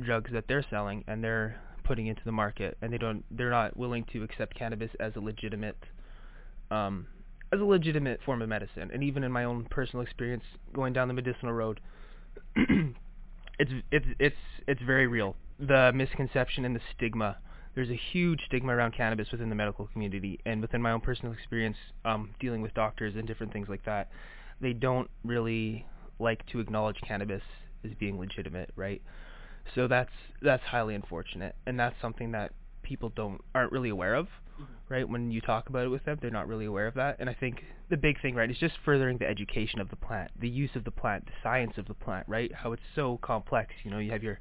drugs 0.00 0.30
that 0.32 0.44
they're 0.48 0.64
selling 0.70 1.04
and 1.06 1.22
they're 1.22 1.60
putting 1.84 2.06
into 2.06 2.22
the 2.24 2.32
market 2.32 2.76
and 2.80 2.92
they 2.92 2.98
don't 2.98 3.24
they're 3.30 3.50
not 3.50 3.76
willing 3.76 4.04
to 4.12 4.22
accept 4.22 4.56
cannabis 4.56 4.90
as 5.00 5.12
a 5.16 5.20
legitimate 5.20 5.76
um 6.70 7.06
as 7.52 7.60
a 7.60 7.64
legitimate 7.64 8.18
form 8.24 8.40
of 8.40 8.48
medicine. 8.48 8.90
And 8.92 9.04
even 9.04 9.24
in 9.24 9.30
my 9.30 9.44
own 9.44 9.66
personal 9.70 10.02
experience 10.02 10.44
going 10.72 10.92
down 10.92 11.08
the 11.08 11.14
medicinal 11.14 11.52
road 11.52 11.80
it's 12.56 13.70
it's 13.90 14.06
it's 14.18 14.36
it's 14.66 14.82
very 14.82 15.06
real. 15.06 15.36
The 15.58 15.92
misconception 15.94 16.64
and 16.64 16.74
the 16.74 16.80
stigma 16.96 17.36
there's 17.74 17.90
a 17.90 18.00
huge 18.12 18.40
stigma 18.46 18.74
around 18.74 18.94
cannabis 18.94 19.28
within 19.32 19.48
the 19.48 19.54
medical 19.54 19.86
community 19.86 20.38
and 20.44 20.60
within 20.60 20.82
my 20.82 20.92
own 20.92 21.00
personal 21.00 21.32
experience 21.32 21.76
um 22.04 22.30
dealing 22.40 22.62
with 22.62 22.72
doctors 22.74 23.14
and 23.16 23.26
different 23.26 23.52
things 23.52 23.68
like 23.68 23.84
that. 23.84 24.08
They 24.60 24.72
don't 24.72 25.10
really 25.24 25.86
like 26.18 26.46
to 26.46 26.60
acknowledge 26.60 26.96
cannabis 27.06 27.42
as 27.84 27.92
being 27.94 28.18
legitimate, 28.18 28.70
right? 28.76 29.02
So 29.74 29.86
that's 29.88 30.10
that's 30.40 30.62
highly 30.64 30.94
unfortunate, 30.94 31.54
and 31.66 31.78
that's 31.78 31.94
something 32.00 32.32
that 32.32 32.52
people 32.82 33.10
don't 33.10 33.40
aren't 33.54 33.72
really 33.72 33.90
aware 33.90 34.14
of, 34.14 34.28
right? 34.88 35.08
When 35.08 35.30
you 35.30 35.40
talk 35.40 35.68
about 35.68 35.84
it 35.86 35.88
with 35.88 36.04
them, 36.04 36.18
they're 36.20 36.30
not 36.30 36.48
really 36.48 36.66
aware 36.66 36.86
of 36.86 36.94
that. 36.94 37.16
And 37.20 37.30
I 37.30 37.34
think 37.34 37.64
the 37.88 37.96
big 37.96 38.20
thing, 38.20 38.34
right, 38.34 38.50
is 38.50 38.58
just 38.58 38.74
furthering 38.84 39.18
the 39.18 39.28
education 39.28 39.80
of 39.80 39.88
the 39.88 39.96
plant, 39.96 40.30
the 40.40 40.48
use 40.48 40.70
of 40.74 40.84
the 40.84 40.90
plant, 40.90 41.26
the 41.26 41.32
science 41.42 41.78
of 41.78 41.86
the 41.86 41.94
plant, 41.94 42.26
right? 42.28 42.52
How 42.52 42.72
it's 42.72 42.82
so 42.94 43.18
complex. 43.22 43.72
You 43.84 43.90
know, 43.90 43.98
you 43.98 44.10
have 44.10 44.22
your 44.22 44.40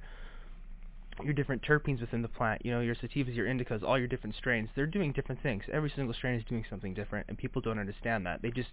your 1.23 1.33
different 1.33 1.61
terpenes 1.61 2.01
within 2.01 2.21
the 2.23 2.27
plant, 2.27 2.65
you 2.65 2.71
know, 2.71 2.79
your 2.79 2.95
sativas, 2.95 3.35
your 3.35 3.45
indicas, 3.45 3.83
all 3.83 3.99
your 3.99 4.07
different 4.07 4.35
strains. 4.35 4.69
They're 4.75 4.87
doing 4.87 5.11
different 5.11 5.41
things. 5.43 5.63
Every 5.71 5.91
single 5.95 6.13
strain 6.15 6.35
is 6.39 6.45
doing 6.45 6.65
something 6.69 6.93
different, 6.95 7.27
and 7.29 7.37
people 7.37 7.61
don't 7.61 7.77
understand 7.77 8.25
that. 8.25 8.41
They 8.41 8.49
just 8.49 8.69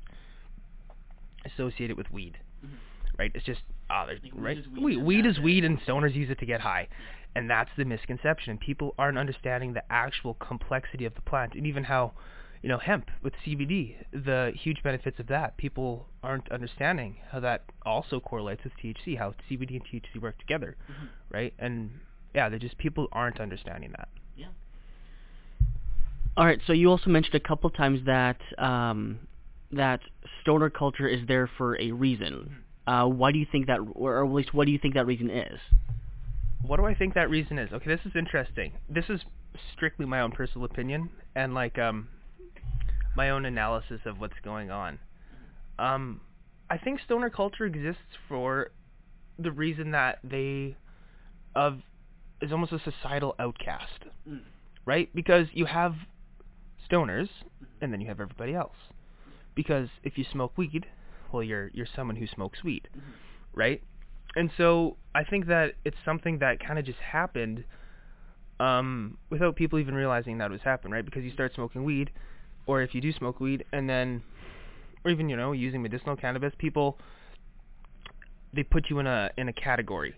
associate 1.45 1.91
it 1.91 1.97
with 1.97 2.11
weed, 2.11 2.39
Mhm. 2.65 2.79
Right? 3.19 3.31
It's 3.35 3.45
just 3.45 3.61
ah, 3.91 4.05
there's 4.07 4.21
Like, 4.23 4.35
weed 4.35 4.43
right. 4.43 4.59
is 4.59 4.67
weed 4.69 4.83
weed, 4.85 4.97
and 4.99 5.07
weed 5.07 5.27
is 5.27 5.39
weed, 5.39 5.65
and 5.65 5.81
stoners 5.83 6.15
use 6.15 6.31
it 6.31 6.39
to 6.41 6.47
get 6.47 6.61
high, 6.61 6.89
and 7.35 7.49
that's 7.49 7.71
the 7.77 7.85
misconception. 7.85 8.51
And 8.53 8.61
people 8.61 8.95
aren't 8.99 9.19
understanding 9.19 9.73
the 9.73 9.83
actual 9.91 10.35
complexity 10.35 11.05
of 11.05 11.15
the 11.15 11.23
plant, 11.23 11.55
and 11.55 11.67
even 11.67 11.85
how, 11.85 12.13
you 12.63 12.69
know, 12.69 12.79
hemp 12.79 13.11
with 13.23 13.33
CBD, 13.47 13.97
the 14.13 14.53
huge 14.55 14.83
benefits 14.83 15.19
of 15.19 15.27
that. 15.29 15.57
People 15.57 16.09
aren't 16.23 16.51
understanding 16.53 17.17
how 17.31 17.41
that 17.41 17.65
also 17.87 18.21
correlates 18.21 18.63
with 18.65 18.73
THC, 18.83 19.17
how 19.17 19.35
CBD 19.49 19.77
and 19.77 19.85
THC 19.87 20.21
work 20.21 20.37
together, 20.39 20.77
Mhm. 20.91 21.09
right? 21.31 21.55
And 21.59 21.91
yeah, 22.35 22.49
they 22.49 22.59
just 22.59 22.77
people 22.79 23.09
aren't 23.13 23.41
understanding 23.41 23.93
that. 23.97 24.09
Yeah. 24.37 24.49
All 26.37 26.45
right. 26.45 26.61
So 26.67 26.73
you 26.73 26.91
also 26.91 27.11
mentioned 27.11 27.35
a 27.35 27.41
couple 27.41 27.69
times 27.71 28.05
that 28.05 28.41
um, 28.59 29.21
that 29.73 30.01
stoner 30.41 30.71
culture 30.71 31.09
is 31.09 31.27
there 31.27 31.47
for 31.47 31.81
a 31.81 31.91
reason. 31.93 32.65
Uh, 32.89 33.07
why 33.07 33.31
do 33.33 33.39
you 33.39 33.47
think 33.53 33.67
that, 33.67 33.81
or 33.95 34.25
at 34.25 34.33
least 34.33 34.55
what 34.55 34.65
do 34.65 34.73
you 34.73 34.79
think 34.79 34.95
that 34.95 35.05
reason 35.07 35.29
is? 35.31 35.61
What 36.63 36.79
do 36.79 36.87
I 36.87 36.95
think 36.95 37.13
that 37.15 37.29
reason 37.29 37.59
is? 37.59 37.71
Okay, 37.73 37.87
this 37.95 38.01
is 38.07 38.13
interesting. 38.17 38.73
This 38.89 39.05
is 39.11 39.21
strictly 39.75 40.07
my 40.07 40.21
own 40.21 40.33
personal 40.33 40.65
opinion 40.65 41.11
and 41.35 41.53
like 41.55 41.79
um 41.79 42.09
my 43.15 43.31
own 43.31 43.45
analysis 43.45 44.01
of 44.07 44.19
what's 44.21 44.41
going 44.43 44.71
on. 44.71 44.99
Um 45.79 46.21
I 46.71 46.79
think 46.79 47.01
stoner 47.01 47.31
culture 47.31 47.65
exists 47.67 48.13
for 48.29 48.71
the 49.39 49.53
reason 49.53 49.91
that 49.93 50.19
they 50.25 50.77
of 51.55 51.81
is 52.41 52.53
almost 52.53 52.73
a 52.73 52.81
societal 52.81 53.35
outcast, 53.39 54.01
Mm. 54.29 54.41
right? 54.87 55.09
Because 55.15 55.47
you 55.53 55.67
have 55.67 55.95
stoners 56.91 57.29
and 57.81 57.93
then 57.93 58.01
you 58.01 58.09
have 58.09 58.21
everybody 58.21 58.55
else. 58.55 58.77
Because 59.55 59.89
if 60.03 60.17
you 60.19 60.25
smoke 60.33 60.53
weed, 60.57 60.87
well 61.33 61.43
you're 61.43 61.71
you're 61.73 61.87
someone 61.95 62.17
who 62.17 62.27
smokes 62.27 62.63
weed, 62.65 62.89
right? 63.55 63.83
And 64.37 64.51
so 64.57 64.97
I 65.15 65.25
think 65.25 65.47
that 65.47 65.75
it's 65.85 65.97
something 66.05 66.39
that 66.39 66.61
kind 66.61 66.79
of 66.79 66.85
just 66.85 66.99
happened 66.99 67.65
um, 68.61 69.19
without 69.31 69.57
people 69.57 69.79
even 69.79 69.95
realizing 69.95 70.39
that 70.39 70.47
it 70.47 70.53
was 70.53 70.61
happening, 70.63 70.93
right? 70.93 71.05
Because 71.05 71.25
you 71.25 71.33
start 71.33 71.55
smoking 71.55 71.85
weed, 71.85 72.11
or 72.67 72.83
if 72.83 72.95
you 72.95 73.01
do 73.01 73.13
smoke 73.13 73.41
weed, 73.41 73.65
and 73.73 73.89
then, 73.89 74.23
or 75.05 75.11
even 75.11 75.29
you 75.29 75.37
know 75.37 75.53
using 75.53 75.83
medicinal 75.83 76.17
cannabis, 76.17 76.53
people 76.59 76.99
they 78.53 78.63
put 78.63 78.91
you 78.91 78.99
in 78.99 79.07
a 79.07 79.31
in 79.37 79.49
a 79.49 79.53
category, 79.53 80.15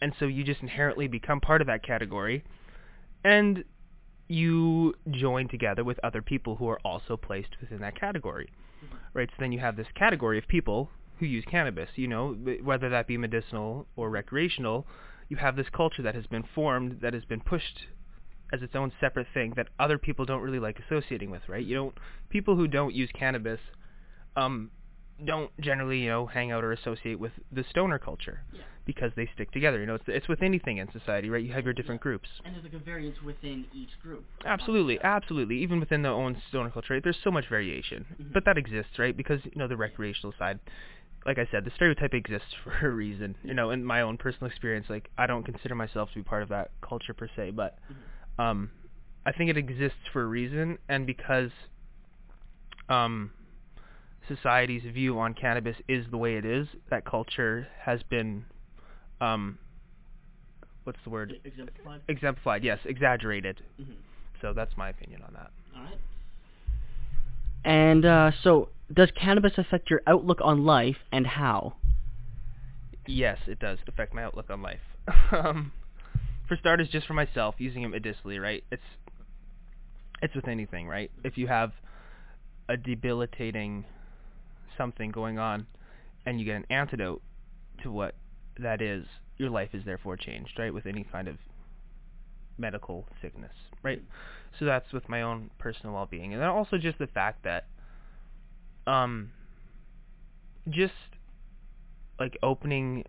and 0.00 0.12
so 0.18 0.26
you 0.26 0.44
just 0.44 0.60
inherently 0.60 1.08
become 1.08 1.40
part 1.40 1.60
of 1.60 1.66
that 1.66 1.84
category, 1.84 2.44
and 3.24 3.64
you 4.28 4.94
join 5.10 5.48
together 5.48 5.82
with 5.84 5.98
other 6.02 6.22
people 6.22 6.56
who 6.56 6.68
are 6.68 6.78
also 6.84 7.16
placed 7.16 7.56
within 7.60 7.80
that 7.80 7.98
category, 7.98 8.50
right? 9.14 9.28
So 9.30 9.36
then 9.40 9.52
you 9.52 9.58
have 9.58 9.76
this 9.76 9.86
category 9.94 10.38
of 10.38 10.46
people 10.46 10.90
who 11.18 11.26
use 11.26 11.44
cannabis, 11.50 11.90
you 11.96 12.06
know, 12.06 12.34
whether 12.62 12.88
that 12.90 13.06
be 13.06 13.16
medicinal 13.16 13.86
or 13.96 14.10
recreational, 14.10 14.86
you 15.28 15.36
have 15.36 15.56
this 15.56 15.66
culture 15.72 16.02
that 16.02 16.14
has 16.14 16.26
been 16.26 16.44
formed, 16.54 17.00
that 17.00 17.14
has 17.14 17.24
been 17.24 17.40
pushed 17.40 17.80
as 18.52 18.62
its 18.62 18.74
own 18.74 18.92
separate 19.00 19.26
thing 19.34 19.52
that 19.56 19.68
other 19.78 19.98
people 19.98 20.24
don't 20.24 20.40
really 20.40 20.58
like 20.58 20.78
associating 20.78 21.30
with, 21.30 21.42
right? 21.48 21.64
You 21.64 21.74
don't 21.74 21.94
people 22.30 22.56
who 22.56 22.68
don't 22.68 22.94
use 22.94 23.10
cannabis 23.12 23.60
um 24.36 24.70
don't 25.24 25.50
generally, 25.60 26.00
you 26.00 26.08
know, 26.08 26.26
hang 26.26 26.52
out 26.52 26.62
or 26.64 26.72
associate 26.72 27.18
with 27.18 27.32
the 27.50 27.64
stoner 27.70 27.98
culture 27.98 28.40
Yeah. 28.52 28.62
because 28.84 29.12
they 29.16 29.26
stick 29.34 29.50
together. 29.50 29.80
You 29.80 29.86
know, 29.86 29.94
it's 29.96 30.04
it's 30.06 30.28
with 30.28 30.42
anything 30.42 30.78
in 30.78 30.90
society, 30.92 31.28
right? 31.30 31.42
You 31.44 31.52
have 31.52 31.64
your 31.64 31.74
different 31.74 32.00
groups. 32.00 32.28
And 32.44 32.54
there's 32.54 32.64
like 32.64 32.74
a 32.74 32.78
variance 32.78 33.20
within 33.22 33.66
each 33.74 33.90
group. 34.02 34.24
Absolutely, 34.44 35.00
absolutely. 35.02 35.58
Even 35.58 35.80
within 35.80 36.02
the 36.02 36.08
own 36.08 36.40
stoner 36.48 36.70
culture, 36.70 36.94
right, 36.94 37.02
there's 37.02 37.18
so 37.24 37.30
much 37.30 37.48
variation, 37.48 38.06
Mhm. 38.20 38.32
but 38.32 38.44
that 38.44 38.56
exists, 38.58 38.98
right? 38.98 39.16
Because 39.16 39.44
you 39.44 39.52
know 39.56 39.66
the 39.68 39.76
recreational 39.76 40.32
side, 40.38 40.60
like 41.26 41.38
I 41.38 41.46
said, 41.50 41.64
the 41.64 41.70
stereotype 41.72 42.14
exists 42.14 42.54
for 42.62 42.86
a 42.86 42.90
reason. 42.90 43.36
You 43.42 43.54
know, 43.54 43.70
in 43.70 43.84
my 43.84 44.02
own 44.02 44.16
personal 44.18 44.46
experience, 44.48 44.88
like 44.88 45.10
I 45.18 45.26
don't 45.26 45.42
consider 45.44 45.74
myself 45.74 46.10
to 46.10 46.14
be 46.14 46.22
part 46.22 46.42
of 46.42 46.48
that 46.50 46.70
culture 46.80 47.12
per 47.14 47.28
se, 47.34 47.50
but 47.50 47.76
um, 48.38 48.70
I 49.26 49.32
think 49.32 49.50
it 49.50 49.56
exists 49.56 49.98
for 50.12 50.22
a 50.22 50.26
reason, 50.26 50.78
and 50.88 51.06
because 51.06 51.50
um, 52.88 53.32
society's 54.28 54.82
view 54.92 55.18
on 55.18 55.34
cannabis 55.34 55.76
is 55.88 56.06
the 56.10 56.16
way 56.16 56.36
it 56.36 56.44
is. 56.44 56.68
That 56.90 57.04
culture 57.04 57.68
has 57.80 58.02
been, 58.02 58.44
um, 59.20 59.58
what's 60.84 60.98
the 61.04 61.10
word? 61.10 61.34
Exemplified. 61.44 62.00
Exemplified. 62.08 62.64
Yes, 62.64 62.78
exaggerated. 62.84 63.62
Mm-hmm. 63.80 63.92
So 64.40 64.52
that's 64.52 64.76
my 64.76 64.90
opinion 64.90 65.22
on 65.26 65.34
that. 65.34 65.50
All 65.76 65.82
right. 65.82 65.98
And 67.64 68.04
uh, 68.04 68.30
so, 68.42 68.68
does 68.92 69.10
cannabis 69.20 69.52
affect 69.58 69.90
your 69.90 70.00
outlook 70.06 70.38
on 70.42 70.64
life, 70.64 70.96
and 71.10 71.26
how? 71.26 71.74
Yes, 73.06 73.38
it 73.46 73.58
does 73.58 73.78
affect 73.88 74.14
my 74.14 74.22
outlook 74.22 74.48
on 74.48 74.62
life. 74.62 74.80
um, 75.32 75.72
for 76.46 76.56
starters, 76.56 76.88
just 76.88 77.06
for 77.06 77.14
myself, 77.14 77.56
using 77.58 77.82
it 77.82 77.88
medicinally, 77.88 78.38
right? 78.38 78.64
It's 78.70 78.82
it's 80.22 80.34
with 80.34 80.48
anything, 80.48 80.88
right? 80.88 81.10
If 81.24 81.36
you 81.36 81.46
have 81.46 81.72
a 82.68 82.76
debilitating 82.76 83.84
something 84.78 85.10
going 85.10 85.38
on, 85.38 85.66
and 86.24 86.40
you 86.40 86.46
get 86.46 86.56
an 86.56 86.64
antidote 86.70 87.20
to 87.82 87.92
what 87.92 88.14
that 88.58 88.80
is, 88.80 89.04
your 89.36 89.50
life 89.50 89.70
is 89.74 89.84
therefore 89.84 90.16
changed, 90.16 90.52
right? 90.58 90.72
With 90.72 90.86
any 90.86 91.04
kind 91.04 91.28
of 91.28 91.36
medical 92.56 93.06
sickness, 93.20 93.52
right? 93.82 94.02
So 94.58 94.64
that's 94.64 94.90
with 94.92 95.08
my 95.08 95.22
own 95.22 95.50
personal 95.58 95.94
well-being, 95.94 96.32
and 96.32 96.40
then 96.40 96.48
also 96.48 96.78
just 96.78 96.98
the 96.98 97.06
fact 97.08 97.44
that, 97.44 97.66
um, 98.86 99.30
just 100.70 100.94
like 102.18 102.36
opening 102.42 103.04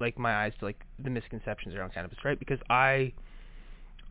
like 0.00 0.18
my 0.18 0.44
eyes 0.44 0.52
to 0.58 0.64
like 0.64 0.84
the 1.02 1.10
misconceptions 1.10 1.74
around 1.74 1.92
cannabis, 1.92 2.18
right? 2.24 2.38
Because 2.38 2.58
I 2.68 3.12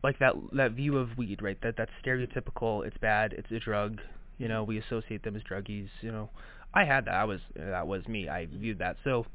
like 0.02 0.18
that 0.20 0.34
that 0.52 0.72
view 0.72 0.96
of 0.96 1.18
weed, 1.18 1.42
right? 1.42 1.58
That 1.62 1.76
that's 1.76 1.90
stereotypical. 2.04 2.86
It's 2.86 2.96
bad. 2.98 3.32
It's 3.32 3.50
a 3.50 3.58
drug. 3.58 4.00
You 4.38 4.48
know, 4.48 4.64
we 4.64 4.78
associate 4.78 5.22
them 5.22 5.36
as 5.36 5.42
druggies. 5.42 5.88
You 6.00 6.12
know, 6.12 6.30
I 6.74 6.84
had 6.84 7.06
that. 7.06 7.14
I 7.14 7.24
was 7.24 7.40
that 7.56 7.86
was 7.86 8.06
me. 8.06 8.28
I 8.28 8.46
viewed 8.46 8.78
that. 8.78 8.96
So 9.04 9.26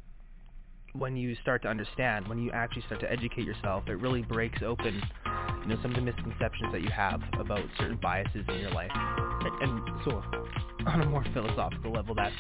when 0.94 1.18
you 1.18 1.36
start 1.42 1.62
to 1.64 1.68
understand, 1.68 2.28
when 2.28 2.40
you 2.40 2.52
actually 2.52 2.84
start 2.84 3.02
to 3.02 3.12
educate 3.12 3.46
yourself, 3.46 3.84
it 3.88 4.00
really 4.00 4.22
breaks 4.22 4.62
open, 4.66 5.02
you 5.62 5.68
know, 5.68 5.78
some 5.82 5.92
of 5.92 5.96
the 5.96 6.02
misconceptions 6.02 6.72
that 6.72 6.82
you 6.82 6.90
have 6.90 7.22
about 7.40 7.62
certain 7.78 8.00
biases 8.02 8.46
in 8.48 8.60
your 8.60 8.72
life. 8.72 8.92
And 8.94 9.82
so, 10.06 10.24
on 10.88 11.02
a 11.02 11.06
more 11.06 11.26
philosophical 11.34 11.92
level, 11.92 12.16
that's 12.16 12.36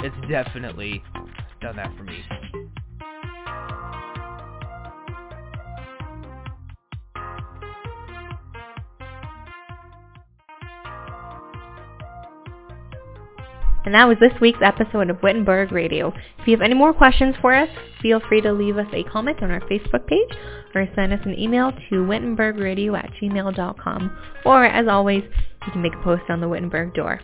it's 0.00 0.16
definitely 0.30 1.02
done 1.60 1.76
that 1.76 1.94
for 1.96 2.04
me. 2.04 2.22
And 13.88 13.94
that 13.94 14.06
was 14.06 14.18
this 14.20 14.38
week's 14.38 14.58
episode 14.62 15.08
of 15.08 15.22
Wittenberg 15.22 15.72
Radio. 15.72 16.12
If 16.38 16.46
you 16.46 16.54
have 16.54 16.60
any 16.60 16.74
more 16.74 16.92
questions 16.92 17.34
for 17.40 17.54
us, 17.54 17.70
feel 18.02 18.20
free 18.20 18.42
to 18.42 18.52
leave 18.52 18.76
us 18.76 18.86
a 18.92 19.02
comment 19.04 19.42
on 19.42 19.50
our 19.50 19.60
Facebook 19.60 20.06
page 20.06 20.28
or 20.74 20.86
send 20.94 21.14
us 21.14 21.20
an 21.24 21.38
email 21.38 21.72
to 21.72 22.04
wittenbergradio 22.04 23.02
at 23.02 23.10
gmail.com. 23.14 24.18
Or, 24.44 24.66
as 24.66 24.88
always, 24.88 25.22
you 25.64 25.72
can 25.72 25.80
make 25.80 25.94
a 25.94 26.02
post 26.02 26.24
on 26.28 26.42
the 26.42 26.48
Wittenberg 26.50 26.92
door. 26.92 27.18